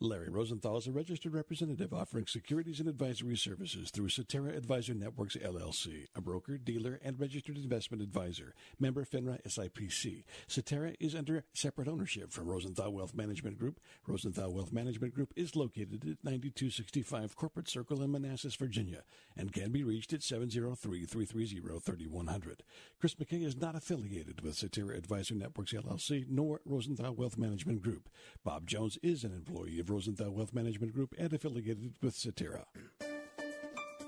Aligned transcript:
Larry 0.00 0.28
Rosenthal 0.28 0.76
is 0.76 0.86
a 0.86 0.92
registered 0.92 1.34
representative 1.34 1.92
offering 1.92 2.28
securities 2.28 2.78
and 2.78 2.88
advisory 2.88 3.36
services 3.36 3.90
through 3.90 4.10
Cetera 4.10 4.52
Advisor 4.52 4.94
Networks 4.94 5.34
LLC, 5.34 6.06
a 6.14 6.20
broker, 6.20 6.56
dealer, 6.56 7.00
and 7.02 7.18
registered 7.18 7.56
investment 7.56 8.00
advisor. 8.00 8.54
Member 8.78 9.04
FINRA 9.04 9.44
SIPC. 9.44 10.22
Cetera 10.46 10.92
is 11.00 11.16
under 11.16 11.42
separate 11.52 11.88
ownership 11.88 12.30
from 12.30 12.46
Rosenthal 12.46 12.92
Wealth 12.92 13.12
Management 13.12 13.58
Group. 13.58 13.80
Rosenthal 14.06 14.52
Wealth 14.52 14.72
Management 14.72 15.14
Group 15.14 15.32
is 15.34 15.56
located 15.56 16.04
at 16.04 16.22
9265 16.22 17.34
Corporate 17.34 17.68
Circle 17.68 18.00
in 18.00 18.12
Manassas, 18.12 18.54
Virginia, 18.54 19.02
and 19.36 19.52
can 19.52 19.72
be 19.72 19.82
reached 19.82 20.12
at 20.12 20.20
703-330-3100. 20.20 22.60
Chris 23.00 23.16
McKay 23.16 23.44
is 23.44 23.56
not 23.56 23.74
affiliated 23.74 24.42
with 24.42 24.54
Cetera 24.54 24.96
Advisor 24.96 25.34
Networks 25.34 25.72
LLC 25.72 26.24
nor 26.28 26.60
Rosenthal 26.64 27.16
Wealth 27.16 27.36
Management 27.36 27.82
Group. 27.82 28.08
Bob 28.44 28.68
Jones 28.68 28.96
is 29.02 29.24
an 29.24 29.32
employee 29.32 29.80
of 29.80 29.87
Rosenthal 29.88 30.30
Wealth 30.30 30.54
Management 30.54 30.94
Group 30.94 31.14
and 31.18 31.32
affiliated 31.32 31.94
with 32.02 32.14
Cetera. 32.14 32.64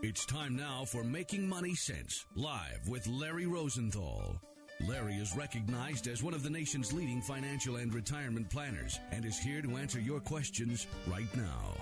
It's 0.03 0.25
time 0.25 0.57
now 0.57 0.85
for 0.87 1.05
Making 1.05 1.49
Money 1.49 1.75
Sense, 1.75 2.25
live 2.35 2.89
with 2.89 3.07
Larry 3.07 3.47
Rosenthal. 3.47 4.41
Larry 4.89 5.15
is 5.15 5.37
recognized 5.37 6.09
as 6.09 6.23
one 6.23 6.33
of 6.33 6.43
the 6.43 6.49
nation's 6.49 6.93
leading 6.93 7.21
financial 7.21 7.77
and 7.77 7.93
retirement 7.93 8.49
planners 8.49 8.99
and 9.13 9.25
is 9.25 9.39
here 9.39 9.61
to 9.61 9.77
answer 9.77 10.01
your 10.01 10.21
questions 10.21 10.87
right 11.07 11.29
now. 11.37 11.77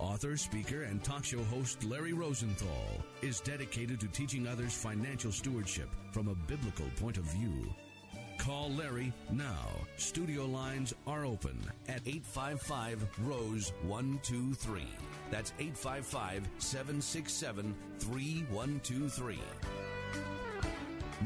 Author, 0.00 0.36
speaker, 0.36 0.82
and 0.82 1.04
talk 1.04 1.24
show 1.24 1.42
host 1.44 1.84
Larry 1.84 2.12
Rosenthal 2.12 3.04
is 3.22 3.40
dedicated 3.40 4.00
to 4.00 4.08
teaching 4.08 4.48
others 4.48 4.74
financial 4.74 5.30
stewardship 5.30 5.90
from 6.10 6.28
a 6.28 6.34
biblical 6.34 6.86
point 6.98 7.18
of 7.18 7.24
view. 7.24 7.72
Call 8.40 8.70
Larry 8.70 9.12
now. 9.30 9.66
Studio 9.98 10.46
lines 10.46 10.94
are 11.06 11.26
open 11.26 11.58
at 11.88 12.00
855 12.06 13.06
Rose 13.22 13.74
123. 13.82 14.86
That's 15.30 15.52
855 15.58 16.48
767 16.56 17.74
3123. 17.98 19.38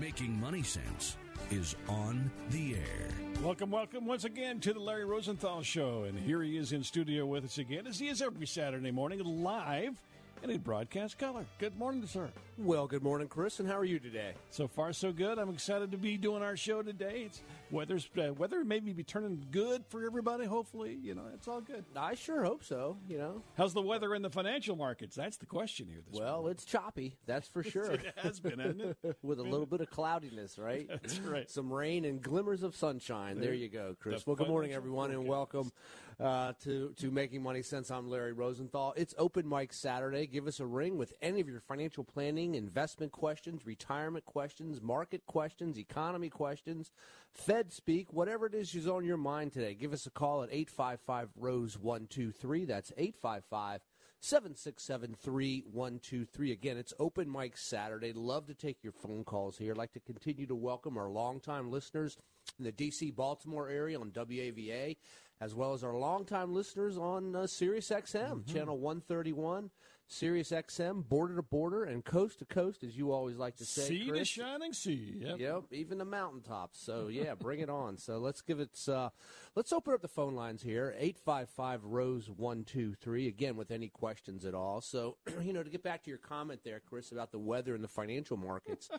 Making 0.00 0.40
Money 0.40 0.64
Sense 0.64 1.16
is 1.52 1.76
on 1.88 2.28
the 2.50 2.74
air. 2.74 3.08
Welcome, 3.44 3.70
welcome 3.70 4.06
once 4.06 4.24
again 4.24 4.58
to 4.58 4.72
the 4.72 4.80
Larry 4.80 5.04
Rosenthal 5.04 5.62
Show. 5.62 6.06
And 6.08 6.18
here 6.18 6.42
he 6.42 6.56
is 6.56 6.72
in 6.72 6.82
studio 6.82 7.26
with 7.26 7.44
us 7.44 7.58
again, 7.58 7.86
as 7.86 8.00
he 8.00 8.08
is 8.08 8.22
every 8.22 8.46
Saturday 8.46 8.90
morning, 8.90 9.20
live 9.22 10.02
and 10.44 10.52
in 10.52 10.60
broadcast 10.60 11.18
color. 11.18 11.46
Good 11.58 11.78
morning, 11.78 12.06
sir. 12.06 12.28
Well, 12.58 12.86
good 12.86 13.02
morning, 13.02 13.28
Chris, 13.28 13.60
and 13.60 13.68
how 13.68 13.78
are 13.78 13.84
you 13.84 13.98
today? 13.98 14.34
So 14.50 14.68
far, 14.68 14.92
so 14.92 15.10
good. 15.10 15.38
I'm 15.38 15.48
excited 15.48 15.90
to 15.92 15.96
be 15.96 16.18
doing 16.18 16.42
our 16.42 16.54
show 16.54 16.82
today. 16.82 17.22
It's 17.24 17.40
weather's 17.75 18.08
uh, 18.17 18.33
weather 18.34 18.64
maybe 18.64 18.92
be 18.92 19.03
turning 19.03 19.44
good 19.50 19.84
for 19.89 20.06
everybody. 20.06 20.47
Hopefully, 20.47 20.97
you 21.03 21.14
know 21.14 21.25
it's 21.34 21.48
all 21.48 21.61
good. 21.61 21.84
I 21.97 22.14
sure 22.14 22.44
hope 22.44 22.64
so. 22.64 22.97
You 23.08 23.19
know, 23.19 23.42
how's 23.56 23.75
the 23.75 23.83
weather 23.83 24.14
in 24.14 24.23
the 24.23 24.30
financial 24.30 24.77
markets? 24.77 25.17
That's 25.17 25.36
the 25.36 25.46
question 25.46 25.89
here. 25.89 26.01
This 26.08 26.18
well, 26.18 26.39
morning. 26.39 26.52
it's 26.52 26.64
choppy. 26.64 27.17
That's 27.27 27.48
for 27.48 27.63
sure. 27.74 27.90
it 27.92 28.14
has 28.17 28.40
been, 28.40 28.61
hasn't 28.61 28.96
it? 29.02 29.17
With 29.23 29.40
a 29.40 29.42
little 29.42 29.67
bit 29.67 29.80
of 29.80 29.90
cloudiness, 29.90 30.58
right? 30.58 30.89
That's 30.89 31.18
right. 31.18 31.51
Some 31.51 31.73
rain 31.73 32.05
and 32.05 32.23
glimmers 32.23 32.63
of 32.63 32.77
sunshine. 32.77 33.36
There, 33.36 33.46
there 33.46 33.55
you 33.55 33.68
go, 33.68 33.96
Chris. 33.98 34.27
Well, 34.27 34.36
good 34.36 34.48
morning, 34.48 34.73
everyone, 34.73 35.11
and 35.11 35.27
welcome 35.27 35.73
uh, 36.20 36.52
to 36.63 36.95
to 36.98 37.11
Making 37.11 37.42
Money 37.42 37.63
Sense. 37.63 37.90
I'm 37.90 38.08
Larry 38.08 38.33
Rosenthal. 38.33 38.95
It's 38.96 39.14
Open 39.18 39.48
Mic 39.48 39.73
Saturday. 39.73 40.27
Give 40.27 40.46
us 40.46 40.61
a 40.61 40.67
ring 40.67 40.96
with 40.96 41.13
any 41.20 41.40
of 41.40 41.48
your 41.48 41.61
financial 41.61 42.05
planning, 42.05 42.55
investment 42.55 43.13
questions, 43.13 43.67
retirement 43.67 44.24
questions, 44.24 44.80
market 44.80 45.27
questions, 45.27 45.79
economy 45.79 46.29
questions, 46.29 46.92
Fed 47.34 47.72
speak, 47.72 48.12
whatever 48.12 48.46
it 48.46 48.55
is 48.55 48.74
is 48.74 48.86
on 48.86 49.05
your 49.05 49.17
mind 49.17 49.52
today. 49.52 49.74
Give 49.74 49.92
us 49.92 50.06
a 50.06 50.11
call 50.11 50.42
at 50.45 50.50
855 50.52 51.30
Rose 51.36 51.78
123. 51.78 52.64
That's 52.64 52.92
855 52.96 53.80
767 54.20 55.17
3123. 55.20 56.52
Again, 56.52 56.77
it's 56.77 56.95
Open 56.98 57.30
Mic 57.30 57.56
Saturday. 57.56 58.12
Love 58.12 58.46
to 58.46 58.55
take 58.55 58.83
your 58.83 58.92
phone 58.92 59.24
calls 59.24 59.58
here. 59.58 59.72
I'd 59.72 59.78
like 59.78 59.92
to 59.95 60.00
continue 60.00 60.46
to 60.46 60.55
welcome 60.55 60.96
our 60.96 61.11
longtime 61.11 61.70
listeners 61.70 62.17
in 62.58 62.64
the 62.64 62.72
D.C. 62.72 63.11
Baltimore 63.11 63.68
area 63.68 63.98
on 63.98 64.12
WAVA 64.12 64.96
as 65.40 65.55
well 65.55 65.72
as 65.72 65.84
our 65.84 65.96
longtime 65.96 66.55
listeners 66.55 66.96
on 66.96 67.34
uh, 67.34 67.46
Sirius 67.46 67.90
XM, 67.90 68.30
mm-hmm. 68.30 68.52
channel 68.52 68.78
131, 68.78 69.70
Sirius 70.06 70.50
XM, 70.50 71.08
border 71.08 71.36
to 71.36 71.42
border 71.42 71.84
and 71.84 72.04
coast 72.04 72.38
to 72.40 72.44
coast, 72.44 72.84
as 72.84 72.96
you 72.96 73.12
always 73.12 73.36
like 73.36 73.56
to 73.56 73.64
say. 73.64 73.82
Sea 73.82 74.06
Chris. 74.08 74.18
to 74.18 74.24
shining 74.24 74.72
sea. 74.72 75.14
Yep. 75.18 75.38
yep, 75.38 75.62
even 75.72 75.98
the 75.98 76.04
mountaintops. 76.04 76.80
So 76.80 77.08
yeah, 77.08 77.34
bring 77.34 77.60
it 77.60 77.70
on. 77.70 77.98
So 77.98 78.18
let's 78.18 78.40
give 78.42 78.60
it. 78.60 78.78
Uh, 78.88 79.10
let's 79.54 79.72
open 79.72 79.94
up 79.94 80.02
the 80.02 80.08
phone 80.08 80.34
lines 80.34 80.62
here. 80.62 80.94
Eight 80.98 81.18
five 81.18 81.48
five 81.48 81.84
Rose 81.84 82.28
one 82.28 82.64
two 82.64 82.94
three. 82.94 83.28
Again, 83.28 83.56
with 83.56 83.70
any 83.70 83.88
questions 83.88 84.44
at 84.44 84.54
all. 84.54 84.80
So 84.80 85.16
you 85.42 85.52
know, 85.52 85.62
to 85.62 85.70
get 85.70 85.82
back 85.82 86.04
to 86.04 86.10
your 86.10 86.18
comment 86.18 86.60
there, 86.64 86.80
Chris, 86.80 87.10
about 87.10 87.32
the 87.32 87.38
weather 87.38 87.74
and 87.74 87.82
the 87.82 87.88
financial 87.88 88.36
markets. 88.36 88.90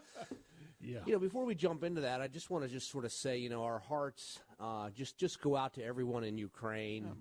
Yeah. 0.82 1.00
You 1.06 1.14
know, 1.14 1.20
before 1.20 1.46
we 1.46 1.56
jump 1.56 1.84
into 1.84 2.02
that, 2.02 2.22
I 2.22 2.28
just 2.28 2.52
want 2.52 2.64
to 2.64 2.70
just 2.70 2.92
sort 2.92 3.06
of 3.06 3.12
say, 3.12 3.38
you 3.38 3.50
know, 3.50 3.64
our 3.64 3.80
hearts 3.80 4.40
uh, 4.60 4.90
just 4.92 5.18
just 5.18 5.42
go 5.42 5.56
out 5.56 5.74
to 5.76 5.84
everyone 5.84 6.24
in 6.24 6.38
Ukraine. 6.38 7.08
Oh 7.10 7.16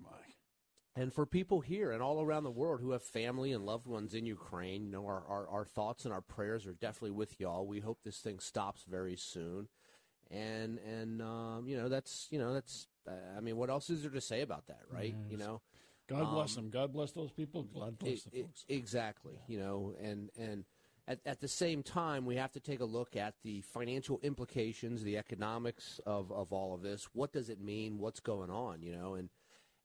and 0.95 1.13
for 1.13 1.25
people 1.25 1.59
here 1.59 1.91
and 1.91 2.01
all 2.01 2.21
around 2.21 2.43
the 2.43 2.51
world 2.51 2.79
who 2.79 2.91
have 2.91 3.03
family 3.03 3.51
and 3.51 3.65
loved 3.65 3.85
ones 3.85 4.13
in 4.13 4.25
Ukraine, 4.25 4.85
you 4.85 4.91
know, 4.91 5.05
our, 5.05 5.23
our, 5.27 5.47
our 5.49 5.65
thoughts 5.65 6.05
and 6.05 6.13
our 6.13 6.21
prayers 6.21 6.65
are 6.65 6.73
definitely 6.73 7.11
with 7.11 7.39
y'all. 7.39 7.67
We 7.67 7.81
hope 7.81 7.99
this 8.03 8.19
thing 8.19 8.39
stops 8.39 8.83
very 8.89 9.15
soon. 9.15 9.67
And, 10.31 10.79
and 10.79 11.21
um, 11.21 11.65
you 11.67 11.77
know, 11.77 11.89
that's, 11.89 12.27
you 12.31 12.39
know, 12.39 12.53
that's, 12.53 12.87
uh, 13.07 13.11
I 13.37 13.41
mean, 13.41 13.57
what 13.57 13.69
else 13.69 13.89
is 13.89 14.01
there 14.03 14.11
to 14.11 14.21
say 14.21 14.41
about 14.41 14.67
that, 14.67 14.81
right? 14.91 15.15
Yes. 15.21 15.31
You 15.31 15.37
know? 15.37 15.61
God 16.07 16.31
bless 16.31 16.55
um, 16.55 16.63
them. 16.63 16.71
God 16.71 16.93
bless 16.93 17.11
those 17.11 17.31
people. 17.31 17.63
God 17.63 17.99
bless 17.99 18.25
it, 18.25 18.31
the 18.31 18.41
folks. 18.43 18.65
exactly. 18.69 19.33
Yeah. 19.33 19.53
You 19.53 19.59
know, 19.63 19.95
and, 20.01 20.29
and, 20.39 20.65
at, 21.07 21.19
at 21.25 21.39
the 21.39 21.47
same 21.47 21.83
time, 21.83 22.25
we 22.25 22.35
have 22.37 22.51
to 22.53 22.59
take 22.59 22.79
a 22.79 22.85
look 22.85 23.15
at 23.15 23.35
the 23.43 23.61
financial 23.61 24.19
implications, 24.23 25.03
the 25.03 25.17
economics 25.17 25.99
of, 26.05 26.31
of 26.31 26.51
all 26.51 26.73
of 26.73 26.81
this. 26.81 27.07
What 27.13 27.31
does 27.31 27.49
it 27.49 27.61
mean? 27.61 27.99
What's 27.99 28.19
going 28.19 28.49
on? 28.49 28.81
You 28.81 28.93
know, 28.95 29.13
and 29.13 29.29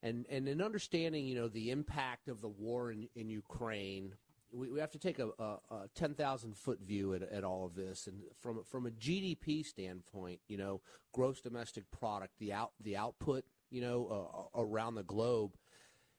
and 0.03 0.27
and 0.31 0.49
in 0.49 0.63
understanding, 0.63 1.27
you 1.27 1.35
know, 1.35 1.49
the 1.49 1.71
impact 1.71 2.29
of 2.29 2.41
the 2.41 2.49
war 2.49 2.91
in, 2.91 3.09
in 3.15 3.29
Ukraine, 3.29 4.15
we, 4.53 4.71
we 4.71 4.81
have 4.81 4.91
to 4.93 4.99
take 4.99 5.19
a, 5.19 5.31
a, 5.39 5.59
a 5.71 5.89
ten 5.95 6.15
thousand 6.15 6.57
foot 6.57 6.81
view 6.81 7.15
at, 7.15 7.23
at 7.23 7.45
all 7.45 7.67
of 7.67 7.75
this. 7.75 8.07
And 8.07 8.23
from 8.41 8.63
from 8.65 8.87
a 8.87 8.91
GDP 8.91 9.65
standpoint, 9.65 10.41
you 10.49 10.57
know, 10.57 10.81
gross 11.13 11.41
domestic 11.41 11.91
product, 11.91 12.35
the 12.39 12.53
out 12.53 12.73
the 12.81 12.97
output, 12.97 13.45
you 13.71 13.81
know, 13.81 14.49
uh, 14.55 14.61
around 14.61 14.95
the 14.95 15.03
globe, 15.03 15.53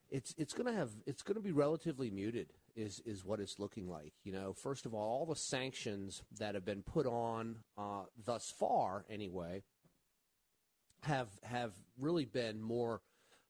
it's 0.09 0.33
it's 0.37 0.53
going 0.53 0.67
to 0.67 0.77
have 0.77 0.91
it's 1.07 1.23
going 1.23 1.35
to 1.35 1.41
be 1.41 1.51
relatively 1.51 2.09
muted 2.09 2.53
is 2.75 3.01
is 3.05 3.25
what 3.25 3.39
it's 3.39 3.59
looking 3.59 3.87
like. 3.87 4.13
You 4.23 4.33
know, 4.33 4.53
first 4.53 4.85
of 4.85 4.93
all, 4.93 5.19
all 5.19 5.25
the 5.25 5.35
sanctions 5.35 6.23
that 6.37 6.55
have 6.55 6.65
been 6.65 6.83
put 6.83 7.05
on 7.05 7.57
uh, 7.77 8.03
thus 8.23 8.53
far, 8.57 9.05
anyway, 9.09 9.63
have 11.03 11.29
have 11.43 11.73
really 11.99 12.25
been 12.25 12.61
more. 12.61 13.01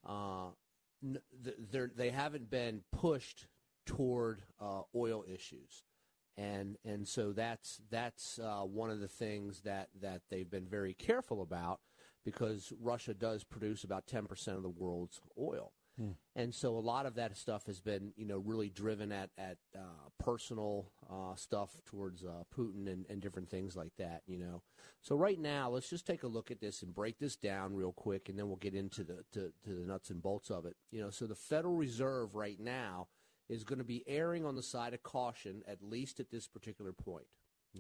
Uh, 0.07 0.49
they 1.01 1.85
they 1.95 2.09
haven't 2.09 2.49
been 2.49 2.81
pushed 2.91 3.47
toward 3.85 4.43
uh, 4.59 4.81
oil 4.95 5.23
issues, 5.27 5.83
and 6.37 6.77
and 6.85 7.07
so 7.07 7.31
that's 7.31 7.81
that's 7.89 8.39
uh, 8.39 8.61
one 8.61 8.89
of 8.89 8.99
the 8.99 9.07
things 9.07 9.61
that 9.61 9.89
that 10.01 10.21
they've 10.29 10.49
been 10.49 10.67
very 10.67 10.93
careful 10.93 11.41
about 11.41 11.79
because 12.23 12.71
Russia 12.79 13.13
does 13.13 13.43
produce 13.43 13.83
about 13.83 14.07
ten 14.07 14.25
percent 14.25 14.57
of 14.57 14.63
the 14.63 14.69
world's 14.69 15.21
oil. 15.39 15.73
Hmm. 15.97 16.11
And 16.35 16.55
so 16.55 16.77
a 16.77 16.79
lot 16.79 17.05
of 17.05 17.15
that 17.15 17.35
stuff 17.35 17.65
has 17.65 17.81
been, 17.81 18.13
you 18.15 18.25
know, 18.25 18.37
really 18.37 18.69
driven 18.69 19.11
at 19.11 19.29
at 19.37 19.57
uh, 19.75 20.09
personal 20.19 20.91
uh, 21.09 21.35
stuff 21.35 21.81
towards 21.85 22.23
uh, 22.23 22.43
Putin 22.55 22.87
and, 22.87 23.05
and 23.09 23.21
different 23.21 23.49
things 23.49 23.75
like 23.75 23.91
that, 23.97 24.21
you 24.25 24.37
know. 24.37 24.61
So 25.01 25.15
right 25.15 25.39
now, 25.39 25.69
let's 25.69 25.89
just 25.89 26.07
take 26.07 26.23
a 26.23 26.27
look 26.27 26.49
at 26.49 26.61
this 26.61 26.81
and 26.81 26.95
break 26.95 27.19
this 27.19 27.35
down 27.35 27.75
real 27.75 27.91
quick, 27.91 28.29
and 28.29 28.39
then 28.39 28.47
we'll 28.47 28.55
get 28.57 28.73
into 28.73 29.03
the 29.03 29.25
to, 29.33 29.51
to 29.65 29.69
the 29.73 29.85
nuts 29.85 30.09
and 30.09 30.21
bolts 30.21 30.49
of 30.49 30.65
it. 30.65 30.75
You 30.91 31.01
know, 31.01 31.09
so 31.09 31.25
the 31.25 31.35
Federal 31.35 31.75
Reserve 31.75 32.35
right 32.35 32.59
now 32.59 33.07
is 33.49 33.65
going 33.65 33.79
to 33.79 33.85
be 33.85 34.03
erring 34.07 34.45
on 34.45 34.55
the 34.55 34.63
side 34.63 34.93
of 34.93 35.03
caution, 35.03 35.61
at 35.67 35.83
least 35.83 36.21
at 36.21 36.31
this 36.31 36.47
particular 36.47 36.93
point. 36.93 37.27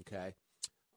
Okay. 0.01 0.33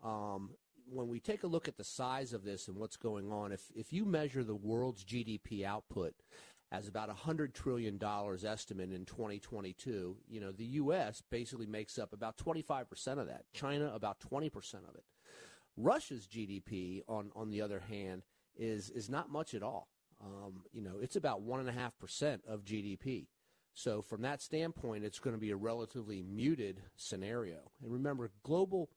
Um, 0.03 0.51
when 0.87 1.09
we 1.09 1.21
take 1.21 1.45
a 1.45 1.47
look 1.47 1.69
at 1.69 1.77
the 1.77 1.85
size 1.85 2.33
of 2.33 2.45
this 2.45 2.69
and 2.69 2.77
what's 2.77 2.97
going 2.97 3.33
on, 3.33 3.53
if 3.53 3.71
if 3.75 3.93
you 3.93 4.05
measure 4.05 4.45
the 4.45 4.55
world's 4.55 5.05
GDP 5.05 5.65
output 5.65 6.15
as 6.73 6.89
about 6.89 7.15
$100 7.15 7.53
trillion 7.53 8.01
estimate 8.45 8.93
in 8.93 9.05
2022, 9.05 10.17
you 10.29 10.41
know, 10.41 10.53
the 10.53 10.65
U.S. 10.65 11.23
basically 11.31 11.67
makes 11.67 11.99
up 11.99 12.13
about 12.13 12.37
25% 12.37 12.87
of 13.19 13.27
that. 13.27 13.45
China, 13.53 13.93
about 13.95 14.19
20% 14.21 14.49
of 14.89 14.95
it. 14.95 15.05
Russia's 15.77 16.27
GDP, 16.27 17.03
on, 17.09 17.31
on 17.35 17.51
the 17.51 17.61
other 17.61 17.81
hand, 17.81 18.23
is, 18.57 18.91
is 18.91 19.09
not 19.09 19.31
much 19.31 19.55
at 19.55 19.63
all. 19.63 19.89
Um, 20.25 20.63
you 20.73 20.83
know, 20.83 20.99
it's 21.01 21.17
about 21.17 21.47
1.5% 21.47 22.41
of 22.49 22.65
GDP. 22.65 23.27
So 23.75 24.03
from 24.03 24.23
that 24.23 24.41
standpoint, 24.41 25.05
it's 25.05 25.19
going 25.19 25.35
to 25.35 25.41
be 25.41 25.51
a 25.51 25.57
relatively 25.57 26.23
muted 26.23 26.81
scenario. 26.97 27.59
And 27.83 27.93
remember, 27.93 28.31
global, 28.45 28.89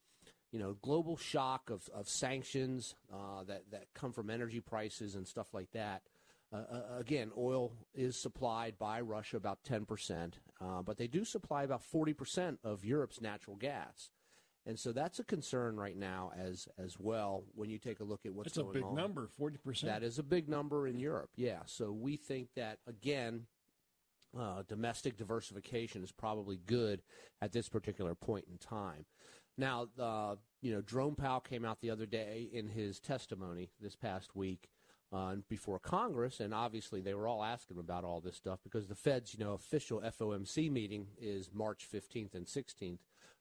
you 0.52 0.60
know, 0.60 0.78
global 0.82 1.18
shock 1.18 1.70
of, 1.70 1.90
of 1.94 2.08
sanctions 2.08 2.96
uh, 3.12 3.44
that, 3.48 3.64
that 3.72 3.88
come 3.96 4.14
from 4.14 4.30
energy 4.30 4.62
prices 4.62 5.16
and 5.16 5.28
stuff 5.28 5.54
like 5.54 5.72
that– 5.74 6.02
uh, 6.54 6.58
uh, 6.58 6.82
again, 6.98 7.32
oil 7.38 7.74
is 7.94 8.16
supplied 8.20 8.78
by 8.80 9.02
Russia 9.02 9.38
about 9.38 9.60
10%, 9.64 10.34
uh, 10.62 10.82
but 10.82 10.98
they 10.98 11.08
do 11.08 11.26
supply 11.26 11.64
about 11.64 11.82
40% 11.84 12.58
of 12.64 12.86
Europe's 12.86 13.20
natural 13.22 13.58
gas. 13.58 14.12
And 14.66 14.78
so 14.78 14.92
that's 14.92 15.20
a 15.20 15.24
concern 15.24 15.78
right 15.78 15.96
now 15.96 16.32
as 16.38 16.68
as 16.78 17.00
well 17.00 17.46
when 17.56 17.70
you 17.70 17.78
take 17.78 18.02
a 18.02 18.04
look 18.04 18.26
at 18.26 18.34
what's 18.34 18.54
that's 18.54 18.58
going 18.58 18.68
on. 18.68 18.74
That's 18.74 18.84
a 18.84 18.88
big 18.90 18.98
number, 18.98 19.30
40%. 19.40 19.82
That 19.82 20.04
is 20.04 20.20
a 20.20 20.24
big 20.24 20.50
number 20.50 20.88
in 20.88 21.00
Europe, 21.00 21.30
yeah. 21.38 21.60
So 21.66 21.94
we 21.94 22.18
think 22.18 22.50
that, 22.58 22.80
again, 22.86 23.46
uh, 24.38 24.64
domestic 24.68 25.18
diversification 25.18 26.04
is 26.04 26.12
probably 26.12 26.60
good 26.66 27.02
at 27.42 27.54
this 27.54 27.70
particular 27.70 28.14
point 28.14 28.46
in 28.52 28.58
time. 28.58 29.06
Now, 29.58 29.88
uh, 29.98 30.36
you 30.62 30.74
know, 30.74 30.82
Jerome 30.82 31.16
Powell 31.16 31.40
came 31.40 31.64
out 31.64 31.80
the 31.80 31.90
other 31.90 32.06
day 32.06 32.50
in 32.52 32.68
his 32.68 33.00
testimony 33.00 33.70
this 33.80 33.96
past 33.96 34.36
week 34.36 34.70
uh, 35.14 35.36
before 35.48 35.80
Congress, 35.80 36.40
and 36.40 36.54
obviously 36.54 37.02
they 37.02 37.14
were 37.14 37.28
all 37.28 37.44
asking 37.44 37.80
about 37.80 38.04
all 38.04 38.20
this 38.20 38.36
stuff 38.36 38.60
because 38.64 38.88
the 38.88 38.96
Fed's, 38.96 39.34
you 39.34 39.44
know, 39.44 39.54
official 39.54 40.02
FOMC 40.02 40.70
meeting 40.70 41.08
is 41.20 41.50
March 41.54 41.88
15th 41.92 42.34
and 42.36 42.46
16th, 42.46 43.00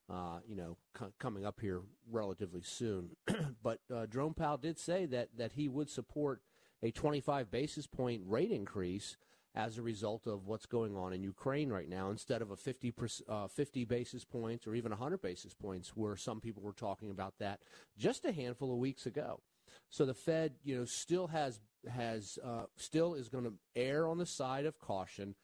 uh, 0.09 0.39
you 0.47 0.55
know, 0.55 0.77
c- 0.97 1.05
coming 1.19 1.45
up 1.45 1.59
here 1.59 1.81
relatively 2.09 2.61
soon. 2.63 3.09
but 3.63 3.79
uh, 3.93 4.05
Jerome 4.05 4.33
Powell 4.33 4.57
did 4.57 4.79
say 4.79 5.05
that 5.07 5.29
that 5.37 5.53
he 5.53 5.67
would 5.67 5.89
support 5.89 6.41
a 6.81 6.91
25 6.91 7.51
basis 7.51 7.87
point 7.87 8.21
rate 8.25 8.51
increase 8.51 9.17
as 9.57 9.77
a 9.77 9.81
result 9.81 10.27
of 10.27 10.45
what's 10.45 10.67
going 10.67 10.95
on 10.95 11.13
in 11.13 11.23
Ukraine 11.23 11.69
right 11.69 11.89
now, 11.89 12.11
instead 12.11 12.43
of 12.43 12.51
a 12.51 12.55
50, 12.55 12.93
uh, 13.27 13.47
50 13.47 13.85
basis 13.85 14.23
points 14.23 14.67
or 14.67 14.75
even 14.75 14.91
100 14.91 15.19
basis 15.19 15.55
points, 15.55 15.89
where 15.95 16.15
some 16.15 16.39
people 16.39 16.61
were 16.61 16.73
talking 16.73 17.09
about 17.09 17.33
that 17.39 17.61
just 17.97 18.23
a 18.23 18.31
handful 18.31 18.71
of 18.71 18.77
weeks 18.77 19.07
ago. 19.07 19.41
So 19.89 20.05
the 20.05 20.13
Fed, 20.13 20.53
you 20.63 20.77
know, 20.77 20.85
still 20.85 21.27
has 21.27 21.59
has 21.89 22.37
uh, 22.43 22.65
still 22.75 23.13
is 23.13 23.29
going 23.29 23.45
to 23.45 23.53
err 23.75 24.07
on 24.07 24.17
the 24.17 24.25
side 24.25 24.65
of 24.65 24.79
caution, 24.79 25.35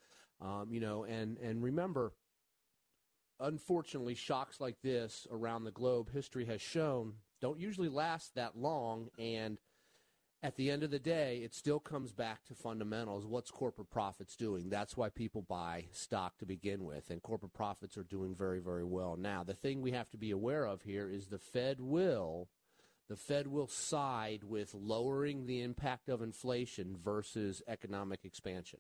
um, 0.42 0.68
you 0.72 0.80
know, 0.80 1.04
and 1.04 1.38
and 1.38 1.64
remember, 1.64 2.14
unfortunately, 3.40 4.16
shocks 4.16 4.60
like 4.60 4.82
this 4.82 5.28
around 5.32 5.64
the 5.64 5.72
globe, 5.72 6.12
history 6.12 6.46
has 6.46 6.62
shown 6.62 7.14
don't 7.44 7.60
usually 7.60 7.90
last 7.90 8.36
that 8.36 8.58
long, 8.58 9.10
and 9.20 9.58
at 10.42 10.56
the 10.56 10.72
end 10.72 10.82
of 10.82 10.92
the 10.92 11.00
day, 11.00 11.42
it 11.44 11.54
still 11.54 11.80
comes 11.80 12.14
back 12.14 12.46
to 12.46 12.56
fundamentals. 12.56 13.26
What's 13.26 13.52
corporate 13.52 13.90
profits 13.90 14.38
doing? 14.38 14.70
That's 14.70 14.96
why 14.96 15.10
people 15.10 15.42
buy 15.42 15.88
stock 15.92 16.38
to 16.38 16.46
begin 16.46 16.86
with, 16.86 17.10
and 17.10 17.22
corporate 17.22 17.54
profits 17.54 17.98
are 17.98 18.04
doing 18.04 18.34
very, 18.34 18.60
very 18.60 18.86
well. 18.86 19.18
Now, 19.18 19.44
the 19.44 19.54
thing 19.54 19.82
we 19.82 19.92
have 19.92 20.10
to 20.12 20.18
be 20.18 20.32
aware 20.32 20.64
of 20.64 20.84
here 20.84 21.10
is 21.10 21.28
the 21.28 21.38
Fed 21.38 21.82
will 21.82 22.48
the 23.14 23.18
Fed 23.18 23.48
will 23.48 23.68
side 23.68 24.44
with 24.44 24.74
lowering 24.74 25.46
the 25.46 25.62
impact 25.62 26.10
of 26.10 26.24
inflation 26.24 26.98
versus 27.06 27.62
economic 27.68 28.26
expansion. 28.26 28.80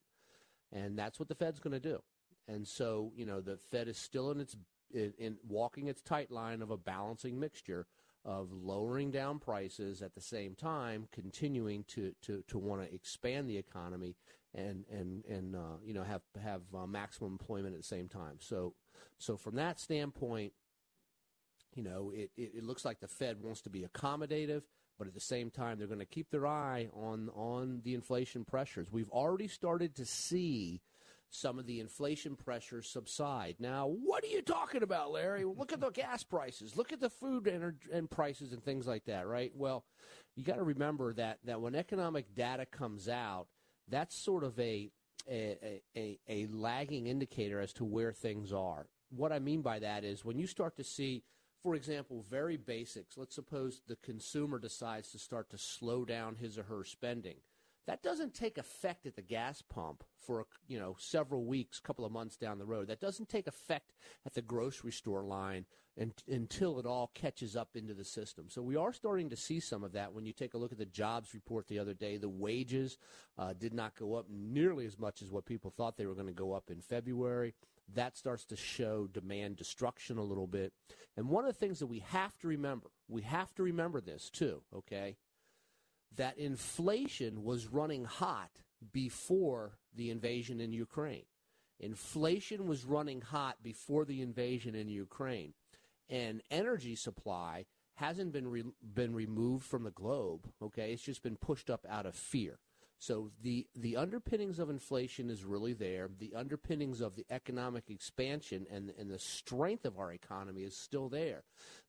And 0.71 0.97
that's 0.97 1.19
what 1.19 1.29
the 1.29 1.35
Fed's 1.35 1.59
going 1.59 1.79
to 1.79 1.79
do. 1.79 2.01
And 2.47 2.67
so, 2.67 3.11
you 3.15 3.27
know, 3.27 3.41
the 3.41 3.57
Fed 3.57 3.87
is 3.87 3.99
still 3.99 4.31
in 4.31 4.39
its 4.39 4.55
in, 4.91 5.13
in, 5.19 5.37
walking 5.47 5.87
its 5.87 6.01
tight 6.01 6.31
line 6.31 6.63
of 6.63 6.71
a 6.71 6.77
balancing 6.77 7.39
mixture 7.39 7.85
of 8.25 8.51
lowering 8.51 9.11
down 9.11 9.37
prices 9.37 10.01
at 10.01 10.15
the 10.15 10.21
same 10.21 10.55
time, 10.55 11.07
continuing 11.11 11.83
to 11.89 12.15
to, 12.23 12.43
to 12.47 12.57
want 12.57 12.81
to 12.81 12.91
expand 12.91 13.47
the 13.47 13.57
economy 13.57 14.15
and 14.55 14.83
and 14.91 15.23
and 15.25 15.55
uh, 15.55 15.77
you 15.85 15.93
know 15.93 16.03
have 16.03 16.23
have 16.41 16.61
uh, 16.75 16.87
maximum 16.87 17.33
employment 17.33 17.75
at 17.75 17.81
the 17.81 17.87
same 17.87 18.07
time. 18.07 18.37
So 18.39 18.73
so 19.19 19.37
from 19.37 19.57
that 19.57 19.79
standpoint, 19.79 20.53
you 21.75 21.83
know, 21.83 22.11
it, 22.13 22.31
it, 22.37 22.51
it, 22.57 22.63
looks 22.63 22.85
like 22.85 22.99
the 22.99 23.07
Fed 23.07 23.41
wants 23.41 23.61
to 23.61 23.69
be 23.69 23.81
accommodative, 23.81 24.63
but 24.97 25.07
at 25.07 25.13
the 25.13 25.19
same 25.19 25.49
time, 25.49 25.77
they're 25.77 25.87
going 25.87 25.99
to 25.99 26.05
keep 26.05 26.29
their 26.29 26.47
eye 26.47 26.89
on, 26.93 27.29
on 27.35 27.81
the 27.83 27.93
inflation 27.93 28.45
pressures. 28.45 28.91
We've 28.91 29.09
already 29.09 29.47
started 29.47 29.95
to 29.95 30.05
see 30.05 30.81
some 31.29 31.57
of 31.57 31.65
the 31.65 31.79
inflation 31.79 32.35
pressures 32.35 32.87
subside. 32.87 33.55
Now, 33.59 33.87
what 33.87 34.23
are 34.23 34.27
you 34.27 34.43
talking 34.43 34.83
about, 34.83 35.11
Larry? 35.11 35.45
Look 35.45 35.73
at 35.73 35.79
the 35.79 35.89
gas 35.93 36.23
prices. 36.23 36.75
Look 36.75 36.93
at 36.93 36.99
the 36.99 37.09
food 37.09 37.47
and, 37.47 37.73
and 37.91 38.09
prices 38.09 38.53
and 38.53 38.63
things 38.63 38.85
like 38.85 39.05
that, 39.05 39.27
right? 39.27 39.51
Well, 39.55 39.83
you 40.35 40.43
got 40.43 40.57
to 40.57 40.63
remember 40.63 41.13
that, 41.13 41.39
that 41.45 41.59
when 41.59 41.73
economic 41.73 42.35
data 42.35 42.67
comes 42.67 43.09
out, 43.09 43.47
that's 43.89 44.15
sort 44.15 44.43
of 44.43 44.59
a, 44.59 44.91
a, 45.29 45.81
a, 45.97 46.19
a 46.29 46.47
lagging 46.51 47.07
indicator 47.07 47.59
as 47.59 47.73
to 47.73 47.83
where 47.83 48.13
things 48.13 48.53
are. 48.53 48.85
What 49.09 49.31
I 49.31 49.39
mean 49.39 49.61
by 49.61 49.79
that 49.79 50.03
is 50.03 50.23
when 50.23 50.37
you 50.37 50.45
start 50.45 50.77
to 50.77 50.83
see– 50.83 51.23
for 51.63 51.75
example, 51.75 52.25
very 52.29 52.57
basics. 52.57 53.17
Let's 53.17 53.35
suppose 53.35 53.81
the 53.87 53.95
consumer 53.95 54.59
decides 54.59 55.11
to 55.11 55.17
start 55.17 55.49
to 55.51 55.57
slow 55.57 56.03
down 56.03 56.35
his 56.35 56.57
or 56.57 56.63
her 56.63 56.83
spending. 56.83 57.37
That 57.87 58.03
doesn't 58.03 58.33
take 58.33 58.57
effect 58.57 59.05
at 59.05 59.15
the 59.15 59.21
gas 59.21 59.61
pump 59.61 60.03
for 60.19 60.45
you 60.67 60.79
know 60.79 60.95
several 60.99 61.45
weeks, 61.45 61.79
couple 61.79 62.05
of 62.05 62.11
months 62.11 62.37
down 62.37 62.59
the 62.59 62.65
road. 62.65 62.87
That 62.87 63.01
doesn't 63.01 63.29
take 63.29 63.47
effect 63.47 63.93
at 64.25 64.33
the 64.33 64.41
grocery 64.41 64.91
store 64.91 65.25
line 65.25 65.65
and, 65.97 66.13
until 66.27 66.79
it 66.79 66.85
all 66.85 67.11
catches 67.13 67.55
up 67.55 67.75
into 67.75 67.93
the 67.93 68.05
system. 68.05 68.45
So 68.49 68.61
we 68.61 68.75
are 68.75 68.93
starting 68.93 69.29
to 69.29 69.35
see 69.35 69.59
some 69.59 69.83
of 69.83 69.91
that. 69.93 70.13
When 70.13 70.25
you 70.25 70.33
take 70.33 70.53
a 70.53 70.57
look 70.57 70.71
at 70.71 70.77
the 70.77 70.85
jobs 70.85 71.33
report 71.33 71.67
the 71.67 71.79
other 71.79 71.93
day, 71.93 72.17
the 72.17 72.29
wages 72.29 72.97
uh, 73.37 73.53
did 73.53 73.73
not 73.73 73.95
go 73.95 74.15
up 74.15 74.25
nearly 74.29 74.85
as 74.85 74.97
much 74.97 75.21
as 75.21 75.29
what 75.29 75.45
people 75.45 75.71
thought 75.71 75.97
they 75.97 76.05
were 76.05 76.15
going 76.15 76.27
to 76.27 76.33
go 76.33 76.53
up 76.53 76.69
in 76.69 76.81
February 76.81 77.53
that 77.93 78.17
starts 78.17 78.45
to 78.45 78.55
show 78.55 79.07
demand 79.07 79.57
destruction 79.57 80.17
a 80.17 80.23
little 80.23 80.47
bit. 80.47 80.73
And 81.17 81.29
one 81.29 81.45
of 81.45 81.53
the 81.53 81.59
things 81.59 81.79
that 81.79 81.87
we 81.87 81.99
have 81.99 82.37
to 82.39 82.47
remember, 82.47 82.87
we 83.07 83.21
have 83.23 83.53
to 83.55 83.63
remember 83.63 84.01
this 84.01 84.29
too, 84.29 84.63
okay? 84.73 85.17
That 86.15 86.37
inflation 86.37 87.43
was 87.43 87.67
running 87.67 88.05
hot 88.05 88.49
before 88.91 89.77
the 89.95 90.09
invasion 90.09 90.59
in 90.59 90.71
Ukraine. 90.73 91.25
Inflation 91.79 92.67
was 92.67 92.85
running 92.85 93.21
hot 93.21 93.57
before 93.61 94.05
the 94.05 94.21
invasion 94.21 94.75
in 94.75 94.89
Ukraine. 94.89 95.53
And 96.09 96.41
energy 96.51 96.95
supply 96.95 97.65
hasn't 97.95 98.31
been 98.31 98.47
re- 98.47 98.73
been 98.81 99.13
removed 99.13 99.65
from 99.65 99.83
the 99.83 99.91
globe, 99.91 100.49
okay? 100.61 100.93
It's 100.93 101.03
just 101.03 101.23
been 101.23 101.35
pushed 101.37 101.69
up 101.69 101.85
out 101.89 102.05
of 102.05 102.15
fear. 102.15 102.59
So 103.03 103.31
the 103.41 103.67
the 103.75 103.97
underpinnings 103.97 104.59
of 104.59 104.69
inflation 104.69 105.29
is 105.29 105.43
really 105.43 105.73
there. 105.73 106.09
The 106.19 106.33
underpinnings 106.33 107.01
of 107.01 107.17
the 107.17 107.25
economic 107.29 107.89
expansion 107.89 108.65
and 108.71 108.93
and 108.97 109.11
the 109.11 109.19
strength 109.19 109.83
of 109.83 109.99
our 109.99 110.13
economy 110.13 110.61
is 110.61 110.77
still 110.77 111.09
there. 111.09 111.43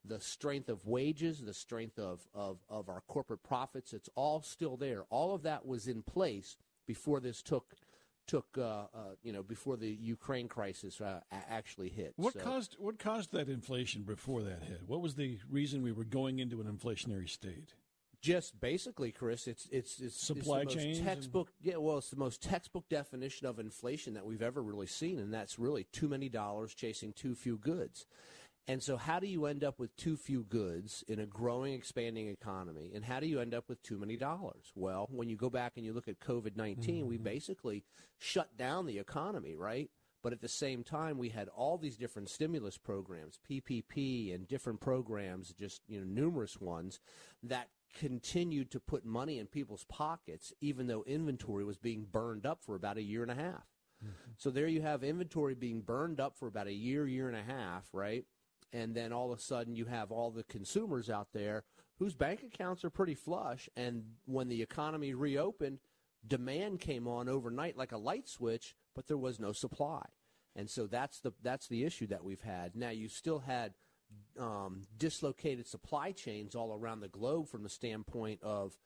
The 0.04 0.18
strength 0.18 0.68
of 0.68 0.88
wages, 0.88 1.38
the 1.40 1.54
strength 1.54 2.00
of 2.00 2.26
of 2.34 2.58
of 2.68 2.88
our 2.88 3.00
corporate 3.06 3.44
profits, 3.44 3.92
it's 3.92 4.08
all 4.16 4.42
still 4.42 4.76
there. 4.76 5.04
All 5.08 5.36
of 5.36 5.42
that 5.42 5.64
was 5.64 5.86
in 5.86 6.02
place 6.02 6.56
before 6.84 7.20
this 7.20 7.42
took 7.42 7.76
took 8.26 8.46
uh, 8.58 8.86
uh, 8.92 9.14
you 9.22 9.32
know 9.32 9.44
before 9.44 9.76
the 9.76 9.90
Ukraine 9.90 10.48
crisis 10.48 11.00
uh, 11.00 11.20
actually 11.30 11.90
hit. 11.90 12.14
What 12.16 12.32
so, 12.32 12.40
caused 12.40 12.74
what 12.80 12.98
caused 12.98 13.30
that 13.30 13.48
inflation 13.48 14.02
before 14.02 14.42
that 14.42 14.64
hit? 14.64 14.80
What 14.88 15.00
was 15.00 15.14
the 15.14 15.38
reason 15.48 15.80
we 15.80 15.92
were 15.92 16.02
going 16.02 16.40
into 16.40 16.60
an 16.60 16.66
inflationary 16.66 17.28
state? 17.28 17.74
Just 18.24 18.58
basically, 18.58 19.12
Chris, 19.12 19.46
it's 19.46 19.68
it's 19.70 20.00
it's 20.00 20.16
supply 20.16 20.62
it's 20.62 20.74
chain 20.74 21.04
textbook. 21.04 21.50
And... 21.62 21.72
Yeah, 21.72 21.76
well, 21.76 21.98
it's 21.98 22.08
the 22.08 22.16
most 22.16 22.42
textbook 22.42 22.88
definition 22.88 23.46
of 23.46 23.58
inflation 23.58 24.14
that 24.14 24.24
we've 24.24 24.40
ever 24.40 24.62
really 24.62 24.86
seen, 24.86 25.18
and 25.18 25.32
that's 25.32 25.58
really 25.58 25.84
too 25.92 26.08
many 26.08 26.30
dollars 26.30 26.72
chasing 26.72 27.12
too 27.12 27.34
few 27.34 27.58
goods. 27.58 28.06
And 28.66 28.82
so, 28.82 28.96
how 28.96 29.20
do 29.20 29.26
you 29.26 29.44
end 29.44 29.62
up 29.62 29.78
with 29.78 29.94
too 29.98 30.16
few 30.16 30.44
goods 30.44 31.04
in 31.06 31.20
a 31.20 31.26
growing, 31.26 31.74
expanding 31.74 32.28
economy? 32.28 32.92
And 32.94 33.04
how 33.04 33.20
do 33.20 33.26
you 33.26 33.40
end 33.40 33.52
up 33.52 33.68
with 33.68 33.82
too 33.82 33.98
many 33.98 34.16
dollars? 34.16 34.72
Well, 34.74 35.06
when 35.12 35.28
you 35.28 35.36
go 35.36 35.50
back 35.50 35.72
and 35.76 35.84
you 35.84 35.92
look 35.92 36.08
at 36.08 36.18
COVID 36.18 36.56
19, 36.56 37.00
mm-hmm. 37.00 37.06
we 37.06 37.18
basically 37.18 37.84
shut 38.18 38.56
down 38.56 38.86
the 38.86 38.98
economy, 38.98 39.54
right? 39.54 39.90
But 40.22 40.32
at 40.32 40.40
the 40.40 40.48
same 40.48 40.82
time, 40.82 41.18
we 41.18 41.28
had 41.28 41.48
all 41.48 41.76
these 41.76 41.98
different 41.98 42.30
stimulus 42.30 42.78
programs, 42.78 43.38
PPP, 43.46 44.34
and 44.34 44.48
different 44.48 44.80
programs, 44.80 45.52
just 45.52 45.82
you 45.86 46.00
know, 46.00 46.06
numerous 46.06 46.58
ones 46.58 47.00
that 47.42 47.68
continued 47.94 48.70
to 48.72 48.80
put 48.80 49.04
money 49.04 49.38
in 49.38 49.46
people's 49.46 49.84
pockets, 49.84 50.52
even 50.60 50.86
though 50.86 51.04
inventory 51.04 51.64
was 51.64 51.78
being 51.78 52.04
burned 52.10 52.44
up 52.44 52.62
for 52.62 52.74
about 52.74 52.98
a 52.98 53.02
year 53.02 53.22
and 53.22 53.30
a 53.30 53.34
half. 53.36 53.66
Mm-hmm. 54.04 54.32
So 54.36 54.50
there 54.50 54.66
you 54.66 54.82
have 54.82 55.04
inventory 55.04 55.54
being 55.54 55.80
burned 55.80 56.20
up 56.20 56.36
for 56.36 56.48
about 56.48 56.66
a 56.66 56.72
year, 56.72 57.06
year 57.06 57.28
and 57.28 57.36
a 57.36 57.42
half, 57.42 57.88
right? 57.92 58.24
And 58.72 58.94
then 58.94 59.12
all 59.12 59.32
of 59.32 59.38
a 59.38 59.42
sudden 59.42 59.76
you 59.76 59.84
have 59.86 60.10
all 60.10 60.30
the 60.30 60.42
consumers 60.44 61.08
out 61.08 61.28
there 61.32 61.64
whose 61.98 62.14
bank 62.14 62.42
accounts 62.42 62.84
are 62.84 62.90
pretty 62.90 63.14
flush. 63.14 63.68
And 63.76 64.04
when 64.26 64.48
the 64.48 64.62
economy 64.62 65.14
reopened, 65.14 65.78
demand 66.26 66.80
came 66.80 67.06
on 67.06 67.28
overnight 67.28 67.76
like 67.76 67.92
a 67.92 67.98
light 67.98 68.28
switch, 68.28 68.74
but 68.94 69.06
there 69.06 69.16
was 69.16 69.38
no 69.38 69.52
supply. 69.52 70.04
And 70.56 70.70
so 70.70 70.86
that's 70.86 71.20
the 71.20 71.32
that's 71.42 71.66
the 71.66 71.84
issue 71.84 72.06
that 72.08 72.24
we've 72.24 72.40
had. 72.40 72.76
Now 72.76 72.90
you 72.90 73.08
still 73.08 73.40
had 73.40 73.74
um, 74.38 74.82
dislocated 74.98 75.66
supply 75.66 76.12
chains 76.12 76.54
all 76.54 76.74
around 76.74 77.00
the 77.00 77.08
globe 77.08 77.48
from 77.48 77.62
the 77.62 77.68
standpoint 77.68 78.40
of 78.42 78.76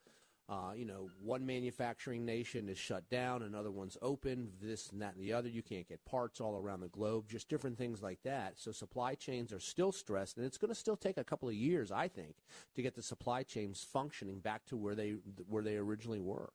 uh, 0.49 0.71
you 0.75 0.83
know, 0.83 1.11
one 1.21 1.45
manufacturing 1.45 2.25
nation 2.25 2.69
is 2.69 2.77
shut 2.77 3.07
down, 3.07 3.43
another 3.43 3.69
one's 3.69 3.97
open, 4.01 4.49
this 4.59 4.89
and 4.89 4.99
that 4.99 5.13
and 5.13 5.23
the 5.23 5.31
other. 5.31 5.47
You 5.47 5.61
can't 5.61 5.87
get 5.87 6.03
parts 6.05 6.41
all 6.41 6.57
around 6.57 6.79
the 6.79 6.87
globe, 6.87 7.29
just 7.29 7.49
different 7.49 7.77
things 7.77 8.01
like 8.01 8.17
that. 8.23 8.53
So 8.57 8.71
supply 8.71 9.13
chains 9.13 9.53
are 9.53 9.59
still 9.59 9.91
stressed, 9.91 10.37
and 10.37 10.45
it's 10.47 10.57
going 10.57 10.73
to 10.73 10.79
still 10.79 10.97
take 10.97 11.19
a 11.19 11.23
couple 11.23 11.47
of 11.47 11.53
years, 11.53 11.91
I 11.91 12.07
think, 12.07 12.33
to 12.75 12.81
get 12.81 12.95
the 12.95 13.03
supply 13.03 13.43
chains 13.43 13.85
functioning 13.93 14.39
back 14.39 14.65
to 14.67 14.77
where 14.77 14.95
they 14.95 15.17
where 15.47 15.61
they 15.61 15.77
originally 15.77 16.19
were. 16.19 16.49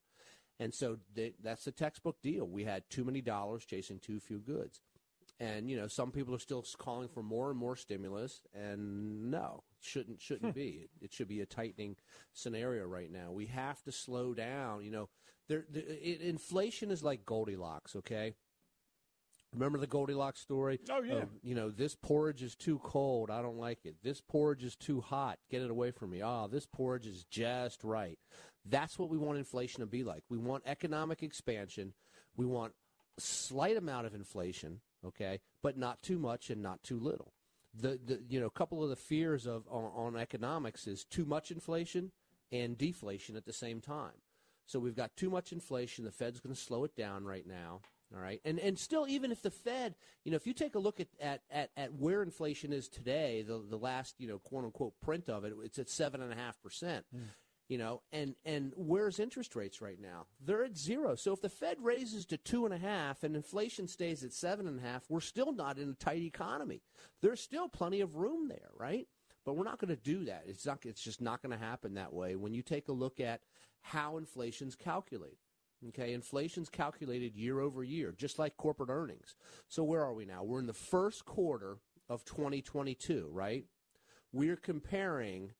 And 0.58 0.74
so 0.74 0.98
they, 1.14 1.34
that's 1.40 1.64
the 1.64 1.72
textbook 1.72 2.20
deal. 2.20 2.48
We 2.48 2.64
had 2.64 2.90
too 2.90 3.04
many 3.04 3.20
dollars 3.20 3.64
chasing 3.64 4.00
too 4.00 4.18
few 4.18 4.38
goods. 4.38 4.80
And 5.40 5.68
you 5.68 5.76
know, 5.76 5.88
some 5.88 6.12
people 6.12 6.34
are 6.34 6.40
still 6.40 6.64
calling 6.78 7.08
for 7.08 7.22
more 7.22 7.50
and 7.50 7.58
more 7.58 7.74
stimulus, 7.74 8.40
and 8.54 9.30
no, 9.30 9.64
shouldn't 9.80 10.20
shouldn't 10.20 10.52
hmm. 10.52 10.58
be. 10.58 10.68
It, 10.82 10.90
it, 11.06 11.12
should 11.12 11.28
be 11.28 11.40
a 11.40 11.46
tightening 11.46 11.96
scenario 12.32 12.86
right 12.86 13.10
now. 13.10 13.32
We 13.32 13.46
have 13.46 13.82
to 13.82 13.92
slow 13.92 14.32
down. 14.32 14.84
You 14.84 14.92
know, 14.92 15.08
there, 15.48 15.64
it, 15.72 16.20
inflation 16.20 16.92
is 16.92 17.02
like 17.02 17.26
Goldilocks. 17.26 17.96
Okay, 17.96 18.34
remember 19.52 19.78
the 19.78 19.88
Goldilocks 19.88 20.40
story? 20.40 20.78
Oh 20.88 21.02
yeah. 21.02 21.24
you 21.42 21.56
know, 21.56 21.70
this 21.70 21.96
porridge 21.96 22.42
is 22.42 22.54
too 22.54 22.78
cold. 22.84 23.28
I 23.28 23.42
don't 23.42 23.58
like 23.58 23.84
it. 23.84 23.96
This 24.04 24.20
porridge 24.20 24.62
is 24.62 24.76
too 24.76 25.00
hot. 25.00 25.38
Get 25.50 25.62
it 25.62 25.70
away 25.70 25.90
from 25.90 26.10
me. 26.10 26.22
Ah, 26.22 26.44
oh, 26.44 26.48
this 26.48 26.66
porridge 26.66 27.06
is 27.06 27.24
just 27.24 27.82
right. 27.82 28.18
That's 28.64 28.98
what 28.98 29.10
we 29.10 29.18
want 29.18 29.38
inflation 29.38 29.80
to 29.80 29.86
be 29.86 30.04
like. 30.04 30.22
We 30.28 30.38
want 30.38 30.62
economic 30.66 31.22
expansion. 31.22 31.92
We 32.36 32.46
want 32.46 32.72
a 33.18 33.20
slight 33.20 33.76
amount 33.76 34.06
of 34.06 34.14
inflation 34.14 34.80
okay, 35.06 35.40
but 35.62 35.76
not 35.76 36.02
too 36.02 36.18
much 36.18 36.50
and 36.50 36.62
not 36.62 36.82
too 36.82 36.98
little. 36.98 37.32
The, 37.74 37.98
the 38.04 38.22
you 38.28 38.40
know, 38.40 38.46
a 38.46 38.50
couple 38.50 38.82
of 38.82 38.90
the 38.90 38.96
fears 38.96 39.46
of 39.46 39.64
on, 39.68 39.90
on 39.94 40.16
economics 40.16 40.86
is 40.86 41.04
too 41.04 41.24
much 41.24 41.50
inflation 41.50 42.12
and 42.52 42.78
deflation 42.78 43.36
at 43.36 43.46
the 43.46 43.52
same 43.52 43.80
time. 43.80 44.12
So 44.66 44.78
we've 44.78 44.96
got 44.96 45.16
too 45.16 45.28
much 45.28 45.52
inflation. 45.52 46.04
The 46.04 46.10
Fed's 46.10 46.40
going 46.40 46.54
to 46.54 46.60
slow 46.60 46.84
it 46.84 46.96
down 46.96 47.24
right 47.24 47.46
now. 47.46 47.80
All 48.14 48.20
right. 48.20 48.40
And 48.44 48.60
and 48.60 48.78
still, 48.78 49.08
even 49.08 49.32
if 49.32 49.42
the 49.42 49.50
Fed, 49.50 49.96
you 50.24 50.30
know, 50.30 50.36
if 50.36 50.46
you 50.46 50.52
take 50.52 50.76
a 50.76 50.78
look 50.78 51.00
at, 51.00 51.08
at, 51.20 51.42
at, 51.50 51.70
at 51.76 51.94
where 51.94 52.22
inflation 52.22 52.72
is 52.72 52.88
today, 52.88 53.42
the, 53.42 53.62
the 53.68 53.76
last, 53.76 54.14
you 54.18 54.28
know, 54.28 54.38
quote 54.38 54.64
unquote 54.64 55.00
print 55.00 55.28
of 55.28 55.44
it, 55.44 55.52
it's 55.64 55.78
at 55.78 55.88
7.5%. 55.88 56.32
Mm 56.32 57.02
you 57.68 57.78
know 57.78 58.02
and 58.12 58.34
and 58.44 58.72
where's 58.76 59.18
interest 59.18 59.56
rates 59.56 59.80
right 59.80 60.00
now? 60.00 60.26
They're 60.44 60.64
at 60.64 60.76
zero. 60.76 61.14
So 61.14 61.32
if 61.32 61.40
the 61.40 61.48
fed 61.48 61.78
raises 61.80 62.26
to 62.26 62.36
two 62.36 62.64
and 62.64 62.74
a 62.74 62.78
half 62.78 63.22
and 63.24 63.34
inflation 63.36 63.88
stays 63.88 64.22
at 64.22 64.32
seven 64.32 64.66
and 64.66 64.78
a 64.78 64.82
half 64.82 65.04
we're 65.08 65.20
still 65.20 65.52
not 65.52 65.78
in 65.78 65.90
a 65.90 65.94
tight 65.94 66.22
economy. 66.22 66.82
There's 67.22 67.40
still 67.40 67.68
plenty 67.68 68.00
of 68.00 68.16
room 68.16 68.48
there 68.48 68.70
right? 68.78 69.06
But 69.44 69.56
we're 69.56 69.64
not 69.64 69.78
going 69.78 69.94
to 69.94 70.02
do 70.02 70.24
that. 70.24 70.44
It's 70.46 70.66
not 70.66 70.84
it's 70.84 71.02
just 71.02 71.20
not 71.20 71.42
going 71.42 71.58
to 71.58 71.64
happen 71.64 71.94
that 71.94 72.12
way 72.12 72.36
when 72.36 72.54
you 72.54 72.62
take 72.62 72.88
a 72.88 72.92
look 72.92 73.20
at 73.20 73.40
how 73.82 74.16
inflation's 74.16 74.74
calculated 74.74 75.38
okay? 75.88 76.12
Inflation's 76.12 76.68
calculated 76.68 77.34
year 77.36 77.60
over 77.60 77.82
year 77.84 78.14
just 78.16 78.38
like 78.38 78.56
corporate 78.56 78.90
earnings. 78.90 79.36
So 79.68 79.84
where 79.84 80.02
are 80.02 80.14
we 80.14 80.24
now? 80.24 80.42
We're 80.42 80.60
in 80.60 80.66
the 80.66 80.72
first 80.72 81.24
quarter 81.24 81.78
of 82.08 82.24
2022 82.24 83.28
right? 83.32 83.64
We're 84.32 84.56
comparing 84.56 85.52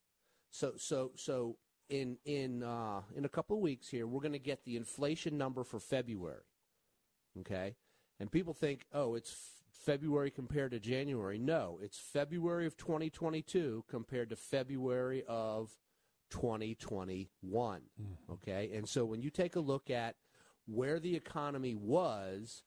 so 0.50 0.74
so 0.76 1.12
so 1.16 1.56
in 1.88 2.16
in 2.24 2.62
uh, 2.62 3.02
in 3.16 3.24
a 3.24 3.28
couple 3.28 3.56
of 3.56 3.62
weeks 3.62 3.88
here, 3.88 4.06
we're 4.06 4.20
going 4.20 4.32
to 4.32 4.38
get 4.38 4.64
the 4.64 4.76
inflation 4.76 5.36
number 5.38 5.64
for 5.64 5.78
February. 5.78 6.44
Okay, 7.40 7.76
and 8.20 8.30
people 8.30 8.54
think, 8.54 8.86
oh, 8.92 9.14
it's 9.14 9.34
February 9.70 10.30
compared 10.30 10.70
to 10.70 10.80
January. 10.80 11.38
No, 11.38 11.78
it's 11.82 11.98
February 11.98 12.66
of 12.66 12.76
2022 12.76 13.84
compared 13.88 14.30
to 14.30 14.36
February 14.36 15.24
of 15.28 15.76
2021. 16.30 17.80
Mm-hmm. 17.80 18.32
Okay, 18.32 18.70
and 18.74 18.88
so 18.88 19.04
when 19.04 19.22
you 19.22 19.30
take 19.30 19.56
a 19.56 19.60
look 19.60 19.90
at 19.90 20.16
where 20.66 20.98
the 20.98 21.14
economy 21.14 21.74
was 21.74 22.62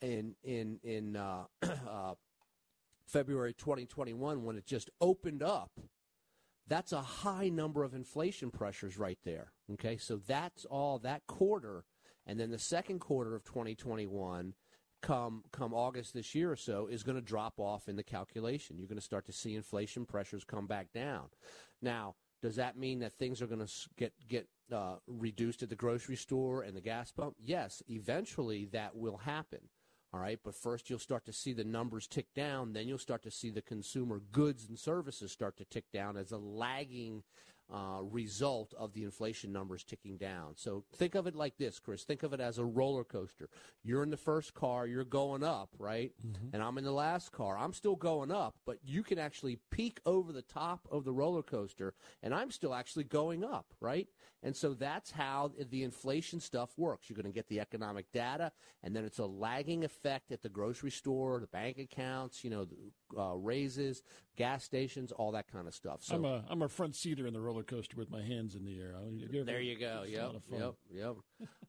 in 0.00 0.34
in 0.42 0.78
in 0.82 1.16
uh, 1.16 1.44
uh, 1.62 2.14
February 3.06 3.54
2021 3.54 4.44
when 4.44 4.56
it 4.56 4.66
just 4.66 4.90
opened 5.00 5.42
up 5.42 5.70
that's 6.68 6.92
a 6.92 7.00
high 7.00 7.48
number 7.48 7.84
of 7.84 7.94
inflation 7.94 8.50
pressures 8.50 8.98
right 8.98 9.18
there. 9.24 9.52
Okay, 9.74 9.96
so 9.96 10.16
that's 10.16 10.64
all 10.64 10.98
that 11.00 11.26
quarter, 11.26 11.84
and 12.26 12.38
then 12.38 12.50
the 12.50 12.58
second 12.58 13.00
quarter 13.00 13.34
of 13.34 13.44
2021, 13.44 14.54
come 15.02 15.44
come 15.52 15.74
August 15.74 16.14
this 16.14 16.34
year 16.34 16.50
or 16.50 16.56
so, 16.56 16.86
is 16.86 17.02
going 17.02 17.16
to 17.16 17.22
drop 17.22 17.54
off 17.58 17.88
in 17.88 17.96
the 17.96 18.02
calculation. 18.02 18.78
You're 18.78 18.88
going 18.88 18.98
to 18.98 19.04
start 19.04 19.26
to 19.26 19.32
see 19.32 19.54
inflation 19.54 20.06
pressures 20.06 20.44
come 20.44 20.66
back 20.66 20.92
down. 20.92 21.28
Now, 21.80 22.14
does 22.42 22.56
that 22.56 22.76
mean 22.76 23.00
that 23.00 23.12
things 23.12 23.40
are 23.40 23.46
going 23.46 23.64
to 23.64 23.72
get 23.96 24.12
get 24.28 24.48
uh, 24.72 24.96
reduced 25.06 25.62
at 25.62 25.68
the 25.68 25.76
grocery 25.76 26.16
store 26.16 26.62
and 26.62 26.76
the 26.76 26.80
gas 26.80 27.12
pump? 27.12 27.36
Yes, 27.38 27.82
eventually 27.88 28.66
that 28.66 28.96
will 28.96 29.18
happen. 29.18 29.60
All 30.16 30.22
right, 30.22 30.40
but 30.42 30.54
first 30.54 30.88
you'll 30.88 30.98
start 30.98 31.26
to 31.26 31.32
see 31.32 31.52
the 31.52 31.62
numbers 31.62 32.06
tick 32.06 32.32
down, 32.34 32.72
then 32.72 32.88
you'll 32.88 32.96
start 32.96 33.22
to 33.24 33.30
see 33.30 33.50
the 33.50 33.60
consumer 33.60 34.22
goods 34.32 34.66
and 34.66 34.78
services 34.78 35.30
start 35.30 35.58
to 35.58 35.66
tick 35.66 35.84
down 35.92 36.16
as 36.16 36.32
a 36.32 36.38
lagging 36.38 37.22
uh, 37.72 37.98
result 38.02 38.72
of 38.78 38.92
the 38.92 39.02
inflation 39.02 39.52
numbers 39.52 39.82
ticking 39.82 40.16
down. 40.16 40.52
So 40.54 40.84
think 40.94 41.14
of 41.14 41.26
it 41.26 41.34
like 41.34 41.56
this, 41.58 41.78
Chris. 41.78 42.04
Think 42.04 42.22
of 42.22 42.32
it 42.32 42.40
as 42.40 42.58
a 42.58 42.64
roller 42.64 43.04
coaster. 43.04 43.48
You're 43.82 44.02
in 44.02 44.10
the 44.10 44.16
first 44.16 44.54
car, 44.54 44.86
you're 44.86 45.04
going 45.04 45.42
up, 45.42 45.70
right? 45.78 46.12
Mm-hmm. 46.24 46.54
And 46.54 46.62
I'm 46.62 46.78
in 46.78 46.84
the 46.84 46.92
last 46.92 47.32
car. 47.32 47.58
I'm 47.58 47.72
still 47.72 47.96
going 47.96 48.30
up, 48.30 48.54
but 48.66 48.78
you 48.84 49.02
can 49.02 49.18
actually 49.18 49.58
peek 49.70 50.00
over 50.06 50.32
the 50.32 50.42
top 50.42 50.86
of 50.90 51.04
the 51.04 51.12
roller 51.12 51.42
coaster, 51.42 51.94
and 52.22 52.32
I'm 52.32 52.50
still 52.50 52.74
actually 52.74 53.04
going 53.04 53.44
up, 53.44 53.66
right? 53.80 54.06
And 54.42 54.54
so 54.54 54.74
that's 54.74 55.10
how 55.10 55.50
the 55.70 55.82
inflation 55.82 56.38
stuff 56.38 56.70
works. 56.76 57.08
You're 57.08 57.16
going 57.16 57.26
to 57.26 57.32
get 57.32 57.48
the 57.48 57.58
economic 57.58 58.12
data, 58.12 58.52
and 58.84 58.94
then 58.94 59.04
it's 59.04 59.18
a 59.18 59.26
lagging 59.26 59.84
effect 59.84 60.30
at 60.30 60.42
the 60.42 60.48
grocery 60.48 60.92
store, 60.92 61.40
the 61.40 61.48
bank 61.48 61.78
accounts, 61.78 62.44
you 62.44 62.50
know, 62.50 62.66
uh, 63.18 63.34
raises, 63.34 64.02
gas 64.36 64.64
stations, 64.64 65.12
all 65.12 65.32
that 65.32 65.50
kind 65.50 65.66
of 65.66 65.74
stuff. 65.74 66.02
So 66.02 66.16
I'm 66.16 66.24
a 66.24 66.44
I'm 66.48 66.62
a 66.62 66.68
front 66.68 66.94
seater 66.94 67.26
in 67.26 67.32
the 67.32 67.40
roller 67.40 67.62
coaster 67.62 67.96
with 67.96 68.10
my 68.10 68.22
hands 68.22 68.54
in 68.54 68.64
the 68.64 68.78
air. 68.78 68.94
You 69.10 69.44
there 69.44 69.60
you 69.60 69.78
go. 69.78 70.04
Yep, 70.06 70.32
yep, 70.52 70.74
yep. 70.92 71.16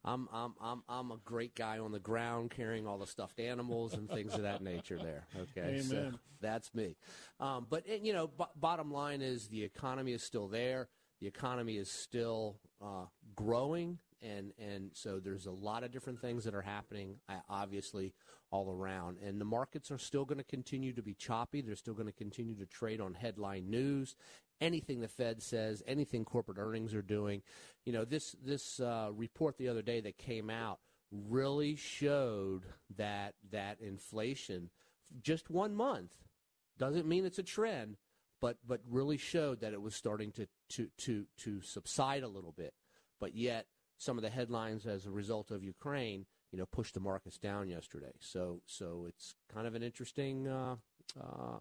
I'm 0.04 0.28
I'm 0.32 0.54
I'm 0.60 0.82
I'm 0.88 1.10
a 1.10 1.16
great 1.24 1.54
guy 1.54 1.78
on 1.78 1.92
the 1.92 1.98
ground 1.98 2.50
carrying 2.50 2.86
all 2.86 2.98
the 2.98 3.06
stuffed 3.06 3.40
animals 3.40 3.94
and 3.94 4.08
things 4.08 4.34
of 4.34 4.42
that 4.42 4.62
nature. 4.62 4.98
There. 4.98 5.26
Okay. 5.36 5.80
Amen. 5.80 5.82
So 5.82 6.12
that's 6.40 6.74
me. 6.74 6.96
Um, 7.40 7.66
but 7.68 7.84
you 8.04 8.12
know, 8.12 8.28
b- 8.28 8.44
bottom 8.56 8.92
line 8.92 9.22
is 9.22 9.48
the 9.48 9.64
economy 9.64 10.12
is 10.12 10.22
still 10.22 10.48
there. 10.48 10.88
The 11.20 11.26
economy 11.26 11.76
is 11.76 11.90
still 11.90 12.58
uh, 12.80 13.06
growing 13.34 13.98
and 14.22 14.52
and 14.58 14.90
so 14.94 15.20
there's 15.20 15.46
a 15.46 15.50
lot 15.50 15.84
of 15.84 15.90
different 15.90 16.20
things 16.20 16.44
that 16.44 16.54
are 16.54 16.62
happening 16.62 17.16
obviously 17.48 18.14
all 18.50 18.70
around. 18.70 19.18
And 19.18 19.40
the 19.40 19.44
markets 19.44 19.90
are 19.90 19.98
still 19.98 20.24
going 20.24 20.38
to 20.38 20.44
continue 20.44 20.92
to 20.94 21.02
be 21.02 21.14
choppy. 21.14 21.60
They're 21.60 21.76
still 21.76 21.94
going 21.94 22.06
to 22.06 22.12
continue 22.12 22.54
to 22.56 22.66
trade 22.66 23.00
on 23.00 23.14
headline 23.14 23.70
news. 23.70 24.16
Anything 24.60 25.00
the 25.00 25.08
fed 25.08 25.42
says 25.42 25.82
anything 25.86 26.24
corporate 26.24 26.58
earnings 26.58 26.94
are 26.94 27.02
doing. 27.02 27.42
You 27.84 27.92
know 27.92 28.04
this 28.04 28.34
this 28.44 28.80
uh, 28.80 29.10
report 29.12 29.58
the 29.58 29.68
other 29.68 29.82
day 29.82 30.00
that 30.00 30.18
came 30.18 30.50
out 30.50 30.78
really 31.10 31.74
showed 31.74 32.64
that 32.96 33.34
that 33.50 33.80
inflation 33.80 34.68
just 35.22 35.48
one 35.48 35.74
month 35.74 36.12
doesn't 36.78 37.06
mean 37.06 37.24
it's 37.24 37.38
a 37.38 37.42
trend 37.42 37.96
but 38.40 38.56
but 38.66 38.80
really 38.88 39.16
showed 39.16 39.60
that 39.60 39.72
it 39.72 39.82
was 39.82 39.94
starting 39.94 40.32
to 40.32 40.46
to 40.68 40.88
to 40.98 41.26
to 41.38 41.60
subside 41.60 42.22
a 42.22 42.28
little 42.28 42.52
bit. 42.52 42.74
But 43.20 43.34
yet 43.34 43.66
some 43.98 44.16
of 44.16 44.22
the 44.22 44.30
headlines 44.30 44.86
as 44.86 45.06
a 45.06 45.10
result 45.10 45.50
of 45.50 45.62
Ukraine, 45.62 46.24
you 46.52 46.58
know, 46.58 46.66
pushed 46.66 46.94
the 46.94 47.00
markets 47.00 47.38
down 47.38 47.68
yesterday. 47.68 48.12
So, 48.20 48.62
so 48.66 49.06
it's 49.08 49.34
kind 49.52 49.66
of 49.66 49.74
an 49.74 49.82
interesting 49.82 50.48
uh, 50.48 50.76
uh, 51.20 51.58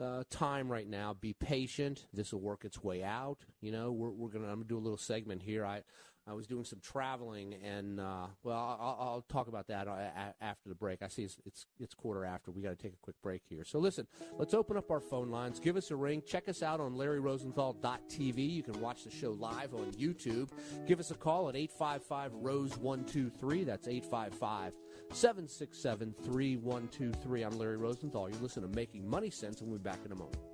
uh, 0.00 0.24
time 0.30 0.70
right 0.70 0.88
now. 0.88 1.14
Be 1.14 1.34
patient. 1.34 2.06
This 2.12 2.32
will 2.32 2.40
work 2.40 2.64
its 2.64 2.82
way 2.82 3.02
out. 3.02 3.38
You 3.60 3.72
know, 3.72 3.92
we're, 3.92 4.10
we're 4.10 4.30
gonna. 4.30 4.46
I'm 4.46 4.54
gonna 4.54 4.64
do 4.64 4.78
a 4.78 4.80
little 4.80 4.96
segment 4.96 5.42
here. 5.42 5.64
I 5.64 5.82
I 6.26 6.32
was 6.32 6.46
doing 6.46 6.64
some 6.64 6.80
traveling, 6.80 7.54
and 7.62 8.00
uh, 8.00 8.26
well, 8.42 8.56
I'll, 8.56 8.96
I'll, 8.98 9.24
talk 9.28 9.48
about 9.48 9.66
that 9.68 9.86
uh, 9.86 9.98
after 10.40 10.70
the 10.70 10.74
break. 10.74 11.02
I 11.02 11.08
see 11.08 11.22
it's 11.22 11.36
it's, 11.44 11.66
it's 11.78 11.94
quarter 11.94 12.24
after. 12.24 12.50
We 12.50 12.62
got 12.62 12.70
to 12.70 12.82
take 12.82 12.94
a 12.94 13.02
quick 13.02 13.16
break 13.22 13.42
here. 13.48 13.62
So 13.64 13.78
listen, 13.78 14.06
let's 14.38 14.54
open 14.54 14.78
up 14.78 14.90
our 14.90 15.00
phone 15.00 15.30
lines. 15.30 15.60
Give 15.60 15.76
us 15.76 15.90
a 15.90 15.96
ring. 15.96 16.22
Check 16.26 16.48
us 16.48 16.62
out 16.62 16.80
on 16.80 16.94
LarryRosenthal.tv. 16.94 18.50
You 18.50 18.62
can 18.62 18.80
watch 18.80 19.04
the 19.04 19.10
show 19.10 19.32
live 19.32 19.74
on 19.74 19.92
YouTube. 19.92 20.48
Give 20.86 20.98
us 20.98 21.10
a 21.10 21.14
call 21.14 21.50
at 21.50 21.56
855 21.56 22.32
Rose 22.34 22.78
one 22.78 23.04
two 23.04 23.28
three. 23.28 23.64
That's 23.64 23.86
855 23.86 24.72
767 25.12 26.14
3123. 26.24 27.42
I'm 27.42 27.58
Larry 27.58 27.76
Rosenthal. 27.76 28.30
You're 28.30 28.40
listening 28.40 28.70
to 28.70 28.74
Making 28.74 29.08
Money 29.08 29.30
Sense, 29.30 29.60
and 29.60 29.68
we'll 29.68 29.78
be 29.78 29.82
back 29.82 30.00
in 30.06 30.12
a 30.12 30.16
moment. 30.16 30.53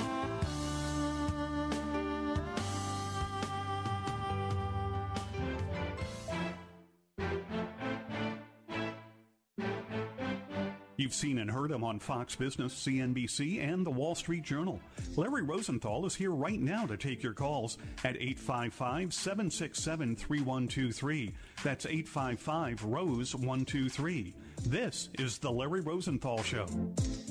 You've 11.11 11.17
seen 11.17 11.39
and 11.39 11.51
heard 11.51 11.73
him 11.73 11.83
on 11.83 11.99
Fox 11.99 12.37
Business, 12.37 12.73
CNBC, 12.73 13.61
and 13.61 13.85
the 13.85 13.91
Wall 13.91 14.15
Street 14.15 14.45
Journal. 14.45 14.79
Larry 15.17 15.43
Rosenthal 15.43 16.07
is 16.07 16.15
here 16.15 16.31
right 16.31 16.61
now 16.61 16.87
to 16.87 16.97
take 16.97 17.21
your 17.21 17.33
calls 17.33 17.79
at 18.05 18.15
855 18.15 19.13
767 19.13 20.15
3123. 20.15 21.35
That's 21.65 21.85
855 21.85 22.85
Rose 22.85 23.35
123. 23.35 24.35
This 24.67 25.09
is 25.19 25.39
The 25.39 25.51
Larry 25.51 25.81
Rosenthal 25.81 26.45
Show. 26.45 26.67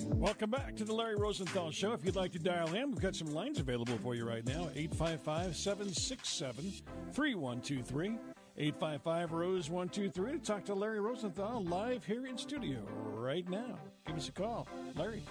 Welcome 0.07 0.51
back 0.51 0.75
to 0.75 0.83
the 0.83 0.93
Larry 0.93 1.15
Rosenthal 1.15 1.71
Show. 1.71 1.93
If 1.93 2.03
you'd 2.03 2.17
like 2.17 2.33
to 2.33 2.39
dial 2.39 2.73
in, 2.73 2.91
we've 2.91 2.99
got 2.99 3.15
some 3.15 3.33
lines 3.33 3.61
available 3.61 3.97
for 3.99 4.13
you 4.13 4.27
right 4.27 4.45
now 4.45 4.67
855 4.75 5.55
767 5.55 6.73
3123. 7.13 8.17
855 8.61 9.31
Rose 9.31 9.69
123 9.69 10.33
to 10.33 10.45
talk 10.45 10.65
to 10.65 10.73
Larry 10.73 10.99
Rosenthal 10.99 11.63
live 11.63 12.03
here 12.03 12.25
in 12.25 12.37
studio 12.37 12.79
right 13.13 13.49
now. 13.49 13.79
Give 14.05 14.17
us 14.17 14.27
a 14.27 14.33
call. 14.33 14.67
Larry. 14.97 15.23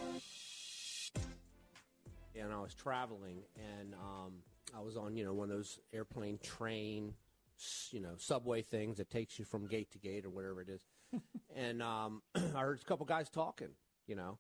And 2.35 2.51
I 2.51 2.59
was 2.59 2.73
traveling, 2.73 3.43
and 3.55 3.93
um, 3.93 4.33
I 4.75 4.81
was 4.81 4.97
on, 4.97 5.15
you 5.15 5.27
know, 5.27 5.35
one 5.35 5.51
of 5.51 5.57
those 5.57 5.79
airplane 5.93 6.39
train, 6.43 7.13
you 7.91 8.01
know, 8.01 8.15
subway 8.17 8.63
things 8.63 8.97
that 8.97 9.11
takes 9.11 9.39
you 9.39 9.45
from 9.45 9.67
gate 9.67 9.91
to 9.91 9.99
gate 9.99 10.25
or 10.25 10.31
whatever 10.31 10.63
it 10.63 10.71
is. 10.71 10.87
and 11.55 11.83
um, 11.83 12.23
I 12.35 12.61
heard 12.61 12.81
a 12.81 12.85
couple 12.87 13.05
guys 13.05 13.29
talking, 13.29 13.73
you 14.07 14.17
know. 14.17 14.39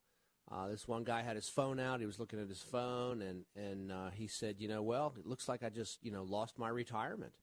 Uh, 0.50 0.68
this 0.68 0.88
one 0.88 1.04
guy 1.04 1.20
had 1.20 1.36
his 1.36 1.50
phone 1.50 1.78
out. 1.78 2.00
He 2.00 2.06
was 2.06 2.18
looking 2.18 2.40
at 2.40 2.48
his 2.48 2.62
phone, 2.62 3.20
and 3.20 3.44
and 3.54 3.92
uh, 3.92 4.08
he 4.14 4.28
said, 4.28 4.56
you 4.60 4.68
know, 4.68 4.80
well, 4.80 5.12
it 5.18 5.26
looks 5.26 5.46
like 5.46 5.62
I 5.62 5.68
just, 5.68 6.02
you 6.02 6.10
know, 6.10 6.22
lost 6.22 6.58
my 6.58 6.70
retirement 6.70 7.34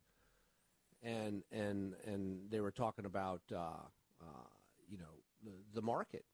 and 1.05 1.43
and 1.51 1.93
and 2.05 2.49
they 2.49 2.59
were 2.59 2.71
talking 2.71 3.05
about 3.05 3.41
uh, 3.53 3.85
uh, 4.21 4.47
you 4.89 4.97
know 4.97 5.05
the, 5.43 5.51
the, 5.75 5.81
market, 5.81 6.25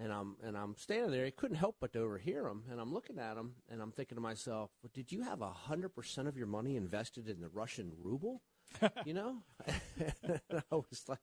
and 0.00 0.12
I'm 0.12 0.36
and 0.42 0.56
I'm 0.56 0.76
standing 0.76 1.10
there. 1.10 1.24
I 1.24 1.30
couldn't 1.30 1.56
help 1.56 1.76
but 1.80 1.92
to 1.92 2.00
overhear 2.00 2.42
them, 2.42 2.64
and 2.70 2.80
I'm 2.80 2.92
looking 2.92 3.18
at 3.18 3.36
them, 3.36 3.54
and 3.70 3.80
I'm 3.80 3.92
thinking 3.92 4.16
to 4.16 4.20
myself, 4.20 4.70
well, 4.82 4.90
"Did 4.92 5.12
you 5.12 5.22
have 5.22 5.40
hundred 5.40 5.90
percent 5.90 6.28
of 6.28 6.36
your 6.36 6.48
money 6.48 6.76
invested 6.76 7.28
in 7.28 7.40
the 7.40 7.48
Russian 7.48 7.92
ruble?" 8.02 8.42
you 9.06 9.14
know, 9.14 9.36
I 9.68 10.74
was 10.74 11.04
like, 11.08 11.20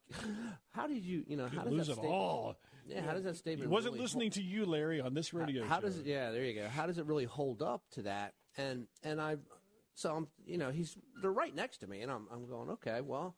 "How 0.71 0.87
did 0.87 1.03
you? 1.03 1.23
You 1.27 1.37
know, 1.37 1.47
how 1.47 1.63
does 1.63 1.73
lose 1.73 1.87
that 1.87 1.93
it 1.93 1.95
statement, 1.95 2.15
all?" 2.15 2.55
Yeah, 2.87 3.01
how 3.01 3.13
does 3.13 3.23
that 3.23 3.35
statement? 3.35 3.69
Wasn't 3.69 3.93
really 3.93 4.03
listening 4.03 4.27
hold, 4.27 4.33
to 4.33 4.41
you, 4.41 4.65
Larry, 4.65 5.01
on 5.01 5.13
this 5.13 5.33
radio. 5.33 5.63
How, 5.63 5.75
how 5.75 5.75
show. 5.81 5.87
does 5.87 5.99
it? 5.99 6.05
Yeah, 6.05 6.31
there 6.31 6.45
you 6.45 6.61
go. 6.61 6.67
How 6.69 6.87
does 6.87 6.97
it 6.97 7.05
really 7.05 7.25
hold 7.25 7.61
up 7.61 7.83
to 7.91 8.03
that? 8.03 8.33
And 8.57 8.87
and 9.03 9.19
I 9.19 9.37
so 9.95 10.15
I'm, 10.15 10.27
you 10.45 10.57
know, 10.57 10.71
he's 10.71 10.97
they're 11.21 11.31
right 11.31 11.53
next 11.53 11.77
to 11.79 11.87
me, 11.87 12.01
and 12.01 12.11
I'm 12.11 12.27
I'm 12.31 12.47
going, 12.47 12.69
okay, 12.71 13.01
well, 13.01 13.35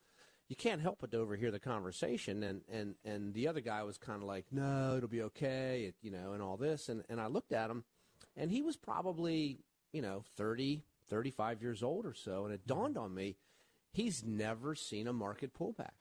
you 0.48 0.56
can't 0.56 0.82
help 0.82 1.00
but 1.02 1.12
to 1.12 1.18
overhear 1.18 1.52
the 1.52 1.60
conversation, 1.60 2.44
and 2.44 2.62
and 2.72 2.96
and 3.04 3.34
the 3.34 3.48
other 3.48 3.62
guy 3.62 3.84
was 3.84 3.98
kind 3.98 4.22
of 4.22 4.28
like, 4.28 4.46
no, 4.52 4.96
it'll 4.98 5.10
be 5.10 5.24
okay, 5.24 5.86
it, 5.88 5.96
you 6.02 6.12
know, 6.12 6.34
and 6.34 6.42
all 6.42 6.58
this, 6.58 6.90
and 6.90 7.04
and 7.10 7.20
I 7.20 7.28
looked 7.28 7.52
at 7.52 7.70
him, 7.70 7.84
and 8.38 8.52
he 8.52 8.62
was 8.62 8.78
probably, 8.78 9.60
you 9.92 10.02
know, 10.02 10.24
30, 10.38 10.84
35 11.10 11.62
years 11.62 11.84
old 11.84 12.06
or 12.06 12.14
so, 12.14 12.46
and 12.46 12.54
it 12.54 12.66
mm-hmm. 12.66 12.80
dawned 12.80 12.98
on 12.98 13.14
me, 13.14 13.36
he's 13.92 14.24
never 14.24 14.76
seen 14.76 15.08
a 15.08 15.14
market 15.14 15.54
pullback. 15.54 15.92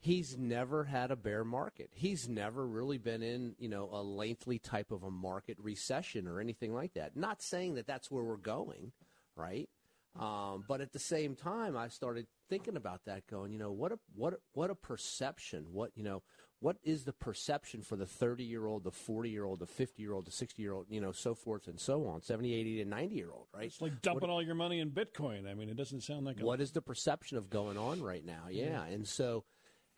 He's 0.00 0.36
never 0.36 0.84
had 0.84 1.10
a 1.10 1.16
bear 1.16 1.44
market. 1.44 1.88
He's 1.94 2.28
never 2.28 2.66
really 2.66 2.98
been 2.98 3.22
in, 3.22 3.54
you 3.58 3.70
know, 3.70 3.88
a 3.90 4.02
lengthy 4.02 4.58
type 4.58 4.90
of 4.90 5.02
a 5.02 5.10
market 5.10 5.56
recession 5.58 6.28
or 6.28 6.40
anything 6.40 6.74
like 6.74 6.92
that. 6.92 7.16
Not 7.16 7.40
saying 7.40 7.76
that 7.76 7.86
that's 7.86 8.10
where 8.10 8.22
we're 8.22 8.36
going, 8.36 8.92
right? 9.34 9.70
Um, 10.18 10.64
but 10.68 10.80
at 10.80 10.92
the 10.92 10.98
same 10.98 11.34
time, 11.34 11.76
I 11.76 11.88
started 11.88 12.26
thinking 12.48 12.76
about 12.76 13.04
that, 13.06 13.26
going, 13.26 13.52
you 13.52 13.58
know, 13.58 13.72
what 13.72 13.92
a 13.92 13.98
what 14.14 14.34
what 14.52 14.70
a 14.70 14.74
perception. 14.74 15.66
What 15.72 15.90
you 15.96 16.04
know, 16.04 16.22
what 16.60 16.76
is 16.82 17.04
the 17.04 17.12
perception 17.12 17.82
for 17.82 17.96
the 17.96 18.06
30 18.06 18.44
year 18.44 18.66
old, 18.66 18.84
the 18.84 18.90
40 18.90 19.28
year 19.28 19.44
old, 19.44 19.58
the 19.58 19.66
50 19.66 20.00
year 20.02 20.12
old, 20.12 20.26
the 20.26 20.30
60 20.30 20.62
year 20.62 20.72
old, 20.72 20.86
you 20.88 21.00
know, 21.00 21.12
so 21.12 21.34
forth 21.34 21.68
and 21.68 21.78
so 21.78 22.06
on, 22.06 22.22
70, 22.22 22.54
80, 22.54 22.80
and 22.80 22.90
90 22.90 23.14
year 23.14 23.30
old, 23.30 23.48
right? 23.54 23.66
It's 23.66 23.82
like 23.82 24.00
dumping 24.02 24.28
what, 24.28 24.30
all 24.30 24.42
your 24.42 24.54
money 24.54 24.80
in 24.80 24.90
Bitcoin. 24.90 25.50
I 25.50 25.54
mean, 25.54 25.68
it 25.68 25.76
doesn't 25.76 26.02
sound 26.02 26.24
like. 26.24 26.40
A- 26.40 26.44
what 26.44 26.60
is 26.60 26.72
the 26.72 26.80
perception 26.80 27.36
of 27.36 27.50
going 27.50 27.76
on 27.76 28.02
right 28.02 28.24
now? 28.24 28.44
Yeah, 28.50 28.64
yeah. 28.64 28.84
and 28.86 29.06
so 29.06 29.44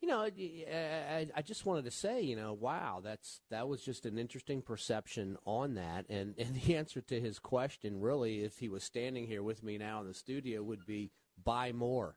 you 0.06 0.12
know, 0.12 0.20
I, 0.20 1.26
I, 1.34 1.42
just 1.42 1.66
wanted 1.66 1.84
to 1.86 1.90
say, 1.90 2.22
you 2.22 2.36
know, 2.36 2.52
wow, 2.52 3.00
that's 3.02 3.40
that 3.50 3.66
was 3.66 3.82
just 3.82 4.06
an 4.06 4.18
interesting 4.18 4.62
perception 4.62 5.36
on 5.44 5.74
that, 5.74 6.06
and 6.08 6.34
and 6.38 6.54
the 6.54 6.76
answer 6.76 7.00
to 7.00 7.20
his 7.20 7.40
question, 7.40 8.00
really, 8.00 8.44
if 8.44 8.58
he 8.58 8.68
was 8.68 8.84
standing 8.84 9.26
here 9.26 9.42
with 9.42 9.64
me 9.64 9.78
now 9.78 10.00
in 10.00 10.06
the 10.06 10.14
studio, 10.14 10.62
would 10.62 10.86
be 10.86 11.10
buy 11.42 11.72
more. 11.72 12.16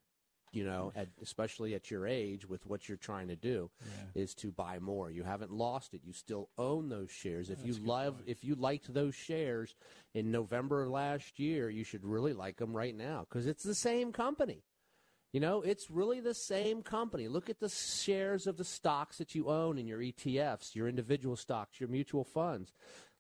You 0.52 0.66
know, 0.66 0.92
at, 0.96 1.10
especially 1.22 1.76
at 1.76 1.92
your 1.92 2.08
age, 2.08 2.48
with 2.48 2.66
what 2.66 2.88
you're 2.90 2.98
trying 2.98 3.28
to 3.28 3.36
do, 3.36 3.70
yeah. 3.86 4.22
is 4.24 4.34
to 4.36 4.52
buy 4.52 4.80
more. 4.80 5.12
You 5.12 5.24
haven't 5.24 5.52
lost 5.52 5.96
it; 5.96 6.02
you 6.04 6.14
still 6.14 6.50
own 6.60 6.90
those 6.90 7.10
shares. 7.10 7.50
If 7.50 7.66
you 7.66 7.74
love, 7.74 8.18
point. 8.18 8.30
if 8.30 8.44
you 8.44 8.54
liked 8.54 8.94
those 8.94 9.16
shares 9.16 9.76
in 10.14 10.32
November 10.32 10.88
last 10.88 11.40
year, 11.40 11.70
you 11.70 11.84
should 11.84 12.04
really 12.04 12.34
like 12.34 12.58
them 12.58 12.76
right 12.76 12.96
now 12.96 13.26
because 13.28 13.48
it's 13.48 13.64
the 13.64 13.76
same 13.76 14.12
company. 14.12 14.64
You 15.32 15.40
know, 15.40 15.62
it's 15.62 15.92
really 15.92 16.20
the 16.22 16.34
same 16.34 16.82
company. 16.82 17.28
Look 17.28 17.50
at 17.50 17.60
the 17.60 17.70
shares 17.70 18.48
of 18.48 18.58
the 18.58 18.64
stocks 18.64 19.20
that 19.20 19.36
you 19.36 19.48
own 19.48 19.78
in 19.78 19.88
your 19.88 20.00
ETFs, 20.00 20.76
your 20.76 20.88
individual 20.88 21.36
stocks, 21.36 21.80
your 21.80 21.90
mutual 21.90 22.24
funds. 22.24 22.74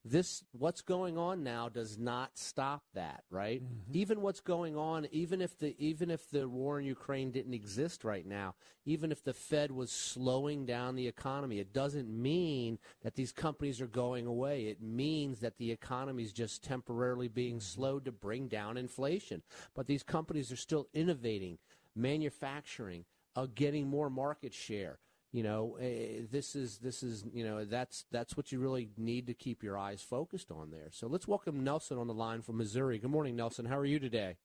This 0.05 0.45
what's 0.53 0.81
going 0.81 1.17
on 1.17 1.43
now 1.43 1.67
does 1.67 1.99
not 1.99 2.37
stop 2.37 2.83
that, 2.93 3.25
right? 3.29 3.61
Mm-hmm. 3.61 3.97
Even 3.97 4.21
what's 4.21 4.39
going 4.39 4.77
on, 4.77 5.07
even 5.11 5.41
if 5.41 5.59
the 5.59 5.75
even 5.77 6.09
if 6.09 6.29
the 6.31 6.47
war 6.47 6.79
in 6.79 6.85
Ukraine 6.85 7.31
didn't 7.31 7.53
exist 7.53 8.05
right 8.05 8.25
now, 8.25 8.55
even 8.85 9.11
if 9.11 9.23
the 9.23 9.33
Fed 9.33 9.71
was 9.71 9.91
slowing 9.91 10.65
down 10.65 10.95
the 10.95 11.07
economy, 11.07 11.59
it 11.59 11.73
doesn't 11.73 12.09
mean 12.09 12.79
that 13.03 13.15
these 13.15 13.33
companies 13.33 13.81
are 13.81 13.87
going 13.87 14.25
away. 14.25 14.67
It 14.67 14.81
means 14.81 15.41
that 15.41 15.57
the 15.57 15.69
economy 15.69 16.23
is 16.23 16.33
just 16.33 16.63
temporarily 16.63 17.27
being 17.27 17.57
mm-hmm. 17.57 17.81
slowed 17.81 18.05
to 18.05 18.11
bring 18.13 18.47
down 18.47 18.77
inflation. 18.77 19.43
But 19.75 19.85
these 19.85 20.01
companies 20.01 20.49
are 20.49 20.55
still 20.55 20.87
innovating 20.93 21.57
manufacturing, 21.99 23.05
uh, 23.35 23.47
getting 23.53 23.87
more 23.87 24.09
market 24.09 24.53
share, 24.53 24.99
you 25.31 25.43
know, 25.43 25.77
uh, 25.77 26.25
this 26.31 26.55
is 26.55 26.79
this 26.79 27.03
is 27.03 27.23
you 27.31 27.45
know 27.45 27.63
that's 27.63 28.05
that's 28.11 28.35
what 28.35 28.51
you 28.51 28.57
really 28.59 28.89
need 28.97 29.27
to 29.27 29.35
keep 29.35 29.61
your 29.61 29.77
eyes 29.77 30.01
focused 30.01 30.49
on 30.49 30.71
there. 30.71 30.89
So 30.89 31.05
let's 31.05 31.27
welcome 31.27 31.63
Nelson 31.63 31.99
on 31.99 32.07
the 32.07 32.17
line 32.17 32.41
from 32.41 32.57
Missouri. 32.57 32.97
Good 32.97 33.11
morning, 33.11 33.35
Nelson. 33.35 33.65
How 33.65 33.77
are 33.77 33.85
you 33.85 33.99
today? 33.99 34.37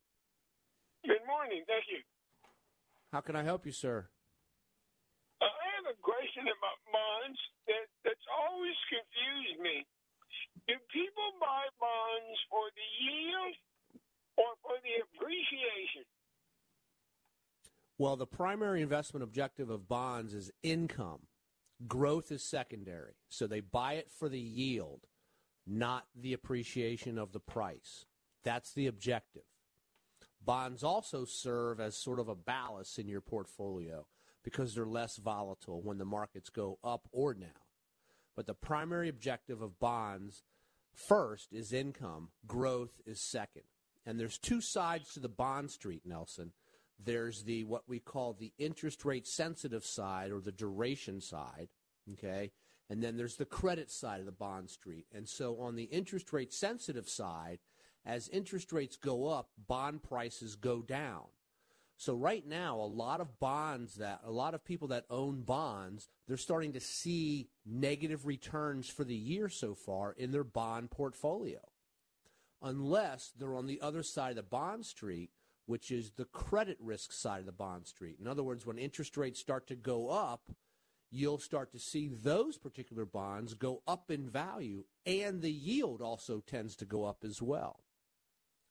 Good 1.06 1.24
morning. 1.26 1.64
Thank 1.66 1.88
you. 1.88 2.04
How 3.12 3.22
can 3.22 3.34
I 3.34 3.44
help 3.44 3.64
you, 3.64 3.72
sir? 3.72 4.08
Uh, 5.40 5.48
I 5.48 5.66
have 5.80 5.88
a 5.88 5.96
question 6.04 6.44
about 6.52 6.76
bonds 6.92 7.40
that 7.64 7.88
that's 8.04 8.28
always 8.44 8.76
confused 8.92 9.64
me. 9.64 9.88
Do 10.68 10.76
people 10.92 11.28
buy 11.40 11.64
bonds 11.80 12.36
for 12.52 12.68
the 12.76 12.88
yield 13.00 13.56
or 14.36 14.52
for 14.60 14.76
the 14.84 15.00
appreciation? 15.08 16.04
Well, 17.96 18.16
the 18.16 18.26
primary 18.26 18.82
investment 18.82 19.22
objective 19.22 19.70
of 19.70 19.88
bonds 19.88 20.34
is 20.34 20.50
income. 20.62 21.20
Growth 21.86 22.32
is 22.32 22.42
secondary. 22.42 23.14
So 23.28 23.46
they 23.46 23.60
buy 23.60 23.94
it 23.94 24.10
for 24.10 24.28
the 24.28 24.40
yield, 24.40 25.06
not 25.66 26.06
the 26.14 26.32
appreciation 26.32 27.18
of 27.18 27.32
the 27.32 27.40
price. 27.40 28.06
That's 28.42 28.72
the 28.72 28.86
objective. 28.86 29.44
Bonds 30.44 30.82
also 30.82 31.24
serve 31.24 31.80
as 31.80 31.96
sort 31.96 32.18
of 32.18 32.28
a 32.28 32.34
ballast 32.34 32.98
in 32.98 33.08
your 33.08 33.22
portfolio 33.22 34.06
because 34.42 34.74
they're 34.74 34.84
less 34.84 35.16
volatile 35.16 35.80
when 35.80 35.98
the 35.98 36.04
markets 36.04 36.50
go 36.50 36.78
up 36.84 37.08
or 37.12 37.32
down. 37.32 37.48
But 38.36 38.46
the 38.46 38.54
primary 38.54 39.08
objective 39.08 39.62
of 39.62 39.78
bonds 39.78 40.42
first 40.92 41.52
is 41.52 41.72
income, 41.72 42.28
growth 42.46 43.00
is 43.06 43.20
second. 43.20 43.62
And 44.04 44.20
there's 44.20 44.36
two 44.36 44.60
sides 44.60 45.14
to 45.14 45.20
the 45.20 45.30
bond 45.30 45.70
street, 45.70 46.02
Nelson. 46.04 46.52
There's 47.02 47.42
the 47.42 47.64
what 47.64 47.88
we 47.88 47.98
call 47.98 48.32
the 48.32 48.52
interest 48.58 49.04
rate 49.04 49.26
sensitive 49.26 49.84
side 49.84 50.30
or 50.30 50.40
the 50.40 50.52
duration 50.52 51.20
side, 51.20 51.68
okay? 52.12 52.52
And 52.90 53.02
then 53.02 53.16
there's 53.16 53.36
the 53.36 53.44
credit 53.44 53.90
side 53.90 54.20
of 54.20 54.26
the 54.26 54.32
bond 54.32 54.70
street. 54.70 55.06
And 55.14 55.28
so 55.28 55.60
on 55.60 55.74
the 55.74 55.84
interest 55.84 56.32
rate 56.32 56.52
sensitive 56.52 57.08
side, 57.08 57.58
as 58.04 58.28
interest 58.28 58.72
rates 58.72 58.96
go 58.96 59.28
up, 59.28 59.50
bond 59.66 60.02
prices 60.02 60.56
go 60.56 60.82
down. 60.82 61.24
So 61.96 62.14
right 62.14 62.46
now, 62.46 62.76
a 62.76 62.82
lot 62.82 63.20
of 63.20 63.38
bonds 63.38 63.96
that 63.96 64.20
a 64.24 64.30
lot 64.30 64.54
of 64.54 64.64
people 64.64 64.88
that 64.88 65.06
own 65.08 65.42
bonds, 65.42 66.08
they're 66.26 66.36
starting 66.36 66.72
to 66.72 66.80
see 66.80 67.48
negative 67.64 68.26
returns 68.26 68.88
for 68.88 69.04
the 69.04 69.14
year 69.14 69.48
so 69.48 69.74
far 69.74 70.12
in 70.12 70.32
their 70.32 70.44
bond 70.44 70.90
portfolio. 70.90 71.60
Unless 72.60 73.32
they're 73.38 73.54
on 73.54 73.66
the 73.66 73.80
other 73.80 74.02
side 74.02 74.30
of 74.30 74.36
the 74.36 74.42
bond 74.42 74.84
street 74.86 75.30
which 75.66 75.90
is 75.90 76.12
the 76.12 76.26
credit 76.26 76.76
risk 76.80 77.12
side 77.12 77.40
of 77.40 77.46
the 77.46 77.52
bond 77.52 77.86
street. 77.86 78.16
In 78.20 78.26
other 78.26 78.42
words, 78.42 78.66
when 78.66 78.78
interest 78.78 79.16
rates 79.16 79.40
start 79.40 79.66
to 79.68 79.76
go 79.76 80.10
up, 80.10 80.50
you'll 81.10 81.38
start 81.38 81.72
to 81.72 81.78
see 81.78 82.08
those 82.08 82.58
particular 82.58 83.04
bonds 83.04 83.54
go 83.54 83.82
up 83.86 84.10
in 84.10 84.28
value, 84.28 84.84
and 85.06 85.40
the 85.40 85.52
yield 85.52 86.02
also 86.02 86.40
tends 86.40 86.76
to 86.76 86.84
go 86.84 87.04
up 87.04 87.24
as 87.24 87.40
well. 87.40 87.80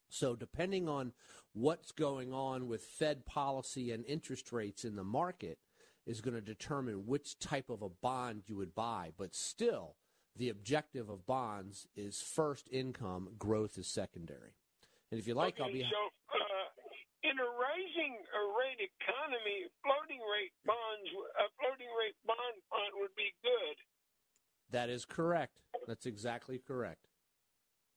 So, 0.10 0.36
depending 0.36 0.88
on 0.88 1.14
what's 1.54 1.92
going 1.92 2.34
on 2.34 2.68
with 2.68 2.84
Fed 2.84 3.26
policy 3.26 3.92
and 3.92 4.06
interest 4.06 4.52
rates 4.52 4.86
in 4.86 4.96
the 4.96 5.04
market, 5.04 5.58
is 6.06 6.22
going 6.22 6.36
to 6.36 6.42
determine 6.42 7.08
which 7.08 7.40
type 7.40 7.70
of 7.70 7.82
a 7.82 7.90
bond 7.90 8.44
you 8.48 8.58
would 8.58 8.76
buy. 8.76 9.10
But 9.18 9.34
still, 9.34 9.96
the 10.36 10.50
objective 10.50 11.10
of 11.10 11.26
bonds 11.26 11.88
is 11.96 12.22
first 12.22 12.68
income, 12.72 13.30
growth 13.38 13.78
is 13.78 13.88
secondary. 13.88 14.56
And 15.12 15.20
if 15.20 15.28
you 15.28 15.34
like, 15.34 15.56
okay, 15.56 15.64
I'll 15.64 15.74
be. 15.74 15.82
So, 15.84 16.10
in 17.24 17.36
a 17.40 17.50
rising 17.56 18.20
rate 18.60 18.84
economy, 18.84 19.72
floating 19.80 20.20
rate 20.28 20.52
bonds, 20.68 21.08
a 21.40 21.48
floating 21.60 21.92
rate 21.96 22.20
bond 22.28 22.58
fund 22.68 22.92
would 23.00 23.16
be 23.16 23.32
good. 23.40 23.76
That 24.76 24.92
is 24.92 25.08
correct. 25.08 25.64
That's 25.88 26.06
exactly 26.06 26.60
correct. 26.60 27.08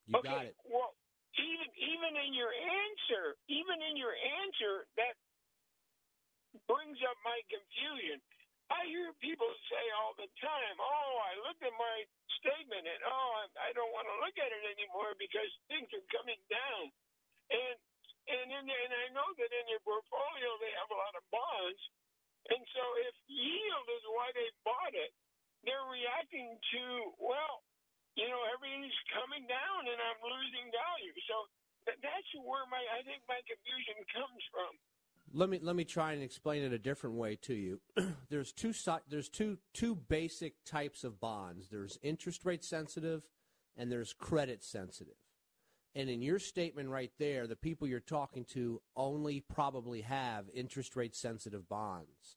You 0.06 0.22
okay, 0.22 0.30
got 0.30 0.46
it. 0.46 0.54
Well, 0.62 0.94
even 1.34 1.68
even 1.74 2.12
in 2.22 2.32
your 2.32 2.54
answer, 2.54 3.34
even 3.50 3.82
in 3.82 3.98
your 3.98 4.14
answer, 4.14 4.86
that 4.94 5.18
brings 6.70 7.02
up 7.02 7.18
my 7.26 7.42
confusion. 7.50 8.22
I 8.70 8.86
hear 8.90 9.14
people 9.22 9.50
say 9.70 9.84
all 9.98 10.14
the 10.14 10.30
time, 10.38 10.76
"Oh, 10.78 11.12
I 11.26 11.32
looked 11.46 11.62
at 11.66 11.74
my 11.74 11.96
statement 12.38 12.86
and 12.86 13.00
oh, 13.02 13.30
I, 13.42 13.70
I 13.70 13.70
don't 13.74 13.90
want 13.90 14.06
to 14.06 14.16
look 14.22 14.36
at 14.38 14.50
it 14.54 14.64
anymore 14.78 15.18
because 15.18 15.50
things 15.66 15.90
are 15.90 16.06
coming 16.14 16.38
down." 16.46 16.94
And 17.50 17.76
and 18.26 18.48
in 18.50 18.64
and 18.66 18.92
I 18.92 19.06
know 19.14 19.28
that 19.38 19.50
in 19.50 19.64
your 19.70 19.82
portfolio 19.86 20.48
they 20.58 20.72
have 20.78 20.90
a 20.90 20.98
lot 20.98 21.14
of 21.14 21.24
bonds, 21.30 21.80
and 22.50 22.62
so 22.74 22.84
if 23.06 23.14
yield 23.30 23.86
is 23.90 24.04
why 24.10 24.30
they 24.34 24.48
bought 24.66 24.94
it, 24.94 25.14
they're 25.66 25.88
reacting 25.90 26.54
to 26.54 26.82
well, 27.18 27.62
you 28.14 28.26
know, 28.26 28.42
everything's 28.50 28.96
coming 29.12 29.44
down 29.46 29.86
and 29.86 29.98
I'm 30.00 30.20
losing 30.24 30.66
value. 30.72 31.14
So 31.28 31.36
that's 31.86 32.30
where 32.42 32.66
my 32.70 32.82
I 32.94 33.02
think 33.06 33.22
my 33.30 33.38
confusion 33.46 34.02
comes 34.10 34.42
from. 34.50 34.72
Let 35.34 35.50
me 35.50 35.58
let 35.62 35.76
me 35.76 35.84
try 35.84 36.12
and 36.12 36.22
explain 36.22 36.62
it 36.62 36.72
a 36.72 36.78
different 36.78 37.16
way 37.16 37.36
to 37.42 37.54
you. 37.54 37.80
there's 38.30 38.52
two 38.52 38.72
there's 39.08 39.28
two 39.28 39.58
two 39.74 39.94
basic 39.94 40.64
types 40.64 41.04
of 41.04 41.20
bonds. 41.20 41.68
There's 41.68 41.98
interest 42.02 42.44
rate 42.44 42.64
sensitive 42.64 43.22
and 43.76 43.92
there's 43.92 44.12
credit 44.12 44.64
sensitive. 44.64 45.14
And 45.96 46.10
in 46.10 46.20
your 46.20 46.38
statement 46.38 46.90
right 46.90 47.10
there, 47.18 47.46
the 47.46 47.56
people 47.56 47.88
you're 47.88 48.00
talking 48.00 48.44
to 48.52 48.82
only 48.96 49.40
probably 49.40 50.02
have 50.02 50.44
interest 50.52 50.94
rate 50.94 51.16
sensitive 51.16 51.66
bonds. 51.70 52.36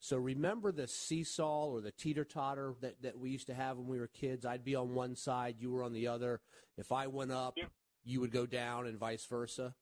So 0.00 0.16
remember 0.16 0.72
the 0.72 0.88
seesaw 0.88 1.66
or 1.66 1.80
the 1.80 1.92
teeter 1.92 2.24
totter 2.24 2.74
that, 2.80 3.00
that 3.02 3.16
we 3.16 3.30
used 3.30 3.46
to 3.46 3.54
have 3.54 3.76
when 3.76 3.86
we 3.86 4.00
were 4.00 4.08
kids? 4.08 4.44
I'd 4.44 4.64
be 4.64 4.74
on 4.74 4.94
one 4.94 5.14
side, 5.14 5.56
you 5.60 5.70
were 5.70 5.84
on 5.84 5.92
the 5.92 6.08
other. 6.08 6.40
If 6.76 6.90
I 6.90 7.06
went 7.06 7.30
up, 7.30 7.56
you 8.04 8.20
would 8.20 8.32
go 8.32 8.46
down, 8.46 8.88
and 8.88 8.98
vice 8.98 9.26
versa. 9.26 9.76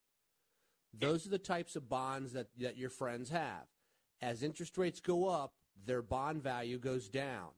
Those 0.93 1.27
are 1.27 1.31
the 1.31 1.39
types 1.39 1.75
of 1.75 1.89
bonds 1.89 2.35
that, 2.35 2.49
that 2.59 2.77
your 2.77 2.91
friends 2.91 3.31
have. 3.31 3.65
As 4.21 4.43
interest 4.43 4.77
rates 4.77 5.01
go 5.01 5.27
up, 5.27 5.55
their 5.87 6.03
bond 6.03 6.43
value 6.43 6.79
goes 6.79 7.09
down. 7.09 7.49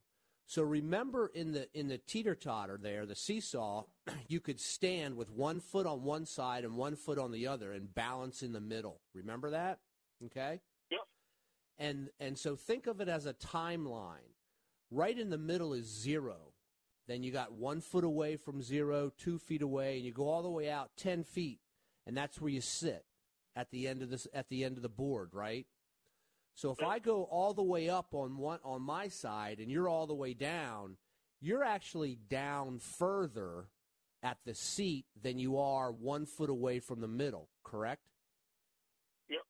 So 0.49 0.63
remember 0.63 1.31
in 1.35 1.53
the 1.53 1.69
in 1.79 1.89
the 1.89 1.99
teeter 1.99 2.35
totter 2.35 2.79
there, 2.81 3.05
the 3.05 3.15
seesaw, 3.15 3.85
you 4.29 4.41
could 4.41 4.59
stand 4.59 5.15
with 5.15 5.31
one 5.31 5.61
foot 5.61 5.87
on 5.87 6.03
one 6.03 6.25
side 6.25 6.65
and 6.65 6.75
one 6.75 6.97
foot 6.97 7.19
on 7.19 7.33
the 7.33 7.47
other 7.47 7.71
and 7.71 7.95
balance 7.95 8.43
in 8.43 8.55
the 8.55 8.61
middle. 8.61 9.03
Remember 9.15 9.51
that? 9.51 9.79
Okay? 10.25 10.63
Yep. 10.91 11.01
And 11.79 12.09
and 12.19 12.39
so 12.39 12.57
think 12.57 12.87
of 12.87 13.03
it 13.03 13.11
as 13.11 13.27
a 13.27 13.35
timeline. 13.35 14.33
Right 14.91 15.19
in 15.19 15.29
the 15.29 15.37
middle 15.37 15.75
is 15.75 15.85
zero. 15.85 16.55
Then 17.07 17.23
you 17.23 17.31
got 17.31 17.53
one 17.53 17.83
foot 17.83 18.05
away 18.05 18.37
from 18.37 18.63
zero, 18.63 19.13
two 19.19 19.39
feet 19.39 19.61
away, 19.61 19.97
and 19.97 20.07
you 20.07 20.13
go 20.13 20.29
all 20.29 20.43
the 20.43 20.49
way 20.49 20.71
out 20.71 20.93
ten 20.97 21.25
feet, 21.25 21.61
and 22.07 22.17
that's 22.17 22.41
where 22.41 22.51
you 22.51 22.63
sit 22.63 23.05
at 23.55 23.71
the 23.71 23.87
end 23.87 24.01
of 24.01 24.09
this 24.09 24.27
at 24.33 24.49
the 24.49 24.65
end 24.65 24.79
of 24.79 24.83
the 24.83 24.89
board, 24.89 25.29
right? 25.35 25.67
So 26.59 26.73
if 26.73 26.83
I 26.83 26.99
go 26.99 27.23
all 27.23 27.55
the 27.55 27.63
way 27.63 27.89
up 27.89 28.15
on 28.15 28.37
one 28.37 28.59
on 28.65 28.83
my 28.83 29.07
side 29.07 29.61
and 29.61 29.71
you're 29.71 29.89
all 29.89 30.09
the 30.09 30.15
way 30.15 30.35
down, 30.35 30.97
you're 31.41 31.63
actually 31.63 32.19
down 32.29 32.81
further 32.81 33.69
at 34.25 34.39
the 34.45 34.55
seat 34.55 35.07
than 35.23 35.39
you 35.39 35.57
are 35.57 35.93
one 35.93 36.27
foot 36.27 36.51
away 36.51 36.81
from 36.81 37.01
the 37.01 37.07
middle, 37.07 37.49
correct? 37.63 38.09
Yep. 39.31 39.43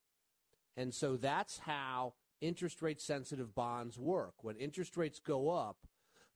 And 0.77 0.93
so 0.93 1.17
that's 1.17 1.61
how 1.61 2.13
interest 2.43 2.83
rate 2.83 3.01
sensitive 3.01 3.55
bonds 3.55 3.99
work. 3.99 4.35
When 4.45 4.57
interest 4.57 4.95
rates 4.99 5.19
go 5.19 5.49
up, 5.49 5.87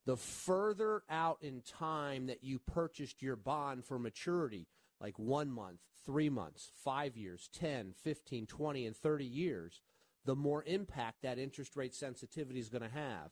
the 0.07 0.17
further 0.17 1.03
out 1.07 1.37
in 1.41 1.61
time 1.61 2.25
that 2.25 2.43
you 2.43 2.57
purchased 2.57 3.21
your 3.21 3.35
bond 3.35 3.85
for 3.85 3.99
maturity, 3.99 4.65
like 4.99 5.19
one 5.19 5.51
month, 5.51 5.81
three 6.03 6.29
months, 6.29 6.71
five 6.83 7.15
years, 7.15 7.47
10, 7.53 7.93
15, 8.03 8.47
20, 8.47 8.87
and 8.87 8.97
30 8.97 9.23
years, 9.23 9.79
the 10.25 10.35
more 10.35 10.63
impact 10.65 11.21
that 11.21 11.37
interest 11.37 11.75
rate 11.75 11.93
sensitivity 11.93 12.59
is 12.59 12.69
going 12.69 12.83
to 12.83 12.89
have. 12.89 13.31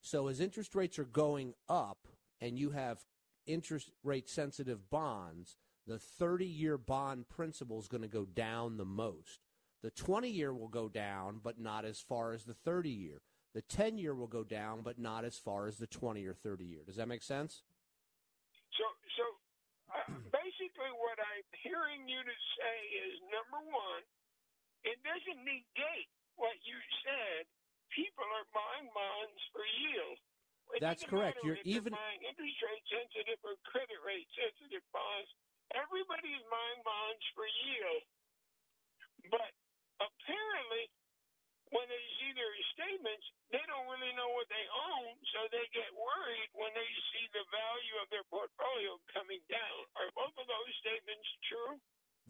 So 0.00 0.28
as 0.28 0.40
interest 0.40 0.74
rates 0.74 0.98
are 0.98 1.04
going 1.04 1.54
up 1.68 2.08
and 2.40 2.58
you 2.58 2.70
have 2.70 3.04
interest 3.46 3.90
rate 4.02 4.28
sensitive 4.28 4.88
bonds, 4.90 5.56
the 5.86 5.98
30 5.98 6.46
year 6.46 6.78
bond 6.78 7.28
principal 7.28 7.78
is 7.78 7.88
going 7.88 8.02
to 8.02 8.08
go 8.08 8.24
down 8.24 8.76
the 8.76 8.84
most. 8.84 9.40
The 9.82 9.90
20 9.90 10.28
year 10.28 10.52
will 10.52 10.68
go 10.68 10.88
down, 10.88 11.40
but 11.42 11.58
not 11.58 11.84
as 11.84 12.00
far 12.00 12.32
as 12.32 12.44
the 12.44 12.54
30 12.54 12.90
year. 12.90 13.22
The 13.54 13.62
10 13.62 13.98
year 13.98 14.14
will 14.14 14.28
go 14.28 14.44
down, 14.44 14.82
but 14.82 14.98
not 14.98 15.24
as 15.24 15.36
far 15.36 15.66
as 15.66 15.76
the 15.76 15.88
20 15.88 16.24
or 16.26 16.34
30 16.34 16.64
year. 16.64 16.82
Does 16.86 16.96
that 16.96 17.08
make 17.08 17.22
sense? 17.22 17.62
So, 18.78 18.84
so 19.16 19.24
uh, 19.90 20.14
basically, 20.30 20.92
what 21.00 21.18
I'm 21.18 21.48
hearing 21.64 22.06
you 22.06 22.20
to 22.22 22.36
say 22.60 22.76
is 23.02 23.18
number 23.32 23.58
one, 23.66 24.04
it 24.84 25.00
doesn't 25.02 25.42
negate 25.42 26.12
what 26.40 26.56
you 26.64 26.76
said, 27.04 27.44
people 27.92 28.24
are 28.24 28.48
buying 28.56 28.88
bonds 28.96 29.40
for 29.52 29.62
yield. 29.62 30.18
It 30.72 30.80
That's 30.80 31.04
correct. 31.04 31.42
You're 31.42 31.60
even 31.66 31.92
buying 31.92 32.22
interest 32.24 32.58
rate 32.62 32.86
sensitive 32.88 33.38
or 33.42 33.58
credit 33.68 34.00
rate 34.06 34.26
sensitive 34.38 34.82
bonds. 34.94 35.28
Everybody 35.74 36.30
is 36.32 36.44
buying 36.46 36.82
bonds 36.86 37.24
for 37.34 37.44
yield. 37.44 38.02
But 39.28 39.50
apparently, 39.98 40.88
when 41.74 41.86
they 41.90 42.04
see 42.18 42.30
their 42.34 42.54
statements, 42.74 43.26
they 43.50 43.62
don't 43.66 43.86
really 43.90 44.14
know 44.14 44.30
what 44.34 44.46
they 44.50 44.66
own, 44.70 45.14
so 45.34 45.46
they 45.50 45.66
get 45.74 45.90
worried 45.94 46.50
when 46.54 46.70
they 46.74 46.90
see 47.14 47.26
the 47.34 47.46
value 47.50 47.96
of 48.02 48.06
their 48.14 48.26
portfolio 48.30 48.98
coming 49.10 49.42
down. 49.50 49.80
Are 49.98 50.10
both 50.14 50.34
of 50.38 50.46
those 50.46 50.72
statements 50.82 51.28
true? 51.50 51.74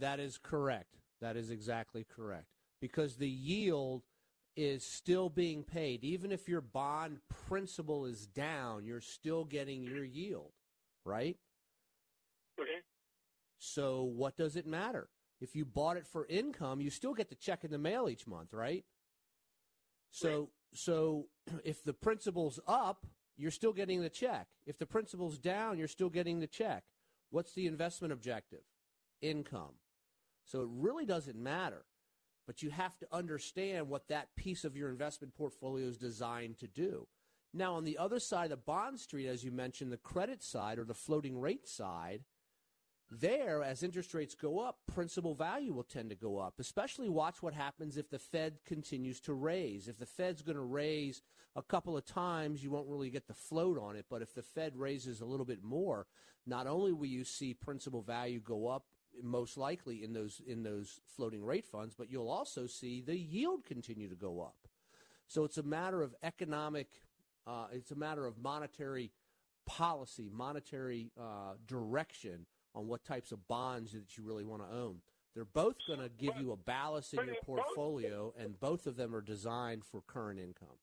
That 0.00 0.20
is 0.20 0.40
correct. 0.40 0.96
That 1.20 1.36
is 1.36 1.52
exactly 1.52 2.04
correct. 2.08 2.59
Because 2.80 3.16
the 3.16 3.28
yield 3.28 4.02
is 4.56 4.84
still 4.84 5.28
being 5.28 5.62
paid. 5.62 6.04
Even 6.04 6.32
if 6.32 6.48
your 6.48 6.60
bond 6.60 7.20
principal 7.46 8.06
is 8.06 8.26
down, 8.26 8.84
you're 8.84 9.00
still 9.00 9.44
getting 9.44 9.82
your 9.82 10.04
yield, 10.04 10.52
right? 11.04 11.36
Okay. 12.60 12.80
So 13.58 14.02
what 14.02 14.36
does 14.36 14.56
it 14.56 14.66
matter? 14.66 15.08
If 15.40 15.56
you 15.56 15.64
bought 15.64 15.96
it 15.96 16.06
for 16.06 16.26
income, 16.26 16.80
you 16.80 16.90
still 16.90 17.14
get 17.14 17.28
the 17.28 17.34
check 17.34 17.64
in 17.64 17.70
the 17.70 17.78
mail 17.78 18.08
each 18.08 18.26
month, 18.26 18.52
right? 18.52 18.84
So 20.10 20.50
so 20.74 21.26
if 21.64 21.82
the 21.82 21.94
principal's 21.94 22.60
up, 22.66 23.06
you're 23.36 23.50
still 23.50 23.72
getting 23.72 24.02
the 24.02 24.10
check. 24.10 24.48
If 24.66 24.78
the 24.78 24.86
principal's 24.86 25.38
down, 25.38 25.78
you're 25.78 25.88
still 25.88 26.10
getting 26.10 26.40
the 26.40 26.46
check. 26.46 26.84
What's 27.30 27.54
the 27.54 27.66
investment 27.66 28.12
objective? 28.12 28.62
Income. 29.22 29.74
So 30.44 30.62
it 30.62 30.68
really 30.70 31.06
doesn't 31.06 31.36
matter. 31.36 31.84
But 32.50 32.64
you 32.64 32.70
have 32.70 32.98
to 32.98 33.06
understand 33.12 33.88
what 33.88 34.08
that 34.08 34.34
piece 34.34 34.64
of 34.64 34.76
your 34.76 34.90
investment 34.90 35.36
portfolio 35.36 35.86
is 35.86 35.96
designed 35.96 36.58
to 36.58 36.66
do. 36.66 37.06
Now, 37.54 37.74
on 37.74 37.84
the 37.84 37.96
other 37.96 38.18
side 38.18 38.50
of 38.50 38.66
bond 38.66 38.98
street, 38.98 39.28
as 39.28 39.44
you 39.44 39.52
mentioned, 39.52 39.92
the 39.92 39.96
credit 39.96 40.42
side 40.42 40.76
or 40.76 40.84
the 40.84 40.92
floating 40.92 41.38
rate 41.38 41.68
side, 41.68 42.24
there, 43.08 43.62
as 43.62 43.84
interest 43.84 44.14
rates 44.14 44.34
go 44.34 44.58
up, 44.58 44.78
principal 44.92 45.36
value 45.36 45.72
will 45.72 45.84
tend 45.84 46.10
to 46.10 46.16
go 46.16 46.38
up. 46.38 46.54
Especially 46.58 47.08
watch 47.08 47.40
what 47.40 47.54
happens 47.54 47.96
if 47.96 48.10
the 48.10 48.18
Fed 48.18 48.58
continues 48.66 49.20
to 49.20 49.32
raise. 49.32 49.86
If 49.86 50.00
the 50.00 50.04
Fed's 50.04 50.42
going 50.42 50.56
to 50.56 50.60
raise 50.60 51.22
a 51.54 51.62
couple 51.62 51.96
of 51.96 52.04
times, 52.04 52.64
you 52.64 52.72
won't 52.72 52.88
really 52.88 53.10
get 53.10 53.28
the 53.28 53.32
float 53.32 53.78
on 53.78 53.94
it. 53.94 54.06
But 54.10 54.22
if 54.22 54.34
the 54.34 54.42
Fed 54.42 54.76
raises 54.76 55.20
a 55.20 55.24
little 55.24 55.46
bit 55.46 55.62
more, 55.62 56.08
not 56.48 56.66
only 56.66 56.92
will 56.92 57.06
you 57.06 57.22
see 57.22 57.54
principal 57.54 58.02
value 58.02 58.40
go 58.40 58.66
up, 58.66 58.86
most 59.22 59.56
likely 59.56 60.02
in 60.02 60.12
those 60.12 60.40
in 60.46 60.62
those 60.62 61.00
floating 61.16 61.44
rate 61.44 61.66
funds, 61.66 61.94
but 61.96 62.10
you'll 62.10 62.30
also 62.30 62.66
see 62.66 63.00
the 63.00 63.16
yield 63.16 63.64
continue 63.64 64.08
to 64.08 64.16
go 64.16 64.40
up. 64.40 64.68
So 65.26 65.44
it's 65.44 65.58
a 65.58 65.62
matter 65.62 66.02
of 66.02 66.14
economic, 66.22 66.88
uh, 67.46 67.66
it's 67.72 67.92
a 67.92 67.96
matter 67.96 68.26
of 68.26 68.38
monetary 68.38 69.12
policy, 69.66 70.28
monetary 70.32 71.12
uh, 71.20 71.54
direction 71.66 72.46
on 72.74 72.88
what 72.88 73.04
types 73.04 73.30
of 73.30 73.46
bonds 73.46 73.92
that 73.92 74.16
you 74.16 74.24
really 74.24 74.44
want 74.44 74.62
to 74.62 74.76
own. 74.76 75.00
They're 75.34 75.44
both 75.44 75.78
going 75.86 76.02
to 76.02 76.10
give 76.10 76.34
you 76.42 76.50
a 76.50 76.58
ballast 76.58 77.14
in 77.14 77.22
your 77.26 77.38
portfolio, 77.46 78.34
and 78.34 78.58
both 78.58 78.86
of 78.86 78.96
them 78.96 79.14
are 79.14 79.22
designed 79.22 79.84
for 79.84 80.02
current 80.02 80.40
income. 80.40 80.74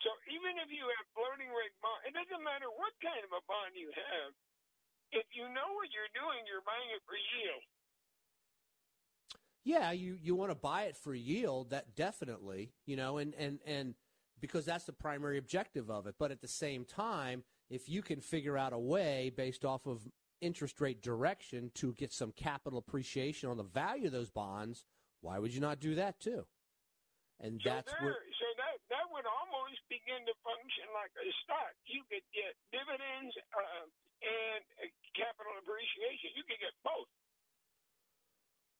So 0.00 0.08
even 0.32 0.56
if 0.64 0.72
you 0.72 0.80
have 0.80 1.04
floating 1.12 1.52
rate 1.52 1.76
bond, 1.84 2.08
it 2.08 2.16
doesn't 2.16 2.40
matter 2.40 2.72
what 2.72 2.96
kind 3.04 3.20
of 3.20 3.32
a 3.36 3.42
bond 3.44 3.76
you 3.76 3.92
have. 3.92 4.32
If 5.12 5.26
you 5.32 5.44
know 5.48 5.68
what 5.74 5.88
you're 5.92 6.12
doing, 6.14 6.44
you're 6.46 6.64
buying 6.64 6.90
it 6.94 7.02
for 7.06 7.16
yield. 7.16 7.64
Yeah, 9.64 9.92
you, 9.92 10.16
you 10.20 10.34
want 10.34 10.50
to 10.50 10.54
buy 10.54 10.84
it 10.84 10.96
for 10.96 11.14
yield, 11.14 11.70
that 11.70 11.94
definitely, 11.94 12.72
you 12.86 12.96
know, 12.96 13.18
and, 13.18 13.34
and, 13.34 13.58
and 13.66 13.94
because 14.40 14.64
that's 14.64 14.84
the 14.84 14.92
primary 14.92 15.36
objective 15.36 15.90
of 15.90 16.06
it. 16.06 16.14
But 16.18 16.30
at 16.30 16.40
the 16.40 16.48
same 16.48 16.84
time, 16.84 17.44
if 17.68 17.88
you 17.88 18.00
can 18.00 18.20
figure 18.20 18.56
out 18.56 18.72
a 18.72 18.78
way 18.78 19.30
based 19.34 19.64
off 19.64 19.86
of 19.86 20.08
interest 20.40 20.80
rate 20.80 21.02
direction 21.02 21.70
to 21.74 21.92
get 21.94 22.12
some 22.12 22.32
capital 22.32 22.78
appreciation 22.78 23.50
on 23.50 23.56
the 23.56 23.64
value 23.64 24.06
of 24.06 24.12
those 24.12 24.30
bonds, 24.30 24.84
why 25.20 25.38
would 25.38 25.52
you 25.52 25.60
not 25.60 25.80
do 25.80 25.94
that 25.96 26.20
too? 26.20 26.46
And 27.40 27.60
so 27.62 27.70
that's 27.70 27.92
there, 27.92 28.02
where 28.02 28.22
so 28.34 28.48
that 28.58 28.78
that 28.90 29.06
would 29.14 29.26
almost 29.26 29.78
begin 29.86 30.26
to 30.26 30.34
function 30.42 30.86
like 30.94 31.10
a 31.18 31.26
stock. 31.44 31.74
You 31.86 32.02
could 32.10 32.26
get 32.34 32.54
dividends 32.74 33.34
uh, 33.54 33.86
and 34.22 34.62
uh, 34.82 34.88
capital 35.14 35.52
appreciation. 35.60 36.34
You 36.36 36.44
can 36.44 36.58
get 36.60 36.74
both. 36.82 37.08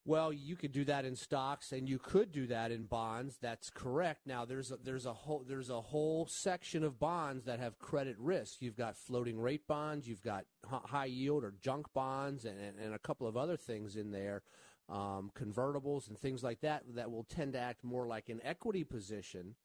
Well, 0.09 0.33
you 0.33 0.57
could 0.57 0.73
do 0.73 0.87
that 0.87 1.05
in 1.05 1.17
stocks, 1.17 1.71
and 1.71 1.87
you 1.87 1.99
could 1.99 2.33
do 2.33 2.47
that 2.47 2.73
in 2.73 2.85
bonds. 2.85 3.37
That's 3.43 3.69
correct. 3.69 4.27
Now, 4.27 4.47
there's 4.47 4.73
a, 4.73 4.79
there's 4.83 5.05
a 5.05 5.13
whole 5.13 5.45
there's 5.47 5.69
a 5.69 5.83
whole 5.83 6.27
section 6.27 6.83
of 6.83 6.99
bonds 6.99 7.45
that 7.45 7.61
have 7.61 7.79
credit 7.79 8.17
risk. 8.19 8.63
You've 8.63 8.77
got 8.77 8.97
floating 8.97 9.39
rate 9.39 9.67
bonds, 9.67 10.09
you've 10.09 10.23
got 10.23 10.47
high 10.65 11.05
yield 11.05 11.45
or 11.45 11.53
junk 11.61 11.93
bonds, 11.93 12.47
and, 12.47 12.57
and 12.83 12.95
a 12.95 12.99
couple 12.99 13.27
of 13.27 13.37
other 13.37 13.59
things 13.59 13.97
in 13.97 14.11
there, 14.11 14.43
um, 14.89 15.31
convertibles 15.39 16.09
and 16.09 16.19
things 16.19 16.43
like 16.43 16.63
that 16.63 16.85
that 16.95 17.11
will 17.11 17.25
tend 17.25 17.53
to 17.53 17.59
act 17.59 17.85
more 17.85 18.07
like 18.07 18.31
an 18.31 18.41
equity 18.43 18.85
position, 18.85 19.57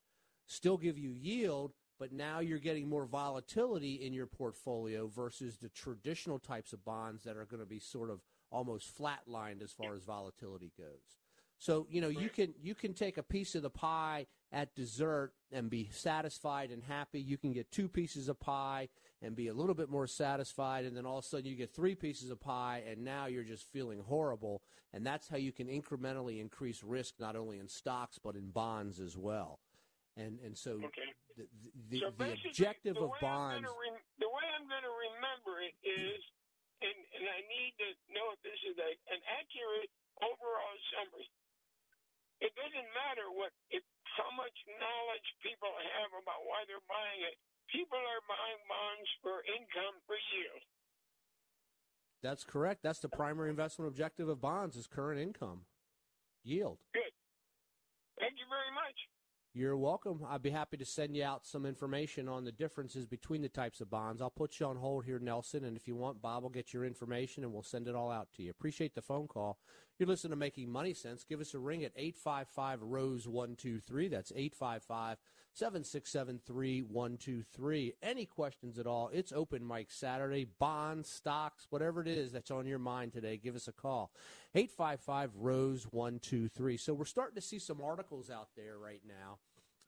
still 0.46 0.76
give 0.76 0.98
you 0.98 1.12
yield, 1.12 1.72
but 2.00 2.12
now 2.12 2.40
you're 2.40 2.60
getting 2.60 2.88
more 2.88 3.06
volatility 3.06 3.96
in 4.06 4.14
your 4.14 4.26
portfolio 4.28 5.08
versus 5.08 5.58
the 5.58 5.70
traditional 5.70 6.40
types 6.40 6.74
of 6.74 6.84
bonds 6.84 7.24
that 7.24 7.38
are 7.38 7.46
going 7.46 7.60
to 7.60 7.66
be 7.66 7.80
sort 7.80 8.10
of 8.10 8.22
almost 8.52 8.98
flatlined 8.98 9.62
as 9.64 9.72
far 9.72 9.96
as 9.96 10.04
volatility 10.04 10.72
goes. 10.78 11.18
So, 11.64 11.88
you 11.90 12.02
know, 12.02 12.10
you 12.10 12.28
can 12.30 12.54
you 12.62 12.76
can 12.76 12.94
take 12.94 13.18
a 13.18 13.24
piece 13.24 13.56
of 13.56 13.62
the 13.62 13.70
pie 13.70 14.28
at 14.52 14.76
dessert 14.76 15.32
and 15.52 15.70
be 15.70 15.90
satisfied 15.94 16.72
and 16.72 16.84
happy. 16.84 17.22
You 17.22 17.38
can 17.38 17.54
get 17.54 17.72
two 17.72 17.88
pieces 17.88 18.28
of 18.28 18.38
pie 18.40 18.90
and 19.22 19.34
be 19.34 19.48
a 19.48 19.54
little 19.54 19.74
bit 19.74 19.90
more 19.90 20.06
satisfied 20.06 20.84
and 20.84 20.96
then 20.96 21.06
all 21.06 21.20
of 21.20 21.24
a 21.24 21.28
sudden 21.28 21.46
you 21.46 21.56
get 21.56 21.74
three 21.74 21.96
pieces 21.96 22.30
of 22.30 22.42
pie 22.42 22.84
and 22.86 23.06
now 23.06 23.28
you're 23.28 23.46
just 23.46 23.72
feeling 23.72 24.04
horrible 24.06 24.62
and 24.92 25.06
that's 25.06 25.30
how 25.30 25.38
you 25.38 25.54
can 25.54 25.68
incrementally 25.68 26.42
increase 26.42 26.84
risk 26.84 27.14
not 27.20 27.38
only 27.38 27.60
in 27.60 27.70
stocks 27.70 28.20
but 28.22 28.36
in 28.36 28.50
bonds 28.50 29.00
as 29.00 29.18
well. 29.18 29.60
And 30.18 30.40
and 30.44 30.58
so 30.58 30.72
okay. 30.72 31.14
The 31.38 31.46
the, 31.90 32.00
so 32.00 32.10
the 32.16 32.34
objective 32.34 32.96
the 32.96 33.06
of 33.06 33.12
bonds 33.22 33.66
re- 33.66 34.06
the 34.22 34.30
way 34.30 34.46
I'm 34.56 34.68
going 34.70 34.86
to 34.86 34.96
remember 35.12 35.62
it 35.62 35.76
is 35.82 36.22
and, 36.84 37.00
and 37.16 37.26
I 37.32 37.40
need 37.48 37.74
to 37.80 37.88
know 38.12 38.36
if 38.36 38.40
this 38.44 38.60
is 38.68 38.76
a, 38.76 38.92
an 39.16 39.22
accurate 39.40 39.88
overall 40.20 40.78
summary. 40.92 41.32
It 42.44 42.52
doesn't 42.60 42.90
matter 42.92 43.32
what 43.32 43.56
if 43.72 43.82
how 44.20 44.30
much 44.36 44.54
knowledge 44.78 45.28
people 45.42 45.72
have 45.74 46.12
about 46.14 46.44
why 46.46 46.68
they're 46.68 46.84
buying 46.86 47.24
it. 47.24 47.40
People 47.72 47.98
are 47.98 48.24
buying 48.30 48.62
bonds 48.70 49.10
for 49.24 49.42
income 49.48 49.98
for 50.06 50.20
yield. 50.36 50.62
That's 52.22 52.44
correct. 52.44 52.84
That's 52.84 53.00
the 53.00 53.10
primary 53.10 53.50
investment 53.50 53.88
objective 53.90 54.30
of 54.30 54.40
bonds 54.40 54.76
is 54.76 54.88
current 54.88 55.20
income, 55.20 55.66
yield. 56.44 56.78
Good. 56.94 57.12
Thank 58.20 58.38
you 58.38 58.46
very 58.48 58.72
much. 58.76 58.98
You're 59.56 59.78
welcome. 59.78 60.26
I'd 60.28 60.42
be 60.42 60.50
happy 60.50 60.78
to 60.78 60.86
send 60.86 61.16
you 61.16 61.24
out 61.24 61.46
some 61.46 61.68
information 61.68 62.28
on 62.28 62.44
the 62.44 62.52
differences 62.52 63.06
between 63.06 63.44
the 63.44 63.50
types 63.50 63.82
of 63.82 63.90
bonds. 63.92 64.20
I'll 64.20 64.32
put 64.32 64.60
you 64.60 64.66
on 64.66 64.78
hold 64.78 65.06
here, 65.06 65.20
Nelson, 65.20 65.64
and 65.66 65.78
if 65.78 65.88
you 65.88 65.96
want, 65.96 66.24
Bob 66.24 66.42
will 66.42 66.50
get 66.50 66.74
your 66.74 66.86
information 66.86 67.44
and 67.44 67.54
we'll 67.54 67.62
send 67.62 67.88
it 67.88 67.94
all 67.94 68.10
out 68.10 68.30
to 68.36 68.42
you. 68.42 68.50
Appreciate 68.50 68.96
the 68.96 69.02
phone 69.04 69.28
call. 69.28 69.60
You're 70.00 70.08
listening 70.08 70.32
to 70.32 70.38
Making 70.38 70.72
Money 70.72 70.96
Sense. 70.96 71.24
Give 71.24 71.40
us 71.40 71.54
a 71.54 71.60
ring 71.60 71.84
at 71.84 71.92
855 71.96 72.82
Rose 72.82 73.28
123. 73.28 74.08
That's 74.08 74.32
855 74.32 75.18
767 75.54 76.42
3123. 76.48 77.94
Any 78.02 78.26
questions 78.26 78.80
at 78.80 78.88
all? 78.88 79.12
It's 79.14 79.32
open 79.32 79.68
mic 79.68 79.92
Saturday. 79.92 80.48
Bonds, 80.58 81.08
stocks, 81.08 81.68
whatever 81.70 82.02
it 82.02 82.08
is 82.08 82.32
that's 82.32 82.50
on 82.50 82.66
your 82.66 82.80
mind 82.80 83.14
today, 83.14 83.38
give 83.38 83.56
us 83.56 83.68
a 83.68 83.72
call. 83.72 84.12
855 84.56 85.30
Rose 85.36 85.84
123. 85.92 86.76
So 86.78 86.96
we're 86.96 87.06
starting 87.06 87.36
to 87.36 87.42
see 87.42 87.60
some 87.60 87.80
articles 87.80 88.32
out 88.32 88.50
there 88.58 88.80
right 88.80 89.02
now 89.08 89.38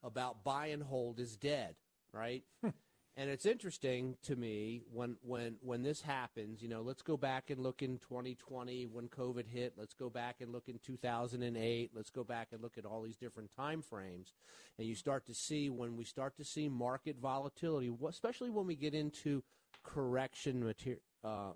about 0.04 0.44
buy 0.44 0.68
and 0.68 0.84
hold 0.84 1.20
is 1.20 1.36
dead, 1.36 1.76
right? 2.14 2.44
and 3.18 3.30
it's 3.30 3.46
interesting 3.46 4.18
to 4.24 4.36
me 4.36 4.82
when 4.92 5.16
when 5.22 5.56
when 5.62 5.84
this 5.84 6.02
happens, 6.02 6.62
you 6.62 6.68
know, 6.68 6.82
let's 6.82 7.02
go 7.02 7.16
back 7.16 7.50
and 7.50 7.62
look 7.62 7.82
in 7.82 7.98
2020 7.98 8.88
when 8.88 9.08
COVID 9.08 9.48
hit, 9.48 9.74
let's 9.78 9.94
go 9.94 10.10
back 10.10 10.38
and 10.42 10.52
look 10.52 10.68
in 10.68 10.80
2008, 10.80 11.92
let's 11.96 12.10
go 12.10 12.24
back 12.24 12.50
and 12.52 12.62
look 12.62 12.78
at 12.78 12.86
all 12.86 13.02
these 13.02 13.16
different 13.16 13.52
time 13.56 13.82
frames 13.82 14.34
and 14.78 14.88
you 14.88 14.96
start 14.96 15.26
to 15.28 15.34
see 15.34 15.70
when 15.70 15.96
we 15.96 16.04
start 16.04 16.36
to 16.38 16.44
see 16.44 16.68
market 16.68 17.18
volatility, 17.22 17.92
especially 18.08 18.50
when 18.50 18.68
we 18.68 18.76
get 18.76 18.94
into 18.94 19.44
correction 19.84 20.64
material 20.64 21.02
uh, 21.24 21.54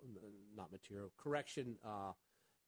not 0.56 0.72
material, 0.72 1.12
correction 1.18 1.76
uh, 1.86 2.12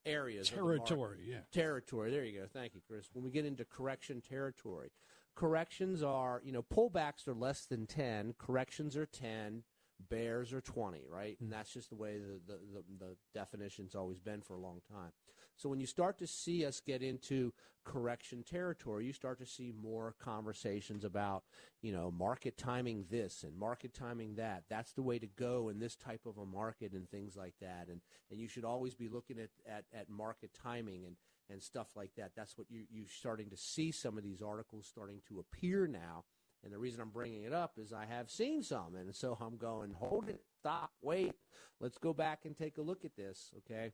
areas. 0.06 0.50
Territory, 0.50 1.18
yeah. 1.26 1.38
Territory. 1.52 2.12
There 2.12 2.24
you 2.24 2.42
go. 2.42 2.46
Thank 2.54 2.76
you, 2.76 2.82
Chris. 2.88 3.10
When 3.14 3.24
we 3.24 3.32
get 3.32 3.46
into 3.46 3.66
correction 3.66 4.22
territory, 4.22 4.92
corrections 5.36 6.04
are, 6.04 6.42
you 6.44 6.52
know, 6.52 6.64
pullbacks 6.64 7.28
are 7.28 7.34
less 7.34 7.66
than 7.66 7.86
10, 7.86 8.36
corrections 8.38 8.96
are 8.98 9.06
10, 9.06 9.64
bears 10.10 10.54
are 10.54 10.62
20, 10.62 11.06
right? 11.10 11.38
And 11.40 11.50
hmm. 11.50 11.54
that's 11.54 11.74
just 11.74 11.90
the 11.90 11.96
way 11.96 12.18
the, 12.18 12.54
the, 12.54 12.60
the, 12.74 13.06
the 13.06 13.16
definition's 13.34 13.96
always 13.96 14.20
been 14.20 14.42
for 14.42 14.56
a 14.56 14.60
long 14.60 14.82
time. 14.90 15.12
So 15.56 15.70
when 15.70 15.80
you 15.80 15.86
start 15.86 16.18
to 16.20 16.28
see 16.28 16.66
us 16.66 16.80
get 16.80 17.04
into 17.04 17.54
correction 17.84 18.44
territory, 18.44 19.06
you 19.06 19.14
start 19.14 19.40
to 19.40 19.46
see 19.46 19.74
more 19.80 20.16
conversations 20.20 21.04
about, 21.04 21.44
you 21.82 21.92
know, 21.92 22.12
market 22.12 22.58
timing 22.58 23.06
this 23.10 23.44
and 23.44 23.56
market 23.58 23.94
timing 23.94 24.36
that. 24.36 24.64
That's 24.70 24.94
the 24.94 25.04
way 25.04 25.20
to 25.20 25.28
go 25.28 25.70
in 25.70 25.80
this 25.80 25.96
type 25.96 26.26
of 26.26 26.38
a 26.38 26.46
market 26.46 26.94
and 26.94 27.10
things 27.10 27.36
like 27.36 27.54
that. 27.62 27.88
And 27.90 28.02
and 28.30 28.40
you 28.40 28.48
should 28.48 28.66
always 28.66 28.96
be 28.96 29.08
looking 29.08 29.40
at, 29.40 29.50
at, 29.68 29.86
at 29.94 30.10
market 30.10 30.52
timing 30.54 31.06
and, 31.06 31.16
and 31.52 31.62
stuff 31.62 31.90
like 31.96 32.12
that. 32.18 32.32
That's 32.36 32.58
what 32.58 32.68
you, 32.70 32.84
you're 32.90 33.08
starting 33.08 33.50
to 33.50 33.58
see 33.58 33.92
some 33.92 34.18
of 34.18 34.24
these 34.24 34.42
articles 34.42 34.88
starting 34.88 35.22
to 35.28 35.40
appear 35.40 35.88
now. 35.88 36.26
And 36.64 36.72
the 36.72 36.78
reason 36.78 37.02
I'm 37.02 37.10
bringing 37.10 37.44
it 37.44 37.54
up 37.54 37.74
is 37.78 37.92
I 37.92 38.06
have 38.06 38.30
seen 38.30 38.62
some. 38.62 38.96
And 38.96 39.16
so 39.16 39.38
I'm 39.42 39.58
going, 39.58 39.92
hold 39.92 40.30
it, 40.30 40.42
stop, 40.60 40.92
wait. 41.02 41.34
Let's 41.80 41.98
go 41.98 42.14
back 42.14 42.42
and 42.46 42.56
take 42.56 42.78
a 42.78 42.84
look 42.84 43.04
at 43.04 43.16
this, 43.16 43.52
okay? 43.60 43.92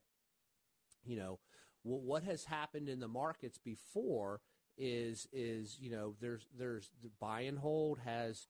You 1.04 1.16
know, 1.16 1.38
well, 1.84 2.00
what 2.00 2.24
has 2.24 2.44
happened 2.44 2.88
in 2.88 3.00
the 3.00 3.08
markets 3.08 3.58
before 3.58 4.40
is 4.78 5.26
is 5.32 5.76
you 5.80 5.90
know 5.90 6.14
there's 6.20 6.46
there's 6.56 6.92
the 7.02 7.10
buy 7.20 7.40
and 7.40 7.58
hold 7.58 7.98
has 8.04 8.46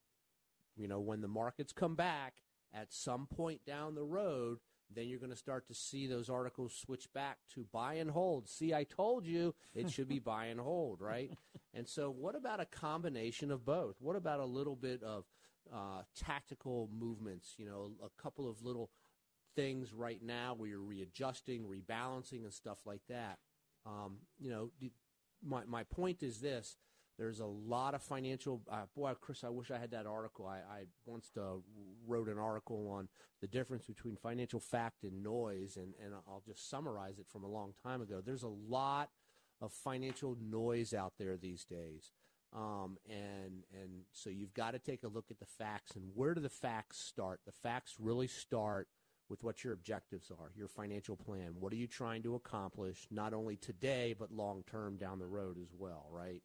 you 0.77 0.87
know 0.87 1.01
when 1.01 1.23
the 1.23 1.29
markets 1.29 1.73
come 1.73 1.95
back 1.95 2.35
at 2.75 2.93
some 2.93 3.27
point 3.27 3.65
down 3.67 3.95
the 3.95 4.05
road 4.05 4.59
then 4.95 5.09
you're 5.09 5.19
going 5.19 5.31
to 5.31 5.37
start 5.37 5.67
to 5.69 5.75
see 5.75 6.07
those 6.07 6.31
articles 6.31 6.75
switch 6.75 7.13
back 7.13 7.39
to 7.55 7.67
buy 7.73 7.95
and 7.95 8.11
hold. 8.11 8.49
See, 8.49 8.73
I 8.73 8.85
told 8.85 9.27
you 9.27 9.55
it 9.75 9.91
should 9.93 10.09
be 10.09 10.19
buy 10.19 10.47
and 10.47 10.61
hold, 10.61 11.01
right? 11.01 11.31
And 11.75 11.87
so, 11.87 12.11
what 12.11 12.35
about 12.35 12.61
a 12.61 12.67
combination 12.67 13.51
of 13.51 13.65
both? 13.65 13.97
What 14.01 14.17
about 14.17 14.41
a 14.41 14.45
little 14.45 14.77
bit 14.77 15.03
of 15.03 15.25
uh, 15.73 16.03
tactical 16.17 16.89
movements? 16.93 17.55
You 17.59 17.67
know, 17.67 17.93
a 18.05 18.23
couple 18.23 18.49
of 18.49 18.63
little 18.63 18.91
things 19.55 19.93
right 19.93 20.23
now 20.23 20.55
where 20.57 20.69
you're 20.69 20.81
readjusting, 20.81 21.65
rebalancing, 21.65 22.45
and 22.45 22.53
stuff 22.53 22.79
like 22.87 23.03
that. 23.09 23.39
Um, 23.85 24.19
you 24.39 24.51
know, 24.51 24.71
my 25.45 25.63
my 25.67 25.85
point 25.85 26.23
is 26.23 26.41
this: 26.41 26.77
there's 27.19 27.41
a 27.41 27.47
lot 27.47 27.95
of 27.95 28.03
financial. 28.03 28.63
Uh, 28.71 28.83
boy, 28.97 29.13
Chris, 29.21 29.43
I 29.43 29.49
wish 29.49 29.71
I 29.71 29.79
had 29.79 29.91
that 29.91 30.07
article. 30.07 30.47
I, 30.47 30.59
I 30.59 30.83
once 31.05 31.31
uh, 31.37 31.59
wrote 32.07 32.29
an 32.29 32.39
article 32.39 32.89
on 32.89 33.09
the 33.41 33.49
difference 33.49 33.87
between 33.87 34.17
financial 34.17 34.61
fact 34.61 35.03
and 35.03 35.23
noise, 35.23 35.77
and, 35.77 35.95
and 36.03 36.15
I'll 36.15 36.43
just 36.47 36.71
summarize 36.71 37.19
it 37.19 37.27
from 37.29 37.45
a 37.45 37.49
long 37.49 37.73
time 37.83 38.01
ago. 38.01 38.23
There's 38.25 38.45
a 38.45 38.49
lot 38.49 39.11
of 39.61 39.73
financial 39.73 40.37
noise 40.41 40.95
out 40.95 41.15
there 41.19 41.37
these 41.37 41.65
days. 41.65 42.13
Um, 42.55 42.97
and 43.09 43.65
and 43.75 44.05
so 44.13 44.31
you've 44.31 44.55
got 44.55 44.71
to 44.71 44.79
take 44.79 45.03
a 45.03 45.09
look 45.09 45.27
at 45.31 45.39
the 45.39 45.45
facts 45.45 45.97
and 45.97 46.05
where 46.15 46.35
do 46.35 46.41
the 46.41 46.49
facts 46.49 46.99
start? 46.99 47.41
The 47.45 47.53
facts 47.53 47.97
really 47.99 48.27
start 48.27 48.89
with 49.29 49.45
what 49.45 49.63
your 49.63 49.75
objectives 49.75 50.31
are, 50.31 50.51
your 50.57 50.69
financial 50.69 51.15
plan. 51.15 51.57
What 51.61 51.75
are 51.75 51.77
you 51.77 51.87
trying 51.87 52.23
to 52.23 52.37
accomplish, 52.37 53.07
not 53.11 53.35
only 53.35 53.57
today 53.57 54.15
but 54.19 54.33
long 54.33 54.65
term 54.71 54.97
down 54.97 55.19
the 55.19 55.27
road 55.27 55.59
as 55.61 55.75
well, 55.77 56.07
right? 56.11 56.43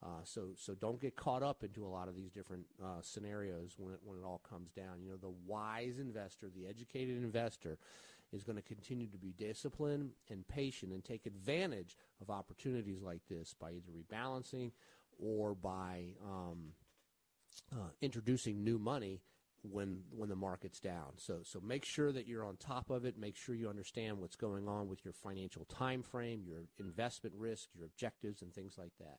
Uh, 0.00 0.22
so 0.22 0.50
so 0.56 0.74
don't 0.74 1.00
get 1.00 1.16
caught 1.16 1.42
up 1.42 1.64
into 1.64 1.84
a 1.84 1.88
lot 1.88 2.06
of 2.08 2.14
these 2.14 2.30
different 2.30 2.64
uh, 2.82 3.00
scenarios 3.02 3.74
when 3.78 3.94
it, 3.94 4.00
when 4.04 4.16
it 4.16 4.24
all 4.24 4.40
comes 4.48 4.70
down. 4.70 5.02
You 5.02 5.10
know, 5.10 5.16
the 5.16 5.34
wise 5.46 5.98
investor, 5.98 6.48
the 6.54 6.68
educated 6.68 7.16
investor, 7.16 7.78
is 8.32 8.44
going 8.44 8.56
to 8.56 8.62
continue 8.62 9.08
to 9.08 9.18
be 9.18 9.32
disciplined 9.36 10.10
and 10.30 10.46
patient 10.46 10.92
and 10.92 11.04
take 11.04 11.26
advantage 11.26 11.96
of 12.20 12.30
opportunities 12.30 13.02
like 13.02 13.22
this 13.28 13.54
by 13.58 13.72
either 13.72 13.90
rebalancing 13.90 14.70
or 15.18 15.54
by 15.54 16.14
um, 16.24 16.74
uh, 17.72 17.88
introducing 18.00 18.62
new 18.62 18.78
money 18.78 19.20
when 19.62 20.02
when 20.14 20.28
the 20.28 20.36
market's 20.36 20.78
down. 20.78 21.12
So 21.16 21.40
so 21.42 21.60
make 21.60 21.84
sure 21.84 22.12
that 22.12 22.26
you're 22.26 22.44
on 22.44 22.56
top 22.56 22.90
of 22.90 23.04
it. 23.04 23.18
Make 23.18 23.36
sure 23.36 23.54
you 23.54 23.68
understand 23.68 24.18
what's 24.18 24.36
going 24.36 24.68
on 24.68 24.88
with 24.88 25.04
your 25.04 25.12
financial 25.12 25.64
time 25.64 26.02
frame, 26.02 26.44
your 26.46 26.62
investment 26.78 27.34
risk, 27.36 27.68
your 27.74 27.86
objectives, 27.86 28.42
and 28.42 28.54
things 28.54 28.76
like 28.78 28.92
that. 29.00 29.18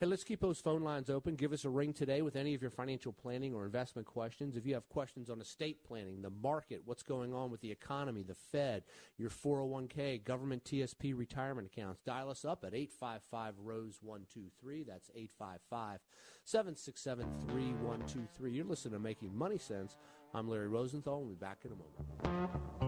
Hey, 0.00 0.06
let's 0.06 0.22
keep 0.22 0.38
those 0.38 0.60
phone 0.60 0.82
lines 0.82 1.10
open. 1.10 1.34
Give 1.34 1.52
us 1.52 1.64
a 1.64 1.68
ring 1.68 1.92
today 1.92 2.22
with 2.22 2.36
any 2.36 2.54
of 2.54 2.62
your 2.62 2.70
financial 2.70 3.12
planning 3.12 3.52
or 3.52 3.64
investment 3.64 4.06
questions. 4.06 4.56
If 4.56 4.64
you 4.64 4.74
have 4.74 4.88
questions 4.88 5.28
on 5.28 5.40
estate 5.40 5.82
planning, 5.82 6.22
the 6.22 6.30
market, 6.30 6.82
what's 6.84 7.02
going 7.02 7.34
on 7.34 7.50
with 7.50 7.62
the 7.62 7.72
economy, 7.72 8.22
the 8.22 8.36
Fed, 8.36 8.84
your 9.16 9.28
401k, 9.28 10.22
government 10.22 10.62
TSP 10.62 11.18
retirement 11.18 11.66
accounts, 11.66 12.00
dial 12.02 12.30
us 12.30 12.44
up 12.44 12.62
at 12.64 12.74
855 12.74 13.54
Rose 13.58 13.98
123. 14.00 14.84
That's 14.84 15.10
855 15.16 15.98
767 16.44 17.26
3123. 17.48 18.52
You're 18.52 18.64
listening 18.66 18.92
to 18.94 19.00
Making 19.00 19.36
Money 19.36 19.58
Sense. 19.58 19.96
I'm 20.32 20.48
Larry 20.48 20.68
Rosenthal. 20.68 21.22
We'll 21.22 21.30
be 21.30 21.34
back 21.34 21.64
in 21.64 21.72
a 21.72 21.74
moment. 21.74 22.87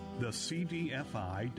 thecdfi.org. 0.19 1.51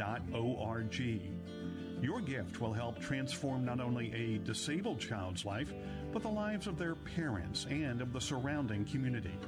Your 2.02 2.20
gift 2.20 2.60
will 2.60 2.72
help 2.72 2.98
transform 2.98 3.64
not 3.64 3.80
only 3.80 4.12
a 4.12 4.38
disabled 4.38 4.98
child's 4.98 5.44
life, 5.44 5.72
but 6.12 6.22
the 6.22 6.28
lives 6.28 6.66
of 6.66 6.76
their 6.76 6.96
parents 6.96 7.66
and 7.70 8.02
of 8.02 8.12
the 8.12 8.20
surrounding 8.20 8.84
community. 8.84 9.38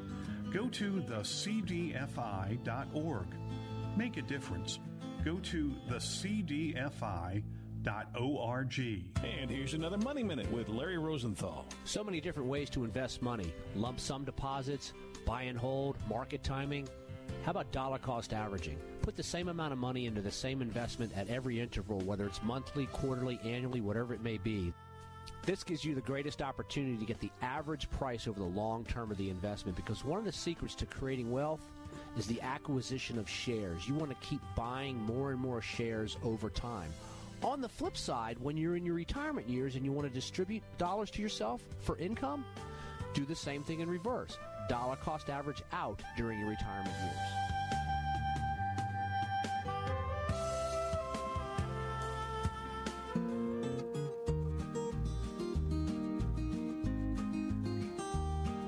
Go 0.53 0.69
to 0.69 1.03
thecdfi.org. 1.03 2.07
Make 3.97 4.17
a 4.17 4.23
difference. 4.23 4.79
Go 5.25 5.38
to 5.38 5.75
thecdfi.org. 5.90 7.45
And 9.25 9.51
here's 9.51 9.75
another 9.75 9.99
Money 9.99 10.23
Minute 10.23 10.51
with 10.53 10.69
Larry 10.69 10.99
Rosenthal. 10.99 11.67
So 11.85 12.05
many 12.05 12.21
different 12.21 12.49
ways 12.49 12.71
to 12.71 12.85
invest 12.85 13.21
money 13.21 13.53
lump 13.75 13.99
sum 13.99 14.25
deposits, 14.25 14.93
buy 15.27 15.43
and 15.43 15.59
hold, 15.59 15.97
market 16.09 16.45
timing. 16.45 16.88
How 17.45 17.51
about 17.51 17.73
dollar 17.73 17.99
cost 17.99 18.33
averaging? 18.33 18.79
Put 19.03 19.17
the 19.17 19.23
same 19.23 19.49
amount 19.49 19.73
of 19.73 19.79
money 19.79 20.07
into 20.07 20.23
the 20.23 20.31
same 20.31 20.63
investment 20.63 21.13
at 21.15 21.29
every 21.29 21.61
interval, 21.61 22.01
whether 22.01 22.27
it's 22.27 22.43
monthly, 22.43 22.87
quarterly, 22.87 23.39
annually, 23.45 23.81
whatever 23.81 24.15
it 24.15 24.23
may 24.23 24.39
be. 24.39 24.73
This 25.45 25.63
gives 25.63 25.85
you 25.85 25.95
the 25.95 26.01
greatest 26.01 26.40
opportunity 26.40 26.96
to 26.96 27.05
get 27.05 27.21
the 27.21 27.31
average 27.42 27.90
price 27.90 28.27
over 28.27 28.40
the 28.40 28.46
long 28.46 28.85
term 28.85 29.11
of 29.11 29.19
the 29.19 29.29
investment 29.29 29.77
because 29.77 30.05
one 30.05 30.19
of 30.19 30.25
the 30.25 30.33
secrets 30.33 30.75
to 30.77 30.87
creating 30.87 31.31
wealth 31.31 31.61
is 32.17 32.27
the 32.27 32.40
acquisition 32.40 33.19
of 33.19 33.29
shares. 33.29 33.87
You 33.87 33.94
want 33.94 34.11
to 34.11 34.27
keep 34.27 34.40
buying 34.57 34.96
more 35.03 35.31
and 35.31 35.40
more 35.40 35.61
shares 35.61 36.17
over 36.23 36.48
time. 36.48 36.90
On 37.42 37.61
the 37.61 37.69
flip 37.69 37.96
side, 37.96 38.38
when 38.40 38.57
you're 38.57 38.77
in 38.77 38.87
your 38.87 38.94
retirement 38.94 39.48
years 39.48 39.77
and 39.77 39.85
you 39.85 39.92
want 39.92 40.09
to 40.09 40.15
distribute 40.15 40.63
dollars 40.79 41.11
to 41.11 41.21
yourself 41.21 41.61
for 41.81 41.98
income, 41.98 42.44
do 43.13 43.27
the 43.27 43.37
same 43.37 43.63
thing 43.63 43.81
in 43.81 43.90
reverse. 43.90 44.38
Dollar 44.69 44.96
cost 44.96 45.29
average 45.31 45.62
out 45.73 46.00
during 46.17 46.40
your 46.40 46.48
retirement 46.48 46.94
years. 47.02 47.44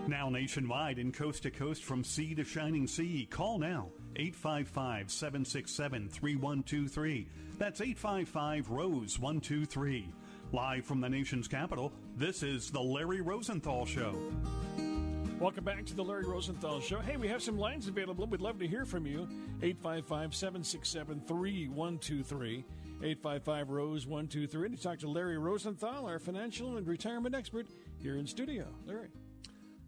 Now 0.09 0.29
nationwide 0.31 0.99
and 0.99 1.13
coast 1.13 1.43
to 1.45 1.51
coast 1.51 1.85
from 1.85 2.05
sea 2.05 2.35
to 2.35 2.45
shining 2.45 2.87
sea. 2.87 3.27
Call 3.31 3.59
now 3.59 3.91
855 4.17 5.11
767 5.11 6.09
3123. 6.09 7.29
That's 7.59 7.81
855 7.81 8.71
Rose 8.71 9.19
123. 9.19 10.13
Live 10.53 10.85
from 10.85 11.01
the 11.01 11.09
nation's 11.09 11.49
capital, 11.49 11.93
this 12.17 12.43
is 12.43 12.71
The 12.71 12.81
Larry 12.81 13.21
Rosenthal 13.21 13.85
Show. 13.85 14.15
Welcome 15.39 15.65
back 15.65 15.85
to 15.85 15.95
the 15.95 16.03
Larry 16.03 16.25
Rosenthal 16.25 16.81
Show. 16.81 16.99
Hey, 17.01 17.19
we 17.19 17.29
have 17.29 17.43
some 17.43 17.59
lines 17.59 17.89
available. 17.89 18.27
We'd 18.27 18.41
love 18.41 18.59
to 18.59 18.67
hear 18.67 18.87
from 18.87 19.07
you. 19.07 19.29
855 19.63 20.35
767 20.35 21.21
3123. 21.29 22.65
855 23.03 23.69
Rose 23.69 24.07
123. 24.07 24.71
To 24.71 24.83
talk 24.83 24.99
to 25.01 25.09
Larry 25.11 25.37
Rosenthal, 25.37 26.07
our 26.07 26.19
financial 26.19 26.79
and 26.79 26.87
retirement 26.87 27.35
expert 27.35 27.67
here 27.99 28.17
in 28.17 28.27
studio. 28.27 28.65
Larry. 28.87 29.09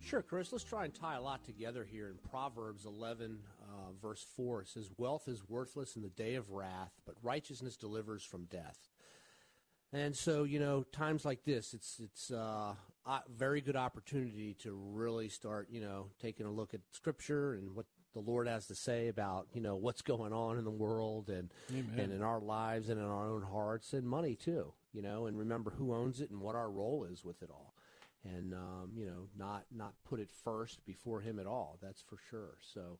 Sure, 0.00 0.20
Chris. 0.20 0.52
Let's 0.52 0.64
try 0.64 0.84
and 0.84 0.94
tie 0.94 1.16
a 1.16 1.22
lot 1.22 1.42
together 1.44 1.82
here. 1.82 2.08
In 2.08 2.30
Proverbs 2.30 2.84
11, 2.84 3.38
uh, 3.62 3.92
verse 4.02 4.26
4, 4.36 4.62
it 4.62 4.68
says, 4.68 4.90
Wealth 4.98 5.28
is 5.28 5.48
worthless 5.48 5.96
in 5.96 6.02
the 6.02 6.10
day 6.10 6.34
of 6.34 6.50
wrath, 6.50 6.92
but 7.06 7.14
righteousness 7.22 7.78
delivers 7.78 8.22
from 8.22 8.44
death. 8.44 8.76
And 9.94 10.14
so, 10.14 10.44
you 10.44 10.60
know, 10.60 10.82
times 10.92 11.24
like 11.24 11.44
this, 11.44 11.72
it's 11.72 11.98
it's 12.04 12.30
uh, 12.30 12.74
a 13.08 13.22
very 13.34 13.60
good 13.60 13.76
opportunity 13.76 14.54
to 14.62 14.72
really 14.72 15.28
start, 15.28 15.68
you 15.70 15.80
know, 15.80 16.08
taking 16.20 16.46
a 16.46 16.50
look 16.50 16.74
at 16.74 16.80
Scripture 16.92 17.54
and 17.54 17.74
what 17.74 17.86
the 18.12 18.20
Lord 18.20 18.46
has 18.46 18.66
to 18.66 18.74
say 18.74 19.08
about, 19.08 19.48
you 19.54 19.60
know, 19.60 19.76
what's 19.76 20.02
going 20.02 20.32
on 20.32 20.58
in 20.58 20.64
the 20.64 20.70
world 20.70 21.28
and 21.30 21.50
Amen. 21.70 21.98
and 21.98 22.12
in 22.12 22.22
our 22.22 22.40
lives 22.40 22.88
and 22.88 23.00
in 23.00 23.06
our 23.06 23.28
own 23.28 23.42
hearts 23.42 23.92
and 23.92 24.06
money 24.06 24.34
too, 24.34 24.72
you 24.92 25.02
know, 25.02 25.26
and 25.26 25.38
remember 25.38 25.70
who 25.70 25.94
owns 25.94 26.20
it 26.20 26.30
and 26.30 26.40
what 26.40 26.54
our 26.54 26.70
role 26.70 27.06
is 27.10 27.24
with 27.24 27.42
it 27.42 27.50
all, 27.50 27.74
and 28.24 28.52
um, 28.52 28.90
you 28.94 29.06
know, 29.06 29.28
not 29.36 29.64
not 29.74 29.94
put 30.08 30.20
it 30.20 30.30
first 30.44 30.84
before 30.84 31.20
Him 31.20 31.38
at 31.38 31.46
all. 31.46 31.78
That's 31.82 32.02
for 32.02 32.18
sure. 32.30 32.58
So. 32.74 32.98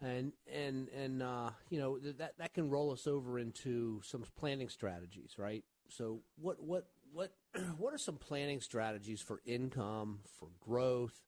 And 0.00 0.32
and 0.52 0.88
and 0.88 1.22
uh, 1.22 1.50
you 1.70 1.78
know 1.78 1.96
that 2.00 2.36
that 2.36 2.54
can 2.54 2.68
roll 2.68 2.90
us 2.90 3.06
over 3.06 3.38
into 3.38 4.00
some 4.02 4.24
planning 4.36 4.68
strategies, 4.68 5.34
right? 5.38 5.62
So 5.88 6.22
what 6.40 6.60
what 6.60 6.88
what 7.12 7.30
what 7.78 7.92
are 7.92 7.98
some 7.98 8.16
planning 8.16 8.60
strategies 8.60 9.20
for 9.20 9.40
income, 9.44 10.20
for 10.38 10.48
growth? 10.60 11.22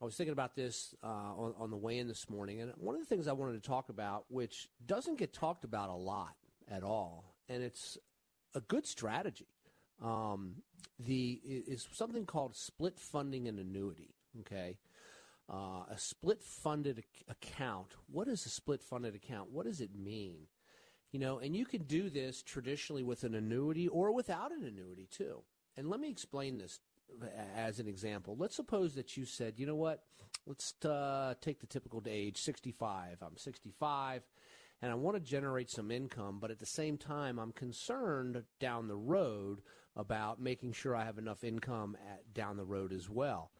I 0.00 0.04
was 0.04 0.16
thinking 0.16 0.32
about 0.32 0.56
this 0.56 0.94
uh, 1.02 1.06
on, 1.06 1.54
on 1.58 1.70
the 1.70 1.76
way 1.76 1.98
in 1.98 2.08
this 2.08 2.28
morning, 2.30 2.60
and 2.60 2.72
one 2.76 2.94
of 2.94 3.00
the 3.00 3.06
things 3.06 3.28
I 3.28 3.32
wanted 3.32 3.62
to 3.62 3.68
talk 3.68 3.88
about, 3.90 4.24
which 4.28 4.68
doesn't 4.84 5.18
get 5.18 5.32
talked 5.32 5.64
about 5.64 5.90
a 5.90 5.94
lot 5.94 6.34
at 6.70 6.82
all, 6.82 7.36
and 7.48 7.62
it's 7.62 7.98
a 8.54 8.60
good 8.60 8.86
strategy, 8.86 9.46
um, 10.02 10.62
the 10.98 11.40
is 11.44 11.86
something 11.92 12.24
called 12.24 12.56
split 12.56 12.98
funding 12.98 13.46
and 13.46 13.58
annuity. 13.58 14.14
Okay, 14.40 14.78
uh, 15.52 15.84
a 15.90 15.98
split 15.98 16.42
funded 16.42 16.98
ac- 16.98 17.24
account. 17.28 17.94
What 18.10 18.26
is 18.26 18.46
a 18.46 18.48
split 18.48 18.82
funded 18.82 19.14
account? 19.14 19.50
What 19.50 19.66
does 19.66 19.80
it 19.80 19.94
mean? 19.94 20.46
You 21.12 21.20
know, 21.20 21.38
and 21.38 21.54
you 21.54 21.66
can 21.66 21.82
do 21.82 22.08
this 22.08 22.42
traditionally 22.42 23.02
with 23.02 23.24
an 23.24 23.34
annuity 23.34 23.86
or 23.88 24.12
without 24.12 24.52
an 24.52 24.64
annuity 24.64 25.06
too. 25.10 25.42
And 25.80 25.88
let 25.88 25.98
me 25.98 26.10
explain 26.10 26.58
this 26.58 26.78
as 27.56 27.80
an 27.80 27.88
example. 27.88 28.36
Let's 28.38 28.54
suppose 28.54 28.94
that 28.96 29.16
you 29.16 29.24
said, 29.24 29.54
you 29.56 29.64
know 29.64 29.76
what, 29.76 30.02
let's 30.46 30.74
uh, 30.84 31.32
take 31.40 31.58
the 31.58 31.66
typical 31.66 32.02
age, 32.06 32.36
65. 32.36 33.16
I'm 33.22 33.38
65 33.38 34.22
and 34.82 34.92
I 34.92 34.94
want 34.94 35.16
to 35.16 35.22
generate 35.22 35.70
some 35.70 35.90
income, 35.90 36.36
but 36.38 36.50
at 36.50 36.58
the 36.58 36.66
same 36.66 36.98
time, 36.98 37.38
I'm 37.38 37.52
concerned 37.52 38.44
down 38.58 38.88
the 38.88 38.96
road 38.96 39.62
about 39.96 40.38
making 40.38 40.72
sure 40.72 40.94
I 40.94 41.06
have 41.06 41.16
enough 41.16 41.44
income 41.44 41.96
at, 42.12 42.34
down 42.34 42.58
the 42.58 42.64
road 42.66 42.92
as 42.92 43.08
well. 43.08 43.50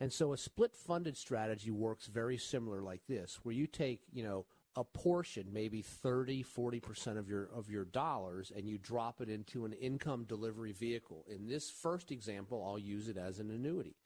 And 0.00 0.12
so 0.12 0.32
a 0.32 0.36
split 0.36 0.74
funded 0.74 1.16
strategy 1.16 1.70
works 1.70 2.08
very 2.08 2.36
similar 2.36 2.82
like 2.82 3.02
this, 3.08 3.38
where 3.44 3.54
you 3.54 3.68
take, 3.68 4.00
you 4.12 4.24
know, 4.24 4.44
a 4.76 4.84
portion, 4.84 5.46
maybe 5.52 5.82
30, 5.82 6.44
40% 6.44 7.18
of 7.18 7.28
your 7.28 7.48
of 7.54 7.68
your 7.68 7.84
dollars 7.84 8.52
and 8.54 8.68
you 8.68 8.78
drop 8.78 9.20
it 9.20 9.28
into 9.28 9.64
an 9.64 9.72
income 9.72 10.24
delivery 10.24 10.72
vehicle. 10.72 11.24
In 11.28 11.48
this 11.48 11.70
first 11.70 12.12
example, 12.12 12.64
I'll 12.66 12.78
use 12.78 13.08
it 13.08 13.16
as 13.16 13.40
an 13.40 13.50
annuity. 13.50 13.96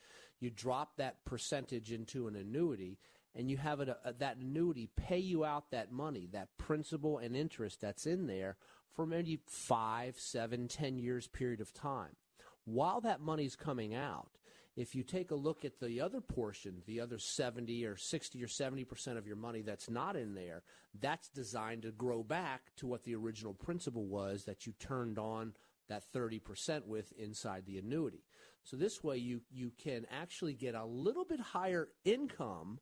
You 0.40 0.50
drop 0.50 0.96
that 0.96 1.24
percentage 1.24 1.92
into 1.92 2.28
an 2.28 2.36
annuity 2.36 2.98
and 3.34 3.50
you 3.50 3.56
have 3.56 3.80
it, 3.80 3.88
uh, 3.88 4.12
that 4.18 4.36
annuity 4.36 4.88
pay 4.96 5.18
you 5.18 5.44
out 5.44 5.70
that 5.70 5.92
money, 5.92 6.28
that 6.32 6.56
principal 6.56 7.18
and 7.18 7.36
interest 7.36 7.80
that's 7.80 8.06
in 8.06 8.26
there 8.26 8.56
for 8.92 9.06
maybe 9.06 9.40
five, 9.46 10.18
seven, 10.18 10.68
ten 10.68 10.98
years 10.98 11.26
period 11.26 11.60
of 11.60 11.74
time. 11.74 12.16
While 12.64 13.00
that 13.02 13.20
money's 13.20 13.56
coming 13.56 13.94
out, 13.94 14.28
if 14.76 14.94
you 14.94 15.04
take 15.04 15.30
a 15.30 15.36
look 15.36 15.64
at 15.64 15.78
the 15.78 16.00
other 16.00 16.20
portion, 16.20 16.82
the 16.86 17.00
other 17.00 17.18
70 17.18 17.84
or 17.86 17.96
60 17.96 18.42
or 18.42 18.48
70% 18.48 19.16
of 19.16 19.26
your 19.26 19.36
money 19.36 19.62
that's 19.62 19.88
not 19.88 20.16
in 20.16 20.34
there, 20.34 20.62
that's 21.00 21.28
designed 21.28 21.82
to 21.82 21.92
grow 21.92 22.22
back 22.22 22.72
to 22.76 22.86
what 22.86 23.04
the 23.04 23.14
original 23.14 23.54
principal 23.54 24.06
was 24.06 24.44
that 24.44 24.66
you 24.66 24.72
turned 24.80 25.18
on 25.18 25.54
that 25.88 26.02
30% 26.12 26.86
with 26.86 27.12
inside 27.12 27.66
the 27.66 27.78
annuity. 27.78 28.24
So 28.64 28.76
this 28.76 29.04
way 29.04 29.18
you, 29.18 29.42
you 29.50 29.70
can 29.78 30.06
actually 30.10 30.54
get 30.54 30.74
a 30.74 30.84
little 30.84 31.24
bit 31.24 31.40
higher 31.40 31.88
income 32.04 32.80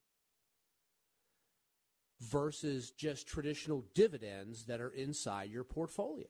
versus 2.21 2.91
just 2.91 3.27
traditional 3.27 3.85
dividends 3.95 4.67
that 4.67 4.81
are 4.81 4.91
inside 4.91 5.51
your 5.51 5.65
portfolio. 5.65 6.29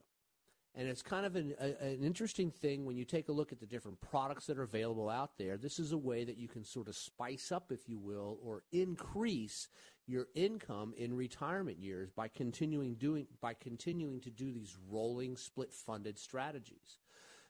And 0.74 0.88
it's 0.88 1.02
kind 1.02 1.26
of 1.26 1.36
an, 1.36 1.54
a, 1.60 1.84
an 1.84 2.02
interesting 2.02 2.50
thing 2.50 2.86
when 2.86 2.96
you 2.96 3.04
take 3.04 3.28
a 3.28 3.32
look 3.32 3.52
at 3.52 3.60
the 3.60 3.66
different 3.66 4.00
products 4.00 4.46
that 4.46 4.58
are 4.58 4.62
available 4.62 5.10
out 5.10 5.36
there. 5.36 5.58
This 5.58 5.78
is 5.78 5.92
a 5.92 5.98
way 5.98 6.24
that 6.24 6.38
you 6.38 6.48
can 6.48 6.64
sort 6.64 6.88
of 6.88 6.96
spice 6.96 7.52
up, 7.52 7.70
if 7.70 7.88
you 7.88 7.98
will, 7.98 8.38
or 8.42 8.62
increase 8.72 9.68
your 10.06 10.28
income 10.34 10.94
in 10.96 11.14
retirement 11.14 11.78
years 11.78 12.10
by 12.10 12.28
continuing 12.28 12.94
doing 12.94 13.26
by 13.40 13.54
continuing 13.54 14.20
to 14.20 14.30
do 14.30 14.50
these 14.50 14.76
rolling 14.90 15.36
split 15.36 15.72
funded 15.72 16.18
strategies. 16.18 16.98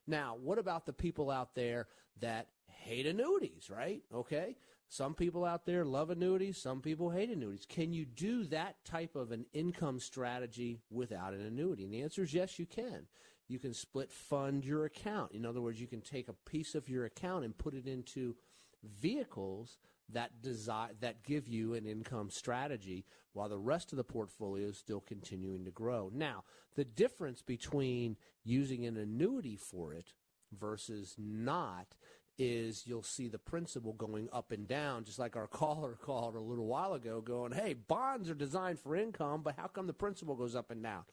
Now, 0.07 0.37
what 0.43 0.59
about 0.59 0.85
the 0.85 0.93
people 0.93 1.31
out 1.31 1.55
there 1.55 1.87
that 2.20 2.49
hate 2.66 3.07
annuities, 3.07 3.70
right? 3.70 4.03
Okay. 4.12 4.57
Some 4.93 5.14
people 5.14 5.47
out 5.47 5.64
there 5.64 5.86
love 5.86 6.11
annuities, 6.11 6.59
some 6.59 6.82
people 6.82 7.09
hate 7.09 7.30
annuities. 7.30 7.64
Can 7.66 7.95
you 7.95 8.05
do 8.05 8.45
that 8.49 8.84
type 8.84 9.16
of 9.16 9.32
an 9.32 9.47
income 9.55 9.99
strategy 9.99 10.82
without 10.90 11.32
an 11.32 11.40
annuity? 11.40 11.84
And 11.84 11.95
the 11.95 12.03
answer 12.03 12.24
is 12.24 12.34
yes, 12.34 12.59
you 12.59 12.66
can. 12.66 13.07
You 13.49 13.59
can 13.59 13.72
split 13.72 14.12
fund 14.12 14.66
your 14.66 14.84
account. 14.84 15.32
In 15.32 15.47
other 15.47 15.62
words, 15.62 15.80
you 15.80 15.86
can 15.86 16.03
take 16.03 16.28
a 16.28 16.34
piece 16.34 16.74
of 16.74 16.90
your 16.90 17.07
account 17.07 17.47
and 17.47 17.57
put 17.57 17.72
it 17.72 17.86
into 17.86 18.36
vehicles 18.84 19.78
that 20.11 20.43
desi- 20.43 21.01
that 21.01 21.22
give 21.22 21.49
you 21.49 21.72
an 21.72 21.86
income 21.86 22.28
strategy 22.28 23.07
while 23.32 23.49
the 23.49 23.57
rest 23.57 23.95
of 23.95 23.97
the 23.97 24.05
portfolio 24.05 24.68
is 24.68 24.76
still 24.76 25.01
continuing 25.01 25.64
to 25.64 25.70
grow. 25.70 26.11
Now, 26.12 26.45
the 26.76 26.84
difference 26.84 27.40
between 27.40 28.18
using 28.45 28.84
an 28.84 28.99
annuity 28.99 29.57
for 29.57 29.95
it 29.95 30.12
versus 30.53 31.14
not 31.16 31.95
is 32.39 32.85
you'll 32.87 33.03
see 33.03 33.28
the 33.28 33.39
principal 33.39 33.93
going 33.93 34.28
up 34.33 34.53
and 34.53 34.66
down, 34.66 35.05
just 35.05 35.18
like 35.18 35.37
our 35.37 35.47
caller 35.49 35.97
called 36.01 36.35
a 36.35 36.41
little 36.41 36.66
while 36.66 36.95
ago, 36.95 37.20
going, 37.20 37.53
hey, 37.53 37.74
bonds 37.74 38.30
are 38.30 38.35
designed 38.35 38.78
for 38.78 38.97
income, 38.97 39.43
but 39.43 39.57
how 39.57 39.66
come 39.66 39.87
the 39.87 39.93
principal 39.93 40.35
goes 40.35 40.55
up 40.55 40.70
and 40.70 40.83
down? 40.83 41.05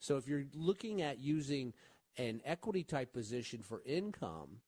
So 0.00 0.16
if 0.16 0.26
you're 0.26 0.44
looking 0.54 1.02
at 1.02 1.18
using 1.18 1.72
an 2.16 2.40
equity 2.44 2.84
type 2.84 3.12
position 3.12 3.62
for 3.62 3.82
income, 3.84 4.60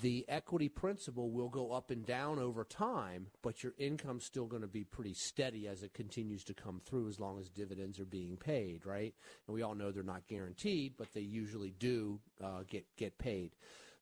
the 0.00 0.24
equity 0.28 0.68
principal 0.68 1.30
will 1.30 1.48
go 1.48 1.72
up 1.72 1.90
and 1.90 2.04
down 2.04 2.38
over 2.38 2.64
time, 2.64 3.28
but 3.42 3.62
your 3.62 3.74
income's 3.78 4.24
still 4.24 4.46
going 4.46 4.62
to 4.62 4.68
be 4.68 4.84
pretty 4.84 5.14
steady 5.14 5.68
as 5.68 5.82
it 5.82 5.94
continues 5.94 6.44
to 6.44 6.54
come 6.54 6.80
through 6.84 7.08
as 7.08 7.20
long 7.20 7.38
as 7.38 7.48
dividends 7.48 7.98
are 8.00 8.04
being 8.04 8.36
paid, 8.36 8.84
right? 8.84 9.14
And 9.46 9.54
we 9.54 9.62
all 9.62 9.74
know 9.74 9.90
they're 9.90 10.02
not 10.02 10.26
guaranteed, 10.26 10.94
but 10.96 11.12
they 11.14 11.20
usually 11.20 11.72
do 11.78 12.20
uh, 12.42 12.62
get 12.68 12.84
get 12.96 13.18
paid. 13.18 13.52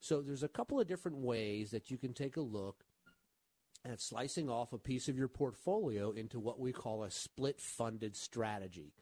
So 0.00 0.20
there's 0.20 0.42
a 0.42 0.48
couple 0.48 0.80
of 0.80 0.86
different 0.86 1.18
ways 1.18 1.70
that 1.70 1.90
you 1.90 1.98
can 1.98 2.12
take 2.12 2.36
a 2.36 2.42
look 2.42 2.84
at 3.84 4.00
slicing 4.00 4.48
off 4.50 4.72
a 4.72 4.78
piece 4.78 5.08
of 5.08 5.16
your 5.16 5.28
portfolio 5.28 6.10
into 6.10 6.40
what 6.40 6.58
we 6.58 6.72
call 6.72 7.04
a 7.04 7.10
split 7.10 7.60
funded 7.60 8.16
strategy. 8.16 8.92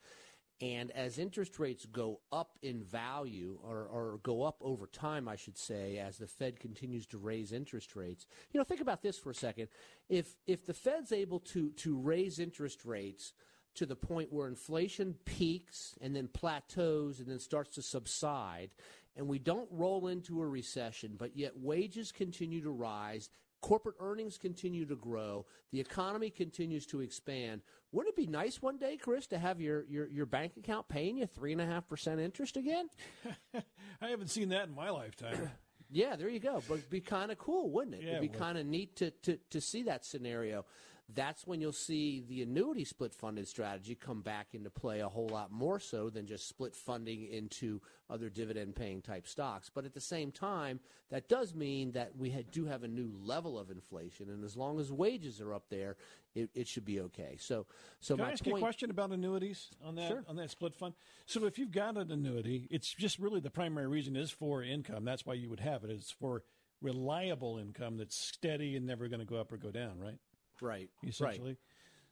And 0.61 0.93
as 0.93 1.19
interest 1.19 1.59
rates 1.59 1.85
go 1.85 2.21
up 2.31 2.59
in 2.63 2.83
value 2.83 3.59
or, 3.63 3.87
or, 3.87 4.21
go 4.23 4.45
up 4.45 4.57
over 4.61 4.87
time, 4.87 5.27
I 5.27 5.35
should 5.35 5.59
say, 5.59 5.99
as 5.99 6.19
the 6.19 6.29
Fed 6.29 6.61
continues 6.61 7.07
to 7.09 7.19
raise 7.19 7.53
interest 7.53 7.97
rates, 7.97 8.27
you 8.53 8.59
know, 8.59 8.65
think 8.65 8.81
about 8.81 9.03
this 9.03 9.19
for 9.19 9.31
a 9.31 9.35
second. 9.35 9.69
If, 10.09 10.37
if 10.47 10.65
the 10.65 10.73
Fed's 10.73 11.11
able 11.11 11.41
to, 11.41 11.71
to 11.71 11.99
raise 11.99 12.39
interest 12.39 12.85
rates 12.85 13.33
to 13.75 13.85
the 13.85 13.97
point 13.97 14.33
where 14.33 14.47
inflation 14.47 15.17
peaks 15.25 15.97
and 16.01 16.15
then 16.15 16.29
plateaus 16.29 17.19
and 17.19 17.29
then 17.29 17.41
starts 17.41 17.75
to 17.75 17.83
subside, 17.83 18.71
and 19.17 19.29
we 19.29 19.39
don't 19.39 19.69
roll 19.71 20.09
into 20.09 20.41
a 20.41 20.47
recession, 20.47 21.15
but 21.19 21.37
yet 21.37 21.53
wages 21.57 22.13
continue 22.13 22.63
to 22.63 22.71
rise, 22.71 23.31
corporate 23.61 23.97
earnings 24.01 24.37
continue 24.37 24.85
to 24.87 24.97
grow, 24.97 25.47
the 25.73 25.81
economy 25.81 26.31
continues 26.31 26.85
to 26.87 27.01
expand. 27.01 27.63
Wouldn't 27.93 28.13
it 28.13 28.17
be 28.17 28.27
nice 28.27 28.61
one 28.61 28.77
day, 28.77 28.97
Chris, 28.97 29.27
to 29.29 29.39
have 29.39 29.61
your, 29.61 29.85
your, 29.89 30.07
your 30.09 30.27
bank 30.27 30.53
account 30.59 30.89
paying 30.89 31.17
you 31.17 31.27
3.5% 31.27 32.21
interest 32.21 32.57
again? 32.57 32.89
I 34.03 34.09
haven't 34.09 34.29
seen 34.29 34.51
that 34.51 34.69
in 34.69 34.75
my 34.75 34.91
lifetime. 34.91 35.51
yeah, 35.91 36.17
there 36.17 36.29
you 36.29 36.41
go. 36.41 36.63
But 36.69 36.75
it'd 36.75 36.91
be 36.91 37.01
kind 37.01 37.31
of 37.31 37.39
cool, 37.39 37.71
wouldn't 37.71 37.95
it? 37.95 38.03
Yeah, 38.03 38.19
it'd 38.19 38.21
be 38.21 38.37
it 38.37 38.39
kind 38.39 38.59
of 38.59 38.67
neat 38.67 38.97
to, 38.97 39.13
to, 39.23 39.39
to 39.51 39.61
see 39.61 39.85
that 39.85 40.05
scenario. 40.05 40.67
That's 41.13 41.47
when 41.47 41.61
you'll 41.61 41.73
see 41.73 42.25
the 42.29 42.43
annuity 42.43 42.85
split 42.85 43.13
funded 43.13 43.47
strategy 43.47 43.95
come 43.95 44.23
back 44.23 44.49
into 44.55 44.71
play 44.71 45.01
a 45.01 45.09
whole 45.09 45.29
lot 45.29 45.53
more 45.53 45.79
so 45.79 46.09
than 46.09 46.27
just 46.27 46.49
split 46.49 46.75
funding 46.75 47.27
into 47.27 47.81
other 48.09 48.31
dividend 48.31 48.75
paying 48.75 49.03
type 49.03 49.27
stocks. 49.29 49.71
But 49.73 49.85
at 49.85 49.93
the 49.93 50.01
same 50.01 50.33
time, 50.33 50.81
that 51.11 51.29
does 51.29 51.55
mean 51.55 51.93
that 51.93 52.17
we 52.17 52.31
do 52.51 52.65
have 52.65 52.85
a 52.85 52.89
new 52.89 53.13
level 53.23 53.59
of 53.59 53.71
inflation, 53.71 54.31
and 54.31 54.45
as 54.45 54.57
long 54.57 54.81
as 54.81 54.91
wages 54.91 55.41
are 55.41 55.53
up 55.53 55.69
there, 55.69 55.97
it, 56.35 56.49
it 56.55 56.67
should 56.67 56.85
be 56.85 57.01
okay. 57.01 57.37
So, 57.39 57.67
so 58.01 58.17
Can 58.17 58.25
my 58.25 58.31
I 58.31 58.33
ask 58.33 58.43
point, 58.43 58.55
you 58.55 58.57
a 58.57 58.61
question 58.61 58.91
about 58.91 59.11
annuities 59.13 59.69
on 59.85 59.95
that 59.97 60.09
Sure. 60.09 60.25
on 60.27 60.37
that 60.37 60.51
split 60.51 60.75
fund? 60.75 60.95
So 61.27 61.45
if 61.45 61.59
you've 61.59 61.71
got 61.71 61.97
an 61.97 62.11
annuity, 62.11 62.67
it's 62.71 62.93
just 62.93 63.19
really 63.19 63.41
the 63.41 63.51
primary 63.51 63.87
reason 63.87 64.17
is 64.17 64.31
for 64.31 64.63
income. 64.63 65.05
That's 65.05 65.25
why 65.27 65.35
you 65.35 65.49
would 65.51 65.61
have 65.61 65.85
it. 65.85 65.91
It's 65.91 66.11
for 66.11 66.43
reliable 66.83 67.59
income 67.59 67.97
that's 67.99 68.17
steady 68.17 68.77
and 68.77 68.87
never 68.87 69.09
going 69.09 69.21
to 69.21 69.27
go 69.27 69.37
up 69.37 69.53
or 69.53 69.57
go 69.57 69.71
down, 69.71 69.99
right? 69.99 70.19
Right. 70.61 70.91
Essentially. 71.07 71.57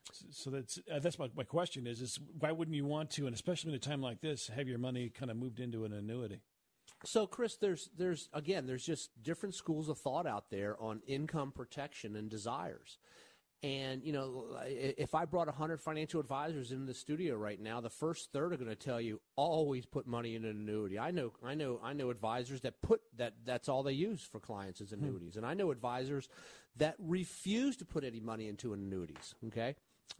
S- 0.09 0.25
So 0.31 0.49
that's 0.49 0.79
uh, 0.91 0.99
that's 0.99 1.17
my, 1.17 1.29
my 1.35 1.43
question 1.43 1.87
is 1.87 2.01
is 2.01 2.19
why 2.39 2.51
wouldn't 2.51 2.75
you 2.75 2.85
want 2.85 3.09
to, 3.11 3.25
and 3.25 3.33
especially 3.33 3.69
in 3.71 3.75
a 3.75 3.79
time 3.79 4.01
like 4.01 4.21
this, 4.21 4.47
have 4.47 4.67
your 4.67 4.77
money 4.79 5.09
kind 5.09 5.31
of 5.31 5.37
moved 5.37 5.59
into 5.59 5.85
an 5.85 5.93
annuity? 5.93 6.41
So, 7.05 7.25
Chris, 7.27 7.55
there's 7.57 7.89
there's 7.97 8.29
again, 8.33 8.65
there's 8.65 8.85
just 8.85 9.11
different 9.23 9.55
schools 9.55 9.89
of 9.89 9.97
thought 9.97 10.25
out 10.27 10.49
there 10.49 10.81
on 10.81 11.01
income 11.07 11.51
protection 11.51 12.15
and 12.15 12.29
desires. 12.29 12.97
And 13.63 14.03
you 14.03 14.11
know, 14.11 14.57
if 14.67 15.15
I 15.15 15.23
brought 15.23 15.47
hundred 15.47 15.79
financial 15.79 16.19
advisors 16.19 16.73
into 16.73 16.85
the 16.85 16.93
studio 16.93 17.35
right 17.37 17.59
now, 17.59 17.79
the 17.79 17.89
first 17.89 18.33
third 18.33 18.51
are 18.51 18.57
going 18.57 18.69
to 18.69 18.75
tell 18.75 18.99
you 18.99 19.21
always 19.37 19.85
put 19.85 20.05
money 20.05 20.35
in 20.35 20.43
an 20.43 20.51
annuity. 20.51 20.99
I 20.99 21.11
know, 21.11 21.31
I 21.41 21.55
know, 21.55 21.79
I 21.81 21.93
know 21.93 22.09
advisors 22.09 22.59
that 22.61 22.81
put 22.81 23.01
that 23.15 23.35
that's 23.45 23.69
all 23.69 23.81
they 23.81 23.93
use 23.93 24.21
for 24.21 24.41
clients 24.41 24.81
is 24.81 24.91
annuities, 24.91 25.37
and 25.37 25.45
I 25.45 25.53
know 25.53 25.71
advisors 25.71 26.27
that 26.75 26.95
refuse 26.99 27.77
to 27.77 27.85
put 27.85 28.03
any 28.03 28.19
money 28.19 28.49
into 28.49 28.73
annuities. 28.73 29.33
Okay, 29.47 29.75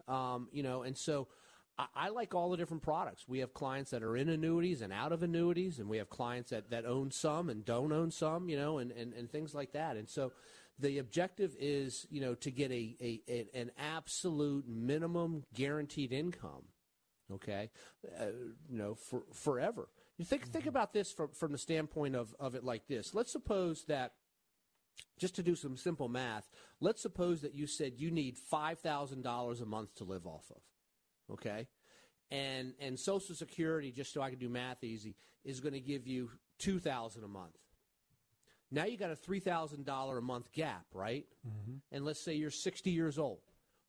um, 0.08 0.48
you 0.52 0.64
know, 0.64 0.84
and 0.84 0.98
so. 0.98 1.28
I, 1.76 1.88
I 1.96 2.10
like 2.10 2.36
all 2.36 2.52
the 2.52 2.58
different 2.58 2.84
products. 2.84 3.28
We 3.28 3.40
have 3.40 3.56
clients 3.56 3.90
that 3.92 4.04
are 4.04 4.16
in 4.16 4.30
annuities 4.30 4.84
and 4.84 4.94
out 4.94 5.12
of 5.12 5.24
annuities, 5.24 5.80
and 5.80 5.90
we 5.90 5.98
have 5.98 6.08
clients 6.08 6.52
that, 6.52 6.70
that 6.70 6.86
own 6.86 7.10
some 7.10 7.50
and 7.50 7.66
don't 7.66 7.92
own 7.92 8.12
some, 8.12 8.48
you 8.48 8.58
know, 8.58 8.78
and, 8.78 8.92
and, 8.92 9.12
and 9.16 9.28
things 9.28 9.56
like 9.56 9.72
that. 9.72 9.96
And 9.98 10.08
so 10.08 10.34
the 10.80 11.00
objective 11.00 11.56
is, 11.60 12.08
you 12.10 12.22
know, 12.22 12.36
to 12.36 12.52
get 12.52 12.72
a, 12.72 12.96
a, 13.02 13.22
a 13.30 13.48
an 13.54 13.72
absolute 13.78 14.68
minimum 14.68 15.44
guaranteed 15.54 16.12
income, 16.12 16.66
okay, 17.32 17.70
uh, 18.20 18.26
you 18.70 18.78
know, 18.78 18.96
for 18.96 19.24
forever. 19.34 19.90
You 20.18 20.26
think 20.26 20.48
think 20.48 20.66
about 20.66 20.94
this 20.94 21.12
from 21.12 21.30
from 21.30 21.52
the 21.52 21.58
standpoint 21.58 22.16
of, 22.16 22.36
of 22.40 22.56
it 22.56 22.64
like 22.64 22.88
this. 22.88 23.14
Let's 23.14 23.32
suppose 23.32 23.86
that 23.86 24.14
just 25.20 25.36
to 25.36 25.44
do 25.44 25.56
some 25.56 25.78
simple 25.78 26.10
math, 26.10 26.50
let's 26.80 27.02
suppose 27.02 27.42
that 27.42 27.54
you 27.56 27.68
said 27.68 27.94
you 27.98 28.12
need 28.12 28.38
$5,000 28.52 29.62
a 29.62 29.66
month 29.66 29.96
to 29.96 30.04
live 30.04 30.28
off 30.28 30.52
of. 30.52 30.62
Okay? 31.34 31.68
And 32.32 32.74
and 32.80 33.00
Social 33.00 33.36
Security 33.36 33.92
just 33.92 34.14
so 34.14 34.22
I 34.22 34.30
can 34.30 34.40
do 34.40 34.50
math 34.50 34.84
easy 34.84 35.16
is 35.44 35.60
going 35.60 35.74
to 35.74 35.80
give 35.80 36.08
you 36.08 36.32
2000 36.60 37.24
a 37.24 37.28
month. 37.28 37.58
Now 38.74 38.86
you 38.86 38.98
got 38.98 39.12
a 39.12 39.16
$3,000 39.16 40.18
a 40.18 40.22
month 40.22 40.52
gap, 40.52 40.86
right? 40.94 41.26
Mm-hmm. 41.48 41.76
And 41.92 42.04
let's 42.04 42.20
say 42.20 42.34
you're 42.34 42.50
60 42.50 42.90
years 42.90 43.20
old 43.20 43.42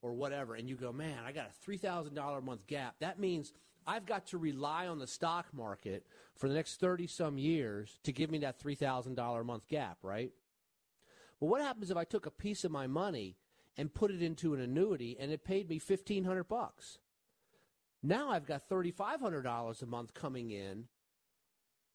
or 0.03 0.13
whatever 0.13 0.55
and 0.55 0.69
you 0.69 0.77
go, 0.77 0.93
"Man, 0.93 1.19
I 1.27 1.33
got 1.33 1.51
a 1.51 1.71
$3,000 1.71 2.39
a 2.39 2.41
month 2.43 2.67
gap." 2.67 2.97
That 3.01 3.19
means 3.19 3.55
I've 3.87 4.05
got 4.05 4.27
to 4.29 4.39
rely 4.39 4.87
on 4.87 4.99
the 4.99 5.07
stock 5.07 5.47
market 5.55 6.07
for 6.37 6.49
the 6.49 6.55
next 6.55 6.81
30 6.81 7.07
some 7.07 7.39
years 7.39 7.99
to 8.05 8.13
give 8.13 8.31
me 8.31 8.39
that 8.39 8.61
$3,000 8.61 9.41
a 9.41 9.45
month 9.45 9.69
gap, 9.69 9.99
right? 10.03 10.33
Well, 11.41 11.51
what 11.51 11.63
happens 11.63 11.91
if 11.91 11.97
I 11.97 12.05
took 12.05 12.27
a 12.27 12.31
piece 12.31 12.65
of 12.65 12.71
my 12.71 12.87
money 12.87 13.37
and 13.77 13.93
put 13.93 14.11
it 14.11 14.23
into 14.23 14.55
an 14.55 14.61
annuity 14.61 15.17
and 15.19 15.33
it 15.33 15.45
paid 15.45 15.69
me 15.69 15.79
fifteen 15.79 16.25
hundred 16.25 16.45
bucks? 16.45 16.99
Now 18.03 18.31
I've 18.31 18.47
got 18.47 18.69
thirty 18.69 18.91
five 18.91 19.21
hundred 19.21 19.43
dollars 19.43 19.83
a 19.83 19.87
month 19.87 20.15
coming 20.15 20.51
in, 20.51 20.85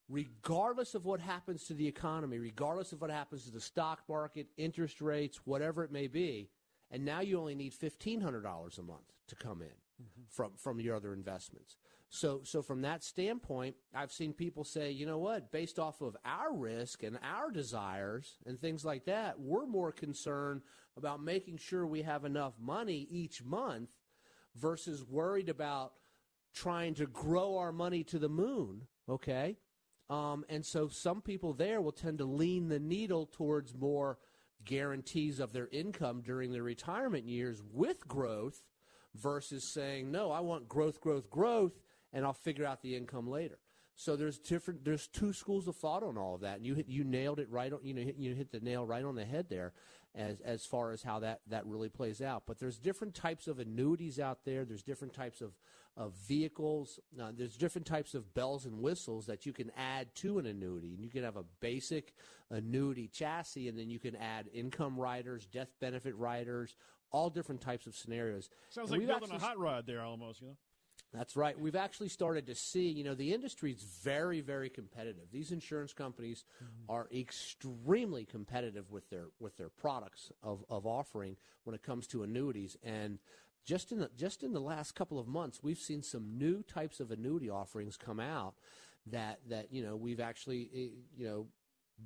regardless 0.09 0.95
of 0.95 1.05
what 1.05 1.19
happens 1.19 1.65
to 1.65 1.73
the 1.73 1.87
economy, 1.87 2.39
regardless 2.39 2.91
of 2.91 3.01
what 3.01 3.11
happens 3.11 3.45
to 3.45 3.51
the 3.51 3.61
stock 3.61 4.01
market, 4.09 4.47
interest 4.57 4.99
rates, 5.01 5.39
whatever 5.45 5.83
it 5.83 5.91
may 5.91 6.07
be. 6.07 6.49
And 6.91 7.05
now 7.05 7.21
you 7.21 7.39
only 7.39 7.55
need 7.55 7.73
fifteen 7.73 8.19
hundred 8.19 8.41
dollars 8.41 8.79
a 8.79 8.83
month 8.83 9.13
to 9.27 9.35
come 9.35 9.61
in 9.61 9.67
mm-hmm. 9.67 10.21
from 10.29 10.51
from 10.55 10.79
your 10.79 10.95
other 10.95 11.13
investments. 11.13 11.77
So 12.09 12.41
so 12.43 12.63
from 12.63 12.81
that 12.81 13.03
standpoint, 13.03 13.75
I've 13.93 14.11
seen 14.11 14.33
people 14.33 14.63
say, 14.63 14.89
you 14.89 15.05
know 15.05 15.19
what, 15.19 15.51
based 15.51 15.77
off 15.77 16.01
of 16.01 16.17
our 16.25 16.51
risk 16.51 17.03
and 17.03 17.19
our 17.21 17.51
desires 17.51 18.39
and 18.47 18.59
things 18.59 18.83
like 18.83 19.05
that, 19.05 19.39
we're 19.39 19.67
more 19.67 19.91
concerned 19.91 20.61
about 20.97 21.21
making 21.23 21.57
sure 21.57 21.85
we 21.85 22.01
have 22.01 22.25
enough 22.25 22.53
money 22.59 23.07
each 23.11 23.43
month 23.43 23.91
versus 24.55 25.05
worried 25.05 25.49
about 25.49 25.93
trying 26.55 26.95
to 26.95 27.05
grow 27.05 27.57
our 27.57 27.71
money 27.71 28.03
to 28.03 28.17
the 28.17 28.27
moon, 28.27 28.87
okay? 29.07 29.55
Um, 30.09 30.43
and 30.49 30.65
so 30.65 30.87
some 30.87 31.21
people 31.21 31.53
there 31.53 31.81
will 31.81 31.91
tend 31.91 32.17
to 32.17 32.25
lean 32.25 32.67
the 32.67 32.79
needle 32.79 33.27
towards 33.27 33.75
more 33.75 34.17
guarantees 34.65 35.39
of 35.39 35.53
their 35.53 35.67
income 35.71 36.21
during 36.21 36.51
their 36.51 36.63
retirement 36.63 37.25
years 37.25 37.61
with 37.71 38.07
growth 38.07 38.63
versus 39.15 39.63
saying, 39.63 40.11
no, 40.11 40.31
I 40.31 40.39
want 40.39 40.67
growth, 40.67 40.99
growth, 40.99 41.29
growth, 41.29 41.79
and 42.11 42.25
I'll 42.25 42.33
figure 42.33 42.65
out 42.65 42.81
the 42.81 42.95
income 42.95 43.29
later. 43.29 43.59
So 43.99 44.15
there's 44.15 44.39
different. 44.39 44.85
There's 44.85 45.07
two 45.07 45.33
schools 45.33 45.67
of 45.67 45.75
thought 45.75 46.03
on 46.03 46.17
all 46.17 46.35
of 46.35 46.39
that, 46.39 46.55
and 46.55 46.65
you 46.65 46.73
hit, 46.73 46.87
you 46.87 47.03
nailed 47.03 47.37
it 47.37 47.49
right. 47.51 47.73
On, 47.73 47.79
you 47.83 47.93
know, 47.93 48.01
hit, 48.01 48.15
you 48.15 48.33
hit 48.33 48.49
the 48.49 48.61
nail 48.61 48.85
right 48.85 49.03
on 49.03 49.15
the 49.15 49.25
head 49.25 49.47
there, 49.49 49.73
as 50.15 50.39
as 50.39 50.65
far 50.65 50.91
as 50.91 51.03
how 51.03 51.19
that 51.19 51.41
that 51.47 51.65
really 51.65 51.89
plays 51.89 52.21
out. 52.21 52.43
But 52.47 52.59
there's 52.59 52.79
different 52.79 53.13
types 53.13 53.45
of 53.49 53.59
annuities 53.59 54.17
out 54.17 54.45
there. 54.45 54.63
There's 54.63 54.83
different 54.83 55.13
types 55.13 55.41
of 55.41 55.51
of 55.97 56.13
vehicles. 56.13 57.01
Uh, 57.21 57.33
there's 57.35 57.57
different 57.57 57.85
types 57.85 58.13
of 58.13 58.33
bells 58.33 58.65
and 58.65 58.79
whistles 58.79 59.25
that 59.25 59.45
you 59.45 59.51
can 59.51 59.69
add 59.75 60.15
to 60.15 60.39
an 60.39 60.45
annuity, 60.45 60.93
and 60.93 61.03
you 61.03 61.09
can 61.09 61.25
have 61.25 61.35
a 61.35 61.43
basic 61.59 62.13
annuity 62.49 63.09
chassis, 63.09 63.67
and 63.67 63.77
then 63.77 63.89
you 63.89 63.99
can 63.99 64.15
add 64.15 64.47
income 64.53 64.97
riders, 64.97 65.45
death 65.45 65.73
benefit 65.81 66.15
riders, 66.15 66.73
all 67.11 67.29
different 67.29 67.59
types 67.59 67.85
of 67.85 67.97
scenarios. 67.97 68.49
Sounds 68.69 68.91
And 68.91 69.05
like 69.05 69.19
building 69.19 69.35
a 69.35 69.39
hot 69.39 69.59
rod 69.59 69.85
there, 69.85 70.01
almost. 70.01 70.39
You 70.39 70.47
know. 70.47 70.57
That's 71.13 71.35
right. 71.35 71.59
We've 71.59 71.75
actually 71.75 72.09
started 72.09 72.45
to 72.47 72.55
see, 72.55 72.87
you 72.87 73.03
know, 73.03 73.15
the 73.15 73.33
industry 73.33 73.71
is 73.71 73.83
very, 73.83 74.41
very 74.41 74.69
competitive. 74.69 75.31
These 75.31 75.51
insurance 75.51 75.91
companies 75.91 76.45
are 76.87 77.07
extremely 77.11 78.25
competitive 78.25 78.91
with 78.91 79.09
their 79.09 79.25
with 79.39 79.57
their 79.57 79.69
products 79.69 80.31
of, 80.43 80.63
of 80.69 80.85
offering 80.85 81.37
when 81.63 81.73
it 81.73 81.81
comes 81.81 82.05
to 82.07 82.23
annuities. 82.23 82.77
And 82.83 83.17
just 83.65 83.91
in 83.91 83.99
the 83.99 84.09
just 84.15 84.43
in 84.43 84.53
the 84.53 84.61
last 84.61 84.93
couple 84.93 85.17
of 85.17 85.27
months, 85.27 85.61
we've 85.63 85.79
seen 85.79 86.03
some 86.03 86.37
new 86.37 86.61
types 86.61 86.99
of 86.99 87.09
annuity 87.09 87.49
offerings 87.49 87.97
come 87.97 88.19
out 88.19 88.53
that 89.07 89.39
that 89.49 89.73
you 89.73 89.83
know 89.83 89.95
we've 89.95 90.19
actually 90.19 90.69
eh, 90.73 90.99
you 91.17 91.25
know 91.25 91.47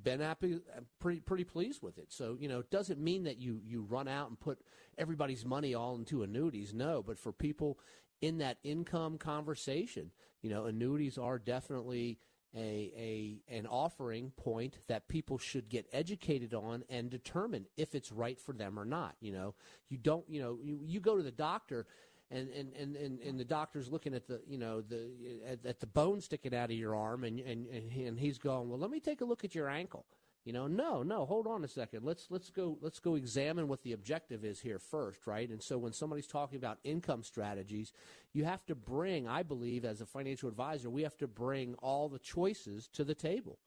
been 0.02 0.20
happy, 0.20 0.58
pretty 0.98 1.20
pretty 1.20 1.44
pleased 1.44 1.82
with 1.82 1.98
it. 1.98 2.12
So 2.12 2.36
you 2.38 2.48
know, 2.48 2.60
it 2.60 2.70
doesn't 2.70 3.00
mean 3.00 3.24
that 3.24 3.38
you 3.38 3.60
you 3.64 3.82
run 3.82 4.08
out 4.08 4.28
and 4.28 4.38
put 4.38 4.58
everybody's 4.98 5.44
money 5.44 5.74
all 5.74 5.94
into 5.94 6.22
annuities. 6.22 6.74
No, 6.74 7.02
but 7.02 7.18
for 7.18 7.32
people 7.32 7.78
in 8.20 8.38
that 8.38 8.58
income 8.62 9.18
conversation, 9.18 10.10
you 10.42 10.50
know, 10.50 10.66
annuities 10.66 11.18
are 11.18 11.38
definitely 11.38 12.18
a 12.56 13.38
a 13.48 13.54
an 13.54 13.66
offering 13.66 14.32
point 14.36 14.78
that 14.88 15.08
people 15.08 15.38
should 15.38 15.68
get 15.68 15.86
educated 15.92 16.54
on 16.54 16.84
and 16.88 17.10
determine 17.10 17.66
if 17.76 17.94
it's 17.94 18.12
right 18.12 18.38
for 18.38 18.52
them 18.52 18.78
or 18.78 18.84
not. 18.84 19.16
You 19.20 19.32
know, 19.32 19.54
you 19.88 19.98
don't 19.98 20.24
you 20.28 20.40
know 20.40 20.58
you, 20.62 20.80
you 20.84 21.00
go 21.00 21.16
to 21.16 21.22
the 21.22 21.32
doctor. 21.32 21.86
And, 22.30 22.48
and, 22.48 22.72
and, 22.72 22.96
and, 22.96 23.20
and 23.20 23.38
the 23.38 23.44
doctor's 23.44 23.92
looking 23.92 24.14
at 24.14 24.26
the 24.26 24.40
you 24.48 24.56
know 24.56 24.80
the 24.80 25.10
at, 25.46 25.64
at 25.64 25.80
the 25.80 25.86
bone 25.86 26.22
sticking 26.22 26.54
out 26.54 26.70
of 26.70 26.76
your 26.76 26.96
arm 26.96 27.22
and, 27.22 27.38
and 27.38 27.66
and 27.66 27.92
and 27.92 28.18
he's 28.18 28.38
going 28.38 28.70
well 28.70 28.78
let 28.78 28.90
me 28.90 28.98
take 28.98 29.20
a 29.20 29.24
look 29.26 29.44
at 29.44 29.54
your 29.54 29.68
ankle 29.68 30.06
you 30.44 30.52
know 30.52 30.66
no 30.66 31.02
no 31.02 31.24
hold 31.24 31.46
on 31.46 31.64
a 31.64 31.68
second. 31.68 32.04
Let's 32.04 32.26
let's 32.30 32.50
go 32.50 32.78
let's 32.80 33.00
go 33.00 33.14
examine 33.14 33.68
what 33.68 33.82
the 33.82 33.92
objective 33.92 34.44
is 34.44 34.60
here 34.60 34.78
first 34.78 35.26
right? 35.26 35.48
And 35.48 35.62
so 35.62 35.78
when 35.78 35.92
somebody's 35.92 36.26
talking 36.26 36.56
about 36.56 36.78
income 36.84 37.22
strategies 37.22 37.92
you 38.34 38.44
have 38.44 38.66
to 38.66 38.74
bring 38.74 39.26
i 39.26 39.42
believe 39.42 39.84
as 39.84 40.00
a 40.00 40.06
financial 40.06 40.48
advisor 40.48 40.90
we 40.90 41.02
have 41.02 41.16
to 41.16 41.26
bring 41.26 41.74
all 41.76 42.08
the 42.08 42.18
choices 42.18 42.88
to 42.92 43.04
the 43.04 43.14
table 43.14 43.58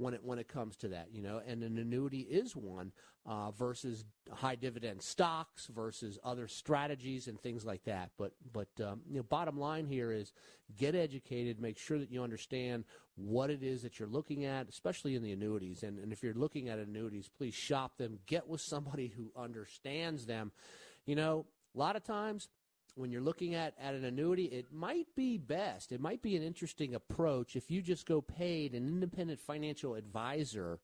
when 0.00 0.14
it 0.14 0.20
when 0.24 0.38
it 0.38 0.48
comes 0.48 0.76
to 0.76 0.88
that, 0.88 1.08
you 1.12 1.20
know, 1.20 1.42
and 1.46 1.62
an 1.62 1.76
annuity 1.76 2.20
is 2.20 2.56
one 2.56 2.90
uh, 3.26 3.50
versus 3.50 4.04
high 4.32 4.54
dividend 4.54 5.02
stocks 5.02 5.66
versus 5.66 6.18
other 6.24 6.48
strategies 6.48 7.28
and 7.28 7.38
things 7.38 7.66
like 7.66 7.84
that. 7.84 8.10
But 8.16 8.32
but 8.50 8.68
um, 8.82 9.02
you 9.10 9.18
know, 9.18 9.22
bottom 9.22 9.58
line 9.58 9.84
here 9.84 10.10
is 10.10 10.32
get 10.74 10.94
educated, 10.94 11.60
make 11.60 11.76
sure 11.76 11.98
that 11.98 12.10
you 12.10 12.22
understand 12.22 12.84
what 13.16 13.50
it 13.50 13.62
is 13.62 13.82
that 13.82 13.98
you're 13.98 14.08
looking 14.08 14.46
at, 14.46 14.70
especially 14.70 15.14
in 15.14 15.22
the 15.22 15.32
annuities. 15.32 15.82
And 15.82 15.98
and 15.98 16.12
if 16.12 16.22
you're 16.22 16.32
looking 16.32 16.70
at 16.70 16.78
annuities, 16.78 17.28
please 17.28 17.54
shop 17.54 17.98
them, 17.98 18.20
get 18.26 18.48
with 18.48 18.62
somebody 18.62 19.08
who 19.08 19.30
understands 19.36 20.24
them. 20.24 20.50
You 21.04 21.16
know, 21.16 21.44
a 21.74 21.78
lot 21.78 21.96
of 21.96 22.04
times 22.04 22.48
when 22.96 23.10
you're 23.10 23.20
looking 23.20 23.54
at, 23.54 23.74
at 23.80 23.94
an 23.94 24.04
annuity, 24.04 24.44
it 24.44 24.72
might 24.72 25.06
be 25.16 25.38
best. 25.38 25.92
It 25.92 26.00
might 26.00 26.22
be 26.22 26.36
an 26.36 26.42
interesting 26.42 26.94
approach 26.94 27.56
if 27.56 27.70
you 27.70 27.82
just 27.82 28.06
go 28.06 28.20
paid 28.20 28.74
an 28.74 28.86
independent 28.86 29.40
financial 29.40 29.94
advisor 29.94 30.80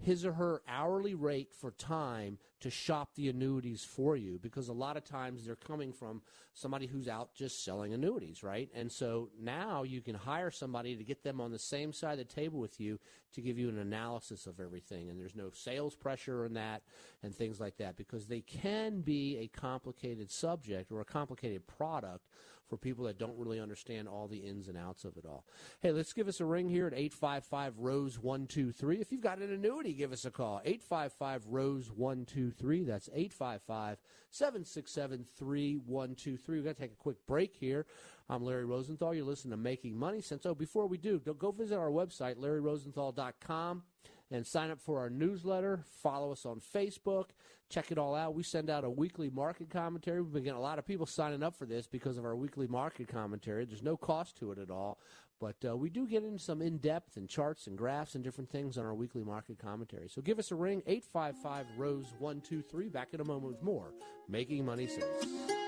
his 0.00 0.24
or 0.24 0.32
her 0.32 0.62
hourly 0.68 1.14
rate 1.14 1.52
for 1.52 1.72
time 1.72 2.38
to 2.60 2.70
shop 2.70 3.10
the 3.14 3.28
annuities 3.28 3.84
for 3.84 4.16
you 4.16 4.38
because 4.40 4.68
a 4.68 4.72
lot 4.72 4.96
of 4.96 5.04
times 5.04 5.44
they're 5.44 5.56
coming 5.56 5.92
from 5.92 6.22
somebody 6.54 6.86
who's 6.86 7.08
out 7.08 7.34
just 7.34 7.64
selling 7.64 7.92
annuities, 7.92 8.42
right? 8.42 8.68
And 8.74 8.90
so 8.90 9.30
now 9.40 9.82
you 9.82 10.00
can 10.00 10.14
hire 10.14 10.50
somebody 10.50 10.96
to 10.96 11.04
get 11.04 11.22
them 11.22 11.40
on 11.40 11.52
the 11.52 11.58
same 11.58 11.92
side 11.92 12.18
of 12.18 12.28
the 12.28 12.34
table 12.34 12.58
with 12.58 12.80
you 12.80 12.98
to 13.34 13.40
give 13.40 13.58
you 13.58 13.68
an 13.68 13.78
analysis 13.78 14.46
of 14.46 14.60
everything. 14.60 15.08
And 15.08 15.18
there's 15.18 15.36
no 15.36 15.50
sales 15.52 15.94
pressure 15.94 16.44
in 16.44 16.54
that 16.54 16.82
and 17.22 17.34
things 17.34 17.60
like 17.60 17.76
that 17.78 17.96
because 17.96 18.26
they 18.26 18.40
can 18.40 19.00
be 19.00 19.38
a 19.38 19.48
complicated 19.48 20.30
subject 20.30 20.90
or 20.90 21.00
a 21.00 21.04
complicated 21.04 21.66
product 21.66 22.26
for 22.68 22.76
people 22.76 23.04
that 23.04 23.18
don't 23.18 23.38
really 23.38 23.60
understand 23.60 24.08
all 24.08 24.28
the 24.28 24.38
ins 24.38 24.68
and 24.68 24.76
outs 24.76 25.04
of 25.04 25.16
it 25.16 25.24
all. 25.26 25.44
Hey, 25.80 25.92
let's 25.92 26.12
give 26.12 26.28
us 26.28 26.40
a 26.40 26.44
ring 26.44 26.68
here 26.68 26.86
at 26.86 26.92
855 26.92 27.78
Rose 27.78 28.18
123. 28.18 29.00
If 29.00 29.12
you've 29.12 29.20
got 29.20 29.38
an 29.38 29.52
annuity, 29.52 29.94
give 29.94 30.12
us 30.12 30.24
a 30.24 30.30
call. 30.30 30.60
855 30.64 31.46
Rose 31.46 31.90
123. 31.90 32.84
That's 32.84 33.08
855 33.12 33.98
767 34.30 35.24
3123. 35.36 36.56
We've 36.56 36.64
got 36.64 36.76
to 36.76 36.82
take 36.82 36.92
a 36.92 36.96
quick 36.96 37.16
break 37.26 37.54
here. 37.54 37.86
I'm 38.28 38.44
Larry 38.44 38.66
Rosenthal. 38.66 39.14
You're 39.14 39.24
listening 39.24 39.52
to 39.52 39.56
Making 39.56 39.98
Money 39.98 40.20
Sense. 40.20 40.44
Oh, 40.44 40.54
before 40.54 40.86
we 40.86 40.98
do, 40.98 41.18
go 41.18 41.50
visit 41.50 41.78
our 41.78 41.90
website, 41.90 42.36
larryrosenthal.com 42.36 43.82
and 44.30 44.46
sign 44.46 44.70
up 44.70 44.80
for 44.80 44.98
our 45.00 45.10
newsletter. 45.10 45.84
Follow 46.02 46.32
us 46.32 46.44
on 46.44 46.60
Facebook. 46.60 47.26
Check 47.70 47.90
it 47.90 47.98
all 47.98 48.14
out. 48.14 48.34
We 48.34 48.42
send 48.42 48.70
out 48.70 48.84
a 48.84 48.90
weekly 48.90 49.30
market 49.30 49.68
commentary. 49.70 50.22
We've 50.22 50.32
been 50.32 50.44
getting 50.44 50.58
a 50.58 50.62
lot 50.62 50.78
of 50.78 50.86
people 50.86 51.06
signing 51.06 51.42
up 51.42 51.54
for 51.54 51.66
this 51.66 51.86
because 51.86 52.16
of 52.16 52.24
our 52.24 52.34
weekly 52.34 52.66
market 52.66 53.08
commentary. 53.08 53.64
There's 53.64 53.82
no 53.82 53.96
cost 53.96 54.38
to 54.38 54.52
it 54.52 54.58
at 54.58 54.70
all. 54.70 54.98
But 55.40 55.56
uh, 55.64 55.76
we 55.76 55.88
do 55.88 56.06
get 56.06 56.24
into 56.24 56.38
some 56.38 56.62
in 56.62 56.78
depth 56.78 57.16
and 57.16 57.28
charts 57.28 57.66
and 57.68 57.78
graphs 57.78 58.14
and 58.14 58.24
different 58.24 58.50
things 58.50 58.76
on 58.76 58.84
our 58.84 58.94
weekly 58.94 59.22
market 59.22 59.58
commentary. 59.58 60.08
So 60.08 60.20
give 60.20 60.38
us 60.38 60.50
a 60.50 60.56
ring, 60.56 60.82
855 60.86 61.66
Rose 61.76 62.06
123. 62.18 62.88
Back 62.88 63.08
in 63.12 63.20
a 63.20 63.24
moment 63.24 63.52
with 63.52 63.62
more 63.62 63.92
Making 64.28 64.64
Money 64.64 64.88
Sense. 64.88 65.67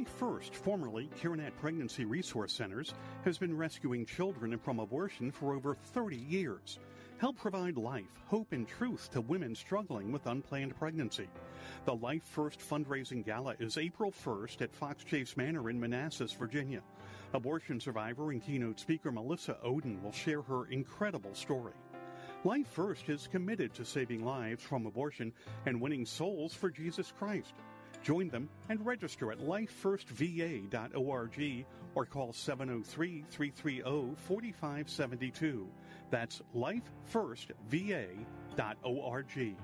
Life 0.00 0.08
First, 0.16 0.54
formerly 0.54 1.10
Carenet 1.20 1.54
Pregnancy 1.60 2.06
Resource 2.06 2.54
Centers, 2.54 2.94
has 3.26 3.36
been 3.36 3.54
rescuing 3.54 4.06
children 4.06 4.56
from 4.56 4.78
abortion 4.78 5.30
for 5.30 5.52
over 5.52 5.74
30 5.74 6.16
years. 6.16 6.78
Help 7.18 7.36
provide 7.36 7.76
life, 7.76 8.22
hope, 8.24 8.52
and 8.52 8.66
truth 8.66 9.10
to 9.10 9.20
women 9.20 9.54
struggling 9.54 10.10
with 10.10 10.24
unplanned 10.24 10.74
pregnancy. 10.74 11.28
The 11.84 11.96
Life 11.96 12.22
First 12.22 12.60
fundraising 12.60 13.22
gala 13.22 13.56
is 13.58 13.76
April 13.76 14.10
1st 14.10 14.62
at 14.62 14.74
Fox 14.74 15.04
Chase 15.04 15.36
Manor 15.36 15.68
in 15.68 15.78
Manassas, 15.78 16.32
Virginia. 16.32 16.80
Abortion 17.34 17.78
survivor 17.78 18.30
and 18.30 18.42
keynote 18.42 18.80
speaker 18.80 19.12
Melissa 19.12 19.58
Ohden 19.62 20.02
will 20.02 20.12
share 20.12 20.40
her 20.40 20.64
incredible 20.68 21.34
story. 21.34 21.74
Life 22.44 22.68
First 22.68 23.10
is 23.10 23.28
committed 23.30 23.74
to 23.74 23.84
saving 23.84 24.24
lives 24.24 24.62
from 24.62 24.86
abortion 24.86 25.30
and 25.66 25.78
winning 25.78 26.06
souls 26.06 26.54
for 26.54 26.70
Jesus 26.70 27.12
Christ. 27.18 27.52
Join 28.02 28.28
them 28.28 28.48
and 28.68 28.84
register 28.84 29.30
at 29.30 29.38
lifefirstva.org 29.40 31.64
or 31.94 32.04
call 32.06 32.32
703 32.32 33.24
330 33.30 34.14
4572. 34.16 35.68
That's 36.10 36.42
lifefirstva.org. 36.56 39.56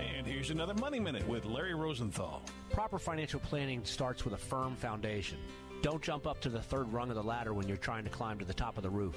And 0.00 0.26
here's 0.26 0.50
another 0.50 0.74
Money 0.74 0.98
Minute 0.98 1.28
with 1.28 1.44
Larry 1.44 1.74
Rosenthal. 1.74 2.42
Proper 2.72 2.98
financial 2.98 3.38
planning 3.40 3.84
starts 3.84 4.24
with 4.24 4.34
a 4.34 4.38
firm 4.38 4.74
foundation. 4.74 5.38
Don't 5.80 6.02
jump 6.02 6.26
up 6.26 6.40
to 6.40 6.48
the 6.48 6.60
third 6.60 6.92
rung 6.92 7.08
of 7.10 7.14
the 7.14 7.22
ladder 7.22 7.54
when 7.54 7.68
you're 7.68 7.76
trying 7.76 8.02
to 8.02 8.10
climb 8.10 8.38
to 8.38 8.44
the 8.44 8.54
top 8.54 8.76
of 8.76 8.82
the 8.82 8.90
roof. 8.90 9.14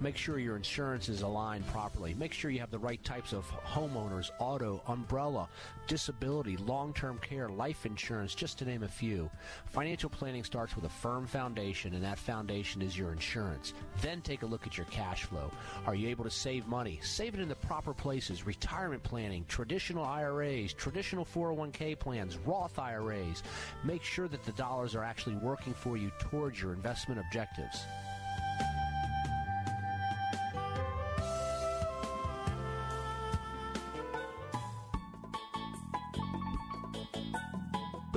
Make 0.00 0.16
sure 0.16 0.38
your 0.38 0.56
insurance 0.56 1.08
is 1.08 1.22
aligned 1.22 1.66
properly. 1.68 2.14
Make 2.14 2.32
sure 2.32 2.50
you 2.50 2.60
have 2.60 2.70
the 2.70 2.78
right 2.78 3.02
types 3.04 3.32
of 3.32 3.46
homeowners, 3.64 4.30
auto, 4.38 4.82
umbrella, 4.86 5.48
disability, 5.86 6.56
long 6.56 6.92
term 6.92 7.18
care, 7.18 7.48
life 7.48 7.86
insurance, 7.86 8.34
just 8.34 8.58
to 8.58 8.64
name 8.64 8.82
a 8.82 8.88
few. 8.88 9.30
Financial 9.66 10.08
planning 10.10 10.44
starts 10.44 10.74
with 10.74 10.84
a 10.84 10.88
firm 10.88 11.26
foundation, 11.26 11.94
and 11.94 12.04
that 12.04 12.18
foundation 12.18 12.82
is 12.82 12.96
your 12.96 13.12
insurance. 13.12 13.74
Then 14.00 14.20
take 14.20 14.42
a 14.42 14.46
look 14.46 14.66
at 14.66 14.76
your 14.76 14.86
cash 14.86 15.24
flow. 15.24 15.50
Are 15.86 15.94
you 15.94 16.08
able 16.08 16.24
to 16.24 16.30
save 16.30 16.66
money? 16.66 17.00
Save 17.02 17.34
it 17.34 17.40
in 17.40 17.48
the 17.48 17.54
proper 17.56 17.92
places 17.92 18.46
retirement 18.46 19.02
planning, 19.02 19.44
traditional 19.48 20.04
IRAs, 20.04 20.72
traditional 20.72 21.24
401k 21.24 21.98
plans, 21.98 22.38
Roth 22.38 22.78
IRAs. 22.78 23.42
Make 23.84 24.02
sure 24.02 24.28
that 24.28 24.44
the 24.44 24.52
dollars 24.52 24.94
are 24.94 25.04
actually 25.04 25.36
working 25.36 25.74
for 25.74 25.96
you 25.96 26.10
towards 26.18 26.60
your 26.60 26.72
investment 26.72 27.20
objectives. 27.20 27.84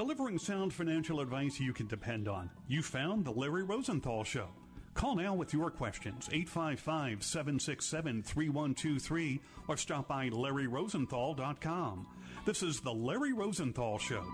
Delivering 0.03 0.37
sound 0.37 0.73
financial 0.73 1.21
advice 1.21 1.61
you 1.61 1.71
can 1.71 1.87
depend 1.87 2.27
on. 2.27 2.49
You 2.67 2.83
found 2.83 3.23
The 3.23 3.31
Larry 3.31 3.63
Rosenthal 3.63 4.25
Show. 4.25 4.49
Call 4.95 5.15
now 5.15 5.33
with 5.33 5.53
your 5.53 5.71
questions, 5.71 6.27
855 6.29 7.23
767 7.23 8.21
3123, 8.21 9.39
or 9.69 9.77
stop 9.77 10.09
by 10.09 10.29
LarryRosenthal.com. 10.29 12.05
This 12.45 12.63
is 12.63 12.81
The 12.81 12.91
Larry 12.91 13.31
Rosenthal 13.31 13.97
Show. 13.97 14.25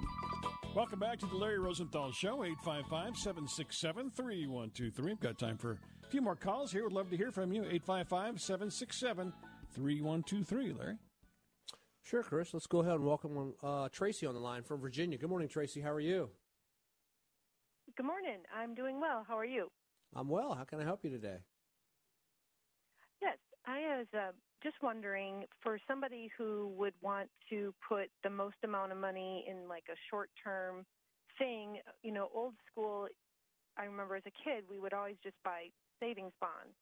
Welcome 0.75 0.97
back 0.97 1.19
to 1.19 1.27
the 1.27 1.35
Larry 1.35 1.59
Rosenthal 1.59 2.11
Show, 2.13 2.43
855 2.43 3.15
767 3.15 4.09
3123. 4.09 5.15
Got 5.21 5.37
time 5.37 5.59
for 5.59 5.77
a 6.03 6.07
few 6.07 6.23
more 6.23 6.35
calls 6.35 6.71
here. 6.71 6.85
Would 6.85 6.93
love 6.93 7.11
to 7.11 7.15
hear 7.17 7.31
from 7.31 7.53
you, 7.53 7.61
855 7.61 8.41
767 8.41 9.33
3123, 9.75 10.73
Larry. 10.73 10.97
Sure, 12.09 12.23
Chris. 12.23 12.55
Let's 12.55 12.65
go 12.65 12.79
ahead 12.79 12.95
and 12.95 13.05
welcome 13.05 13.53
uh, 13.61 13.87
Tracy 13.89 14.25
on 14.25 14.33
the 14.33 14.39
line 14.39 14.63
from 14.63 14.81
Virginia. 14.81 15.15
Good 15.15 15.29
morning, 15.29 15.47
Tracy. 15.47 15.79
How 15.79 15.91
are 15.91 15.99
you? 15.99 16.31
Good 17.95 18.05
morning. 18.07 18.39
I'm 18.51 18.73
doing 18.73 18.99
well. 18.99 19.23
How 19.27 19.37
are 19.37 19.45
you? 19.45 19.67
I'm 20.15 20.27
well. 20.27 20.55
How 20.55 20.63
can 20.63 20.79
I 20.79 20.83
help 20.83 21.03
you 21.03 21.11
today? 21.11 21.37
Yes, 23.21 23.37
I 23.67 23.99
was 23.99 24.07
uh, 24.15 24.31
just 24.63 24.77
wondering 24.81 25.43
for 25.61 25.77
somebody 25.87 26.31
who 26.35 26.73
would 26.79 26.95
want 27.03 27.29
to 27.51 27.75
put 27.87 28.09
the 28.23 28.29
most 28.31 28.55
amount 28.63 28.91
of 28.91 28.97
money 28.97 29.45
in 29.47 29.67
like 29.69 29.83
a 29.87 29.97
short 30.09 30.31
term 30.43 30.87
thing, 31.37 31.77
you 32.01 32.11
know, 32.11 32.29
old 32.33 32.55
school. 32.71 33.05
I 33.77 33.83
remember 33.83 34.15
as 34.15 34.23
a 34.25 34.33
kid, 34.43 34.63
we 34.67 34.79
would 34.79 34.93
always 34.93 35.17
just 35.21 35.35
buy 35.45 35.67
savings 35.99 36.33
bonds. 36.41 36.73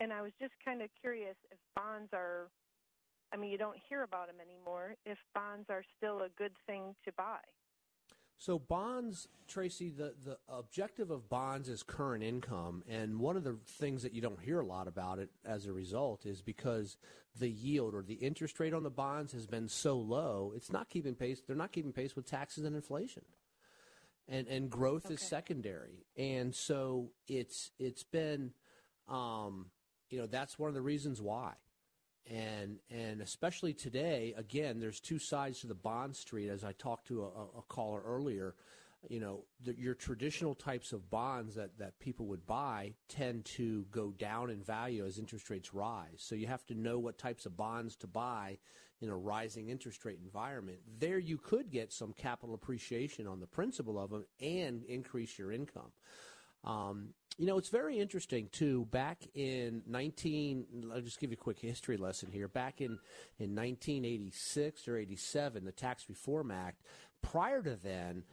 And 0.00 0.12
I 0.12 0.22
was 0.22 0.32
just 0.40 0.54
kind 0.64 0.82
of 0.82 0.88
curious 1.00 1.36
if 1.52 1.58
bonds 1.76 2.08
are 2.12 2.48
I 3.32 3.36
mean, 3.36 3.50
you 3.50 3.58
don't 3.58 3.76
hear 3.88 4.02
about 4.02 4.26
them 4.26 4.36
anymore. 4.40 4.96
If 5.04 5.18
bonds 5.34 5.66
are 5.70 5.84
still 5.96 6.22
a 6.22 6.28
good 6.36 6.52
thing 6.66 6.94
to 7.04 7.12
buy. 7.12 7.38
So 8.40 8.58
bonds, 8.58 9.28
Tracy, 9.48 9.90
the, 9.90 10.14
the 10.24 10.38
objective 10.48 11.10
of 11.10 11.28
bonds 11.28 11.68
is 11.68 11.82
current 11.82 12.24
income, 12.24 12.82
and 12.88 13.20
one 13.20 13.36
of 13.36 13.44
the 13.44 13.58
things 13.66 14.02
that 14.02 14.14
you 14.14 14.22
don't 14.22 14.40
hear 14.40 14.60
a 14.60 14.64
lot 14.64 14.88
about 14.88 15.18
it 15.18 15.28
as 15.44 15.66
a 15.66 15.72
result 15.74 16.24
is 16.24 16.40
because 16.40 16.96
the 17.38 17.50
yield 17.50 17.94
or 17.94 18.02
the 18.02 18.14
interest 18.14 18.58
rate 18.58 18.72
on 18.72 18.82
the 18.82 18.90
bonds 18.90 19.34
has 19.34 19.46
been 19.46 19.68
so 19.68 19.98
low, 19.98 20.54
it's 20.56 20.72
not 20.72 20.88
keeping 20.88 21.14
pace. 21.14 21.42
They're 21.46 21.54
not 21.54 21.70
keeping 21.70 21.92
pace 21.92 22.16
with 22.16 22.24
taxes 22.24 22.64
and 22.64 22.74
inflation, 22.74 23.24
and 24.26 24.48
and 24.48 24.70
growth 24.70 25.04
okay. 25.04 25.14
is 25.14 25.20
secondary, 25.20 26.06
and 26.16 26.54
so 26.54 27.10
it's 27.28 27.72
it's 27.78 28.04
been, 28.04 28.54
um, 29.06 29.66
you 30.08 30.18
know, 30.18 30.26
that's 30.26 30.58
one 30.58 30.68
of 30.68 30.74
the 30.74 30.80
reasons 30.80 31.20
why 31.20 31.52
and 32.30 32.78
and 32.90 33.20
especially 33.20 33.74
today 33.74 34.32
again 34.36 34.78
there's 34.78 35.00
two 35.00 35.18
sides 35.18 35.60
to 35.60 35.66
the 35.66 35.74
bond 35.74 36.14
street 36.14 36.48
as 36.48 36.62
i 36.64 36.72
talked 36.72 37.06
to 37.08 37.22
a, 37.24 37.58
a 37.58 37.62
caller 37.68 38.00
earlier 38.06 38.54
you 39.08 39.20
know, 39.20 39.44
the, 39.64 39.78
your 39.78 39.94
traditional 39.94 40.54
types 40.54 40.92
of 40.92 41.10
bonds 41.10 41.54
that, 41.54 41.78
that 41.78 41.98
people 42.00 42.26
would 42.26 42.46
buy 42.46 42.92
tend 43.08 43.44
to 43.46 43.86
go 43.90 44.10
down 44.10 44.50
in 44.50 44.62
value 44.62 45.06
as 45.06 45.18
interest 45.18 45.48
rates 45.48 45.72
rise. 45.72 46.18
So 46.18 46.34
you 46.34 46.46
have 46.46 46.66
to 46.66 46.74
know 46.74 46.98
what 46.98 47.16
types 47.16 47.46
of 47.46 47.56
bonds 47.56 47.96
to 47.96 48.06
buy 48.06 48.58
in 49.00 49.08
a 49.08 49.16
rising 49.16 49.70
interest 49.70 50.04
rate 50.04 50.18
environment. 50.22 50.78
There 50.98 51.18
you 51.18 51.38
could 51.38 51.70
get 51.70 51.92
some 51.92 52.12
capital 52.12 52.54
appreciation 52.54 53.26
on 53.26 53.40
the 53.40 53.46
principal 53.46 53.98
of 53.98 54.10
them 54.10 54.26
and 54.40 54.84
increase 54.84 55.38
your 55.38 55.52
income. 55.52 55.92
Um, 56.64 57.14
you 57.38 57.46
know, 57.46 57.56
it's 57.56 57.70
very 57.70 57.98
interesting 57.98 58.48
too. 58.52 58.86
Back 58.90 59.26
in 59.34 59.82
19, 59.86 60.90
I'll 60.92 61.00
just 61.00 61.20
give 61.20 61.30
you 61.30 61.38
a 61.40 61.42
quick 61.42 61.58
history 61.58 61.96
lesson 61.96 62.30
here. 62.30 62.48
Back 62.48 62.80
in, 62.80 62.98
in 63.38 63.54
1986 63.54 64.86
or 64.86 64.98
87, 64.98 65.64
the 65.64 65.72
Tax 65.72 66.04
Reform 66.08 66.50
Act, 66.50 66.82
prior 67.22 67.62
to 67.62 67.76
then, 67.76 68.24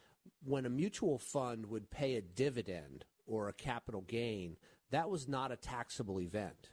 when 0.43 0.65
a 0.65 0.69
mutual 0.69 1.17
fund 1.17 1.67
would 1.67 1.89
pay 1.89 2.15
a 2.15 2.21
dividend 2.21 3.05
or 3.25 3.47
a 3.47 3.53
capital 3.53 4.01
gain, 4.01 4.57
that 4.91 5.09
was 5.09 5.28
not 5.28 5.51
a 5.51 5.57
taxable 5.57 6.19
event. 6.19 6.71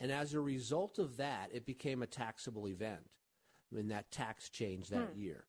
And 0.00 0.10
as 0.10 0.34
a 0.34 0.40
result 0.40 0.98
of 0.98 1.16
that, 1.18 1.50
it 1.52 1.64
became 1.64 2.02
a 2.02 2.08
taxable 2.08 2.66
event. 2.66 3.08
I 3.72 3.76
mean, 3.76 3.88
that 3.88 4.10
tax 4.10 4.48
change 4.48 4.88
that 4.88 5.10
hmm. 5.10 5.20
year. 5.20 5.44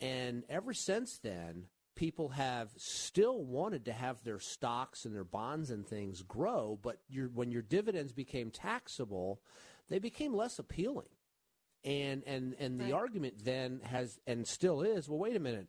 And 0.00 0.42
ever 0.48 0.74
since 0.74 1.18
then, 1.18 1.66
people 1.94 2.30
have 2.30 2.70
still 2.76 3.44
wanted 3.44 3.84
to 3.84 3.92
have 3.92 4.22
their 4.24 4.38
stocks 4.38 5.04
and 5.04 5.14
their 5.14 5.24
bonds 5.24 5.70
and 5.70 5.86
things 5.86 6.22
grow, 6.22 6.78
but 6.82 6.98
your, 7.08 7.28
when 7.28 7.50
your 7.50 7.62
dividends 7.62 8.12
became 8.12 8.50
taxable, 8.50 9.40
they 9.88 9.98
became 9.98 10.34
less 10.34 10.58
appealing. 10.58 11.08
And 11.84 12.22
and 12.26 12.54
and 12.58 12.80
the 12.80 12.84
right. 12.84 12.92
argument 12.94 13.44
then 13.44 13.80
has 13.84 14.18
and 14.26 14.46
still 14.46 14.80
is, 14.80 15.06
well, 15.06 15.18
wait 15.18 15.36
a 15.36 15.40
minute. 15.40 15.66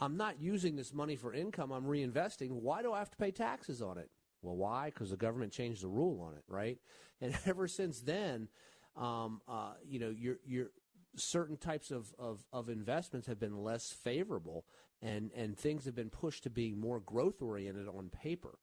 I'm 0.00 0.16
not 0.16 0.40
using 0.40 0.76
this 0.76 0.94
money 0.94 1.16
for 1.16 1.34
income. 1.34 1.72
I'm 1.72 1.84
reinvesting. 1.84 2.50
Why 2.50 2.82
do 2.82 2.92
I 2.92 3.00
have 3.00 3.10
to 3.10 3.16
pay 3.16 3.32
taxes 3.32 3.82
on 3.82 3.98
it? 3.98 4.08
Well, 4.42 4.56
why? 4.56 4.86
Because 4.90 5.10
the 5.10 5.16
government 5.16 5.52
changed 5.52 5.82
the 5.82 5.88
rule 5.88 6.20
on 6.22 6.34
it, 6.34 6.44
right? 6.46 6.78
And 7.20 7.36
ever 7.46 7.66
since 7.66 8.00
then, 8.00 8.48
um, 8.96 9.40
uh, 9.48 9.72
you 9.84 9.98
know, 9.98 10.10
you're, 10.16 10.38
you're, 10.46 10.70
certain 11.16 11.56
types 11.56 11.90
of, 11.90 12.14
of, 12.18 12.44
of, 12.52 12.68
investments 12.68 13.26
have 13.26 13.40
been 13.40 13.64
less 13.64 13.90
favorable, 13.90 14.64
and, 15.02 15.30
and 15.34 15.56
things 15.56 15.84
have 15.84 15.94
been 15.94 16.10
pushed 16.10 16.42
to 16.44 16.50
being 16.50 16.80
more 16.80 17.00
growth 17.00 17.40
oriented 17.40 17.88
on 17.88 18.10
paper. 18.10 18.58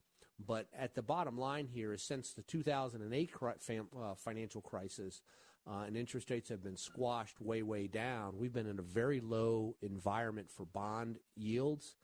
But 0.46 0.68
at 0.78 0.96
the 0.96 1.02
bottom 1.02 1.38
line 1.38 1.68
here 1.68 1.94
is 1.94 2.02
since 2.02 2.34
the 2.34 2.42
2008 2.42 3.32
uh, 3.42 4.16
financial 4.16 4.62
crisis, 4.62 5.22
uh, 5.68 5.84
and 5.88 5.98
interest 5.98 6.30
rates 6.30 6.50
have 6.50 6.64
been 6.64 6.78
squashed 6.78 7.42
way, 7.42 7.64
way 7.64 7.88
down. 7.88 8.38
We've 8.38 8.54
been 8.54 8.68
in 8.68 8.80
a 8.80 8.84
very 8.84 9.20
low 9.20 9.76
environment 9.82 10.52
for 10.52 10.66
bond 10.66 11.18
yields, 11.36 11.96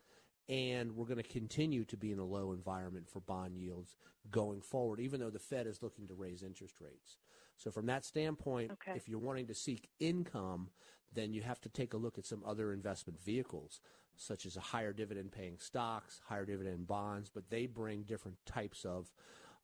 and 0.48 0.96
we're 0.96 1.06
going 1.06 1.22
to 1.22 1.28
continue 1.28 1.84
to 1.84 1.96
be 1.96 2.10
in 2.10 2.18
a 2.18 2.24
low 2.24 2.52
environment 2.52 3.08
for 3.08 3.20
bond 3.20 3.56
yields 3.56 3.96
going 4.30 4.62
forward, 4.62 4.98
even 4.98 5.20
though 5.20 5.30
the 5.30 5.38
Fed 5.38 5.66
is 5.66 5.82
looking 5.82 6.08
to 6.08 6.14
raise 6.14 6.42
interest 6.42 6.80
rates. 6.80 7.18
So, 7.56 7.70
from 7.70 7.86
that 7.86 8.04
standpoint, 8.04 8.72
okay. 8.72 8.96
if 8.96 9.08
you're 9.08 9.20
wanting 9.20 9.46
to 9.46 9.54
seek 9.54 9.88
income, 10.00 10.70
then 11.12 11.32
you 11.32 11.42
have 11.42 11.60
to 11.60 11.68
take 11.68 11.94
a 11.94 11.98
look 11.98 12.18
at 12.18 12.26
some 12.26 12.42
other 12.44 12.72
investment 12.72 13.22
vehicles, 13.22 13.80
such 14.16 14.46
as 14.46 14.56
higher 14.56 14.92
dividend 14.92 15.32
paying 15.32 15.58
stocks, 15.58 16.20
higher 16.26 16.44
dividend 16.44 16.86
bonds, 16.86 17.30
but 17.32 17.50
they 17.50 17.66
bring 17.66 18.02
different 18.02 18.36
types 18.46 18.84
of 18.84 19.12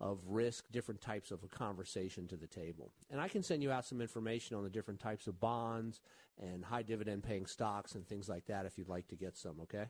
of 0.00 0.20
risk, 0.28 0.64
different 0.70 1.00
types 1.00 1.32
of 1.32 1.42
a 1.42 1.48
conversation 1.48 2.28
to 2.28 2.36
the 2.36 2.46
table. 2.46 2.92
And 3.10 3.20
I 3.20 3.28
can 3.28 3.42
send 3.42 3.62
you 3.64 3.72
out 3.72 3.84
some 3.84 4.00
information 4.00 4.56
on 4.56 4.62
the 4.62 4.70
different 4.70 5.00
types 5.00 5.26
of 5.26 5.40
bonds 5.40 6.00
and 6.40 6.64
high 6.64 6.82
dividend 6.82 7.24
paying 7.24 7.46
stocks 7.46 7.96
and 7.96 8.06
things 8.06 8.28
like 8.28 8.46
that 8.46 8.64
if 8.64 8.78
you'd 8.78 8.88
like 8.88 9.08
to 9.08 9.16
get 9.16 9.36
some, 9.36 9.56
okay? 9.62 9.86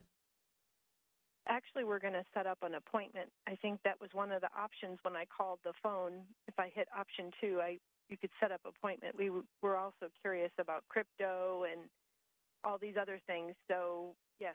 Actually, 1.46 1.84
we're 1.84 1.98
going 1.98 2.14
to 2.14 2.24
set 2.32 2.46
up 2.46 2.59
an 2.62 2.74
appointment. 2.74 3.28
I 3.46 3.54
think 3.56 3.80
that 3.84 4.00
was 4.00 4.11
one 4.14 4.32
of 4.32 4.40
the 4.40 4.48
options 4.59 4.98
when 5.02 5.14
I 5.14 5.24
called 5.26 5.59
the 5.64 5.72
phone. 5.82 6.22
If 6.46 6.59
I 6.59 6.70
hit 6.74 6.88
option 6.96 7.30
two, 7.40 7.61
I 7.61 7.78
you 8.09 8.16
could 8.16 8.30
set 8.40 8.50
up 8.52 8.62
appointment. 8.64 9.16
We 9.18 9.30
were 9.61 9.76
also 9.76 10.09
curious 10.22 10.50
about 10.59 10.84
crypto 10.88 11.64
and 11.70 11.82
all 12.64 12.78
these 12.78 12.94
other 13.00 13.20
things. 13.26 13.54
So 13.68 14.14
yes, 14.41 14.55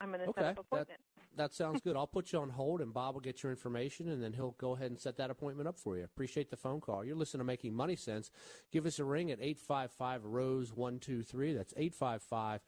I'm 0.00 0.08
going 0.08 0.20
to 0.20 0.28
okay. 0.28 0.40
set 0.40 0.50
up 0.50 0.58
appointment. 0.58 1.00
That, 1.36 1.36
that 1.36 1.54
sounds 1.54 1.80
good. 1.80 1.96
I'll 1.96 2.06
put 2.06 2.32
you 2.32 2.40
on 2.40 2.50
hold, 2.50 2.80
and 2.80 2.92
Bob 2.92 3.14
will 3.14 3.20
get 3.20 3.42
your 3.42 3.52
information, 3.52 4.08
and 4.08 4.22
then 4.22 4.32
he'll 4.32 4.56
go 4.58 4.74
ahead 4.74 4.90
and 4.90 4.98
set 4.98 5.16
that 5.18 5.30
appointment 5.30 5.68
up 5.68 5.78
for 5.78 5.96
you. 5.96 6.04
Appreciate 6.04 6.50
the 6.50 6.56
phone 6.56 6.80
call. 6.80 7.04
You're 7.04 7.16
listening 7.16 7.40
to 7.40 7.44
Making 7.44 7.74
Money 7.74 7.96
Sense. 7.96 8.30
Give 8.72 8.86
us 8.86 8.98
a 8.98 9.04
ring 9.04 9.30
at 9.30 9.38
855 9.40 10.24
Rose 10.24 10.72
123. 10.72 11.54
That's 11.54 11.74
855 11.76 12.60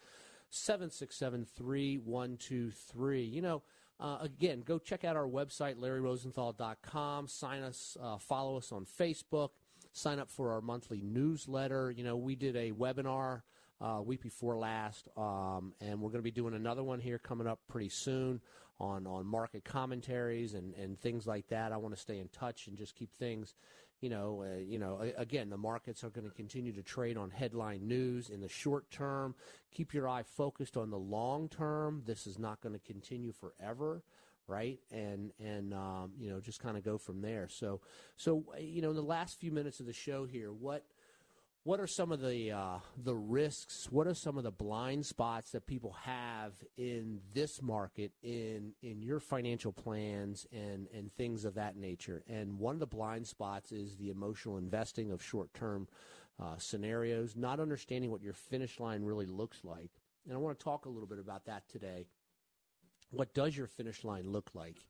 767 0.50 1.46
3123. 1.56 3.22
You 3.22 3.42
know, 3.42 3.62
uh, 4.00 4.18
again, 4.20 4.62
go 4.64 4.78
check 4.78 5.04
out 5.04 5.16
our 5.16 5.26
website, 5.26 5.76
LarryRosenthal.com. 5.76 7.26
Sign 7.26 7.62
us, 7.62 7.96
uh, 8.00 8.18
follow 8.18 8.56
us 8.56 8.72
on 8.72 8.86
Facebook. 8.86 9.50
Sign 9.92 10.18
up 10.18 10.30
for 10.30 10.52
our 10.52 10.60
monthly 10.60 11.00
newsletter. 11.02 11.90
You 11.90 12.04
know, 12.04 12.16
we 12.16 12.36
did 12.36 12.54
a 12.56 12.70
webinar 12.70 13.42
uh, 13.80 14.00
week 14.04 14.22
before 14.22 14.56
last, 14.56 15.08
um, 15.16 15.72
and 15.80 16.00
we're 16.00 16.10
going 16.10 16.20
to 16.20 16.22
be 16.22 16.30
doing 16.30 16.54
another 16.54 16.82
one 16.82 17.00
here 17.00 17.18
coming 17.18 17.46
up 17.46 17.60
pretty 17.68 17.88
soon 17.88 18.40
on 18.80 19.06
on 19.06 19.26
market 19.26 19.64
commentaries 19.64 20.54
and 20.54 20.74
and 20.74 20.98
things 20.98 21.26
like 21.26 21.48
that. 21.48 21.72
I 21.72 21.76
want 21.76 21.94
to 21.94 22.00
stay 22.00 22.18
in 22.18 22.28
touch 22.28 22.68
and 22.68 22.76
just 22.76 22.94
keep 22.94 23.14
things. 23.14 23.54
You 24.00 24.10
know, 24.10 24.44
uh, 24.44 24.58
you 24.58 24.78
know. 24.78 25.00
Again, 25.16 25.50
the 25.50 25.56
markets 25.56 26.04
are 26.04 26.10
going 26.10 26.28
to 26.28 26.34
continue 26.34 26.72
to 26.72 26.82
trade 26.82 27.16
on 27.16 27.30
headline 27.30 27.88
news 27.88 28.30
in 28.30 28.40
the 28.40 28.48
short 28.48 28.90
term. 28.90 29.34
Keep 29.72 29.92
your 29.92 30.08
eye 30.08 30.22
focused 30.22 30.76
on 30.76 30.90
the 30.90 30.98
long 30.98 31.48
term. 31.48 32.02
This 32.06 32.26
is 32.26 32.38
not 32.38 32.60
going 32.60 32.74
to 32.74 32.80
continue 32.80 33.32
forever 33.32 34.02
right? 34.48 34.80
And 34.90 35.30
and 35.38 35.72
um, 35.74 36.12
you 36.18 36.30
know 36.30 36.40
just 36.40 36.60
kind 36.60 36.76
of 36.76 36.82
go 36.82 36.98
from 36.98 37.20
there. 37.20 37.48
So 37.48 37.80
so 38.16 38.44
you 38.58 38.82
know 38.82 38.90
in 38.90 38.96
the 38.96 39.02
last 39.02 39.38
few 39.38 39.52
minutes 39.52 39.78
of 39.78 39.86
the 39.86 39.92
show 39.92 40.24
here, 40.24 40.52
what 40.52 40.84
what 41.64 41.80
are 41.80 41.86
some 41.86 42.12
of 42.12 42.20
the 42.20 42.52
uh, 42.52 42.78
the 42.96 43.14
risks? 43.14 43.88
What 43.90 44.06
are 44.06 44.14
some 44.14 44.38
of 44.38 44.44
the 44.44 44.50
blind 44.50 45.04
spots 45.04 45.50
that 45.50 45.66
people 45.66 45.96
have 46.04 46.52
in 46.76 47.20
this 47.34 47.60
market, 47.60 48.12
in 48.22 48.72
in 48.82 49.02
your 49.02 49.20
financial 49.20 49.72
plans, 49.72 50.46
and 50.52 50.88
and 50.94 51.12
things 51.14 51.44
of 51.44 51.54
that 51.54 51.76
nature? 51.76 52.22
And 52.28 52.58
one 52.58 52.74
of 52.74 52.80
the 52.80 52.86
blind 52.86 53.26
spots 53.26 53.72
is 53.72 53.96
the 53.96 54.10
emotional 54.10 54.56
investing 54.56 55.10
of 55.10 55.22
short 55.22 55.52
term 55.52 55.88
uh, 56.40 56.56
scenarios, 56.58 57.36
not 57.36 57.60
understanding 57.60 58.10
what 58.10 58.22
your 58.22 58.32
finish 58.32 58.78
line 58.78 59.02
really 59.02 59.26
looks 59.26 59.64
like. 59.64 59.90
And 60.24 60.34
I 60.34 60.38
want 60.38 60.58
to 60.58 60.64
talk 60.64 60.86
a 60.86 60.90
little 60.90 61.08
bit 61.08 61.18
about 61.18 61.46
that 61.46 61.68
today. 61.68 62.06
What 63.10 63.34
does 63.34 63.56
your 63.56 63.66
finish 63.66 64.04
line 64.04 64.30
look 64.30 64.50
like? 64.54 64.84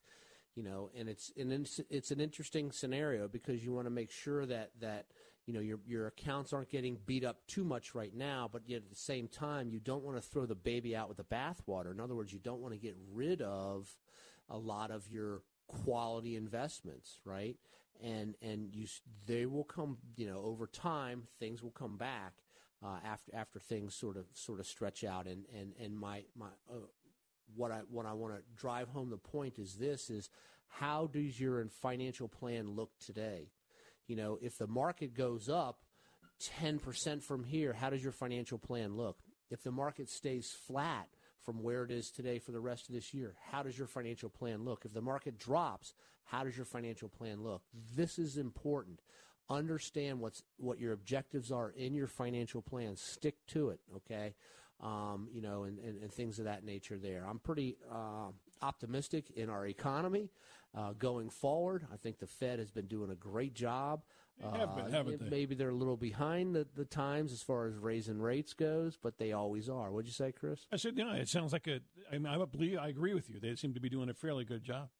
You 0.55 0.64
know, 0.64 0.91
and 0.97 1.09
it's 1.09 1.33
an 1.37 1.66
it's 1.89 2.11
an 2.11 2.21
interesting 2.21 2.73
scenario 2.73 3.29
because 3.29 3.64
you 3.64 3.73
want 3.73 3.87
to 3.87 3.91
make 3.91 4.11
sure 4.11 4.45
that 4.47 4.73
that 4.81 5.07
you 5.49 5.55
know 5.55 5.61
your 5.61 5.78
your 5.86 6.07
accounts 6.09 6.53
aren't 6.53 6.68
getting 6.68 6.99
beat 7.07 7.24
up 7.24 7.38
too 7.46 7.64
much 7.64 7.94
right 7.94 8.14
now, 8.14 8.51
but 8.53 8.61
yet 8.66 8.82
at 8.82 8.90
the 8.90 8.94
same 8.94 9.26
time 9.26 9.70
you 9.70 9.80
don't 9.80 10.05
want 10.05 10.18
to 10.18 10.20
throw 10.20 10.44
the 10.44 10.55
baby 10.55 10.94
out 10.94 11.09
with 11.09 11.16
the 11.16 11.24
bathwater. 11.24 11.90
In 11.90 12.01
other 12.01 12.14
words, 12.14 12.34
you 12.34 12.38
don't 12.38 12.61
want 12.61 12.74
to 12.74 12.78
get 12.78 12.94
rid 13.11 13.40
of 13.40 13.88
a 14.51 14.59
lot 14.59 14.90
of 14.90 15.09
your 15.11 15.40
quality 15.66 16.36
investments, 16.36 17.20
right? 17.24 17.57
And 18.05 18.36
and 18.42 18.74
you 18.74 18.86
they 19.26 19.46
will 19.46 19.64
come, 19.64 19.96
you 20.16 20.26
know, 20.26 20.42
over 20.44 20.66
time 20.66 21.22
things 21.40 21.62
will 21.62 21.70
come 21.70 21.96
back 21.96 22.34
uh, 22.84 22.99
after 23.03 23.34
after 23.34 23.59
things 23.59 23.94
sort 23.94 24.18
of 24.18 24.26
sort 24.34 24.61
of 24.61 24.66
stretch 24.66 25.03
out. 25.03 25.26
And 25.26 25.46
and 25.59 25.72
and 25.82 25.99
my 25.99 26.24
my 26.36 26.49
uh, 26.70 26.74
what 27.57 27.72
I 27.72 27.80
what 27.90 28.05
I 28.05 28.12
want 28.12 28.34
to 28.34 28.42
drive 28.55 28.88
home 28.88 29.09
the 29.09 29.16
point 29.16 29.59
is 29.59 29.76
this 29.76 30.11
is 30.11 30.28
how 30.68 31.07
does 31.07 31.40
your 31.40 31.66
financial 31.68 32.28
plan 32.28 32.68
look 32.76 32.90
today? 32.99 33.49
You 34.09 34.16
know, 34.16 34.38
if 34.42 34.59
the 34.59 34.66
market 34.66 35.14
goes 35.14 35.48
up 35.48 35.78
10% 36.61 37.22
from 37.22 37.44
here, 37.44 37.72
how 37.72 37.90
does 37.90 38.02
your 38.02 38.12
financial 38.12 38.59
plan 38.59 38.96
look? 38.96 39.18
If 39.50 39.62
the 39.62 39.70
market 39.70 40.09
stays 40.09 40.50
flat 40.66 41.09
from 41.42 41.62
where 41.62 41.84
it 41.84 41.90
is 41.90 42.11
today 42.11 42.38
for 42.38 42.52
the 42.52 42.61
rest 42.61 42.88
of 42.88 42.94
this 42.94 43.14
year, 43.14 43.34
how 43.50 43.62
does 43.62 43.78
your 43.78 43.86
financial 43.86 44.28
plan 44.28 44.64
look? 44.64 44.84
If 44.84 44.92
the 44.92 45.02
market 45.02 45.38
drops, 45.38 45.94
how 46.24 46.44
does 46.44 46.56
your 46.56 46.66
financial 46.66 47.09
plan 47.09 47.42
look? 47.42 47.62
This 47.94 48.18
is 48.18 48.36
important. 48.36 49.00
Understand 49.50 50.20
what's 50.20 50.42
what 50.59 50.78
your 50.78 50.92
objectives 50.92 51.50
are 51.50 51.70
in 51.70 51.94
your 51.94 52.06
financial 52.06 52.61
plan. 52.61 52.96
Stick 52.96 53.36
to 53.48 53.70
it, 53.70 53.80
okay? 53.96 54.34
Um, 54.82 55.28
you 55.32 55.40
know, 55.40 55.64
and, 55.64 55.78
and, 55.78 56.02
and, 56.02 56.12
things 56.12 56.38
of 56.38 56.44
that 56.44 56.64
nature 56.64 56.98
there. 56.98 57.24
I'm 57.28 57.40
pretty 57.40 57.78
uh, 57.90 58.30
optimistic 58.62 59.30
in 59.34 59.50
our 59.50 59.66
economy 59.66 60.30
uh, 60.75 60.93
going 60.93 61.31
forward. 61.31 61.87
I 61.93 61.97
think 61.97 62.19
the 62.19 62.27
Fed 62.27 62.59
has 62.59 62.71
been 62.71 62.87
doing 62.87 63.11
a 63.11 63.14
great 63.14 63.55
job. 63.55 64.03
Have 64.41 64.77
been, 64.77 64.95
uh, 64.95 65.03
they? 65.03 65.31
Maybe 65.31 65.55
they're 65.57 65.71
a 65.71 65.75
little 65.75 65.97
behind 65.97 66.55
the, 66.55 66.66
the 66.77 66.85
times 66.85 67.33
as 67.33 67.43
far 67.43 67.66
as 67.66 67.77
raising 67.77 68.21
rates 68.21 68.53
goes, 68.53 68.97
but 68.97 69.19
they 69.19 69.33
always 69.33 69.69
are. 69.69 69.91
What'd 69.91 70.07
you 70.07 70.12
say, 70.12 70.31
Chris? 70.31 70.66
I 70.73 70.77
said, 70.77 70.95
yeah, 70.97 71.14
it 71.14 71.29
sounds 71.29 71.53
like 71.53 71.66
a. 71.66 71.81
I, 72.12 72.19
mean, 72.19 72.27
I 72.27 72.45
believe 72.45 72.79
I 72.79 72.89
agree 72.89 73.14
with 73.14 73.29
you. 73.29 73.41
They 73.41 73.57
seem 73.57 73.75
to 73.75 73.81
be 73.81 73.89
doing 73.89 74.09
a 74.09 74.14
fairly 74.14 74.45
good 74.45 74.62
job. 74.62 74.91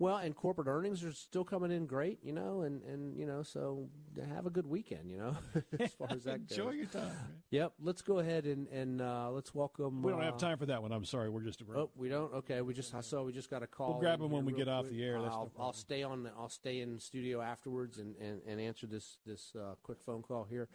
Well, 0.00 0.16
and 0.16 0.34
corporate 0.34 0.66
earnings 0.66 1.04
are 1.04 1.12
still 1.12 1.44
coming 1.44 1.70
in 1.70 1.86
great, 1.86 2.18
you 2.24 2.32
know, 2.32 2.62
and, 2.62 2.82
and 2.82 3.16
you 3.16 3.26
know, 3.26 3.44
so 3.44 3.88
have 4.34 4.44
a 4.44 4.50
good 4.50 4.66
weekend, 4.66 5.08
you 5.08 5.18
know, 5.18 5.36
as 5.80 5.92
far 5.92 6.08
as 6.10 6.24
that 6.24 6.40
Enjoy 6.50 6.64
goes. 6.64 6.74
your 6.74 6.86
time. 6.86 7.02
Man. 7.04 7.16
Yep, 7.50 7.72
let's 7.80 8.02
go 8.02 8.18
ahead 8.18 8.46
and 8.46 8.66
and 8.68 9.00
uh, 9.00 9.30
let's 9.30 9.54
welcome. 9.54 10.02
We 10.02 10.10
don't 10.10 10.22
have 10.22 10.34
uh, 10.34 10.38
time 10.38 10.58
for 10.58 10.66
that 10.66 10.82
one. 10.82 10.90
I'm 10.90 11.04
sorry. 11.04 11.30
We're 11.30 11.42
just 11.42 11.60
a 11.60 11.64
Oh, 11.76 11.90
we 11.96 12.08
don't. 12.08 12.32
Okay, 12.34 12.60
we 12.60 12.74
just 12.74 12.92
I 12.92 13.02
saw 13.02 13.22
we 13.22 13.32
just 13.32 13.50
got 13.50 13.62
a 13.62 13.68
call. 13.68 13.92
We'll 13.92 14.00
grab 14.00 14.18
them 14.18 14.32
when 14.32 14.44
we 14.44 14.52
get 14.52 14.68
off 14.68 14.88
the 14.88 15.00
air. 15.04 15.20
That's 15.22 15.32
I'll, 15.32 15.46
problem. 15.46 15.66
I'll 15.66 15.72
stay 15.72 16.02
on. 16.02 16.24
the- 16.24 16.32
I'll 16.36 16.48
stay 16.48 16.80
in 16.80 16.98
studio 16.98 17.40
afterwards 17.40 17.98
and, 17.98 18.16
and, 18.16 18.40
and 18.48 18.60
answer 18.60 18.88
this 18.88 19.18
this 19.24 19.54
uh, 19.54 19.74
quick 19.84 19.98
phone 20.04 20.22
call 20.22 20.44
here. 20.50 20.68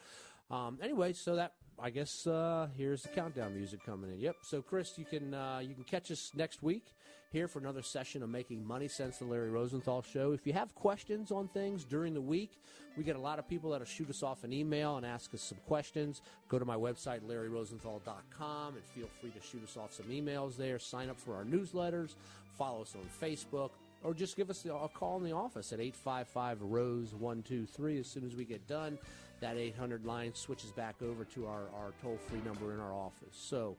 Um, 0.50 0.80
anyway, 0.82 1.12
so 1.12 1.36
that 1.36 1.56
I 1.78 1.90
guess 1.90 2.26
uh, 2.26 2.68
here's 2.78 3.04
the 3.04 3.10
countdown 3.10 3.54
music 3.54 3.86
coming 3.86 4.12
in. 4.12 4.20
Yep. 4.20 4.38
So 4.44 4.62
Chris, 4.62 4.98
you 4.98 5.06
can 5.06 5.34
uh, 5.34 5.60
you 5.62 5.76
can 5.76 5.84
catch 5.84 6.10
us 6.10 6.32
next 6.36 6.64
week 6.64 6.94
here 7.32 7.48
for 7.48 7.60
another 7.60 7.84
session 7.84 8.24
of 8.24 8.30
making 8.30 8.66
money 8.66 8.88
sense 8.88 9.18
the 9.18 9.26
Larry 9.26 9.52
Rosenthal 9.52 10.02
show. 10.02 10.32
If 10.32 10.48
you 10.48 10.54
have 10.54 10.74
questions 10.74 11.32
on 11.32 11.48
things 11.50 11.84
during 11.84 12.16
the 12.16 12.22
week, 12.22 12.60
we 12.98 13.04
get 13.04 13.16
a 13.16 13.20
lot 13.20 13.38
of 13.38 13.48
people 13.48 13.70
that'll 13.70 13.86
shoot 13.86 14.10
us 14.10 14.24
off 14.24 14.44
an 14.44 14.52
email 14.52 14.98
and 14.98 15.06
ask 15.06 15.34
us 15.36 15.42
some 15.42 15.60
questions. 15.68 16.22
Go 16.48 16.58
to 16.58 16.66
my 16.66 16.76
website 16.76 17.22
larryrosenthal.com 17.22 18.76
and 18.76 18.84
feel 18.84 19.08
free 19.22 19.30
to 19.30 19.42
shoot 19.42 19.64
us 19.64 19.78
off 19.78 19.94
some 19.94 20.08
emails 20.08 20.58
there. 20.58 20.80
Sign 20.80 21.10
up 21.10 21.20
for 21.20 21.36
our 21.36 21.44
newsletters, 21.44 22.16
follow 22.58 22.82
us 22.82 22.96
on 22.96 23.06
Facebook, 23.22 23.72
or 24.04 24.16
just 24.16 24.36
give 24.36 24.50
us 24.50 24.66
a 24.66 24.90
call 24.90 25.18
in 25.18 25.24
the 25.24 25.32
office 25.32 25.72
at 25.72 25.80
855 25.80 26.62
Rose 26.64 27.14
123 27.14 28.00
as 28.00 28.08
soon 28.08 28.26
as 28.26 28.36
we 28.36 28.44
get 28.44 28.68
done. 28.68 28.98
That 29.40 29.56
800 29.56 30.04
line 30.04 30.34
switches 30.34 30.72
back 30.72 30.96
over 31.04 31.26
to 31.26 31.46
our, 31.46 31.70
our 31.76 31.94
toll 32.02 32.18
free 32.28 32.42
number 32.44 32.74
in 32.74 32.80
our 32.80 32.92
office. 32.92 33.38
So, 33.38 33.78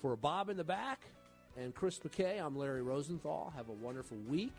for 0.00 0.16
Bob 0.16 0.48
in 0.48 0.56
the 0.56 0.64
back 0.64 1.00
and 1.56 1.74
Chris 1.74 1.98
McKay, 1.98 2.44
I'm 2.44 2.56
Larry 2.56 2.82
Rosenthal. 2.82 3.52
Have 3.56 3.68
a 3.68 3.72
wonderful 3.72 4.16
week. 4.28 4.52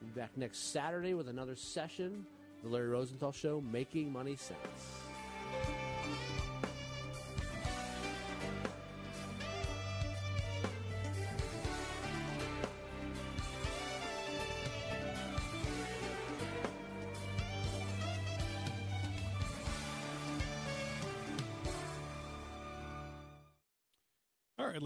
We'll 0.00 0.10
be 0.12 0.20
back 0.20 0.30
next 0.36 0.72
Saturday 0.72 1.14
with 1.14 1.28
another 1.28 1.56
session. 1.56 2.24
The 2.62 2.68
Larry 2.68 2.88
Rosenthal 2.88 3.32
Show, 3.32 3.62
Making 3.72 4.12
Money 4.12 4.36
Sense. 4.36 4.58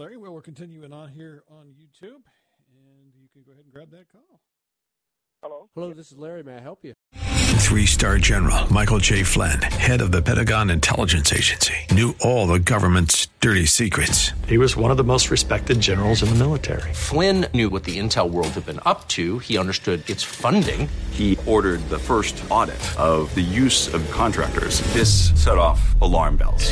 Larry. 0.05 0.17
Well, 0.17 0.33
we're 0.33 0.41
continuing 0.41 0.93
on 0.93 1.09
here 1.09 1.41
on 1.49 1.73
YouTube, 1.81 2.21
and 2.69 3.11
you 3.19 3.27
can 3.33 3.41
go 3.41 3.53
ahead 3.53 3.63
and 3.63 3.73
grab 3.73 3.89
that 3.89 4.07
call. 4.11 4.39
Hello. 5.41 5.67
Hello, 5.73 5.93
this 5.95 6.11
is 6.11 6.17
Larry. 6.19 6.43
May 6.43 6.57
I 6.57 6.61
help 6.61 6.85
you? 6.85 6.93
Three 7.57 7.87
star 7.87 8.19
general 8.19 8.71
Michael 8.71 8.99
J. 8.99 9.23
Flynn, 9.23 9.59
head 9.63 10.01
of 10.01 10.11
the 10.11 10.21
Pentagon 10.21 10.69
Intelligence 10.69 11.33
Agency, 11.33 11.73
knew 11.89 12.13
all 12.21 12.45
the 12.45 12.59
government's 12.59 13.29
dirty 13.39 13.65
secrets. 13.65 14.29
He 14.47 14.59
was 14.59 14.77
one 14.77 14.91
of 14.91 14.97
the 14.97 15.03
most 15.03 15.31
respected 15.31 15.81
generals 15.81 16.21
in 16.21 16.29
the 16.29 16.35
military. 16.35 16.93
Flynn 16.93 17.47
knew 17.55 17.69
what 17.69 17.83
the 17.83 17.97
intel 17.97 18.29
world 18.29 18.49
had 18.49 18.67
been 18.67 18.81
up 18.85 19.07
to. 19.09 19.39
He 19.39 19.57
understood 19.57 20.07
its 20.07 20.21
funding. 20.21 20.87
He 21.09 21.35
ordered 21.47 21.79
the 21.89 21.97
first 21.97 22.43
audit 22.51 22.99
of 22.99 23.33
the 23.33 23.41
use 23.41 23.91
of 23.91 24.09
contractors. 24.11 24.81
This 24.93 25.31
set 25.33 25.57
off 25.57 25.99
alarm 25.99 26.37
bells. 26.37 26.71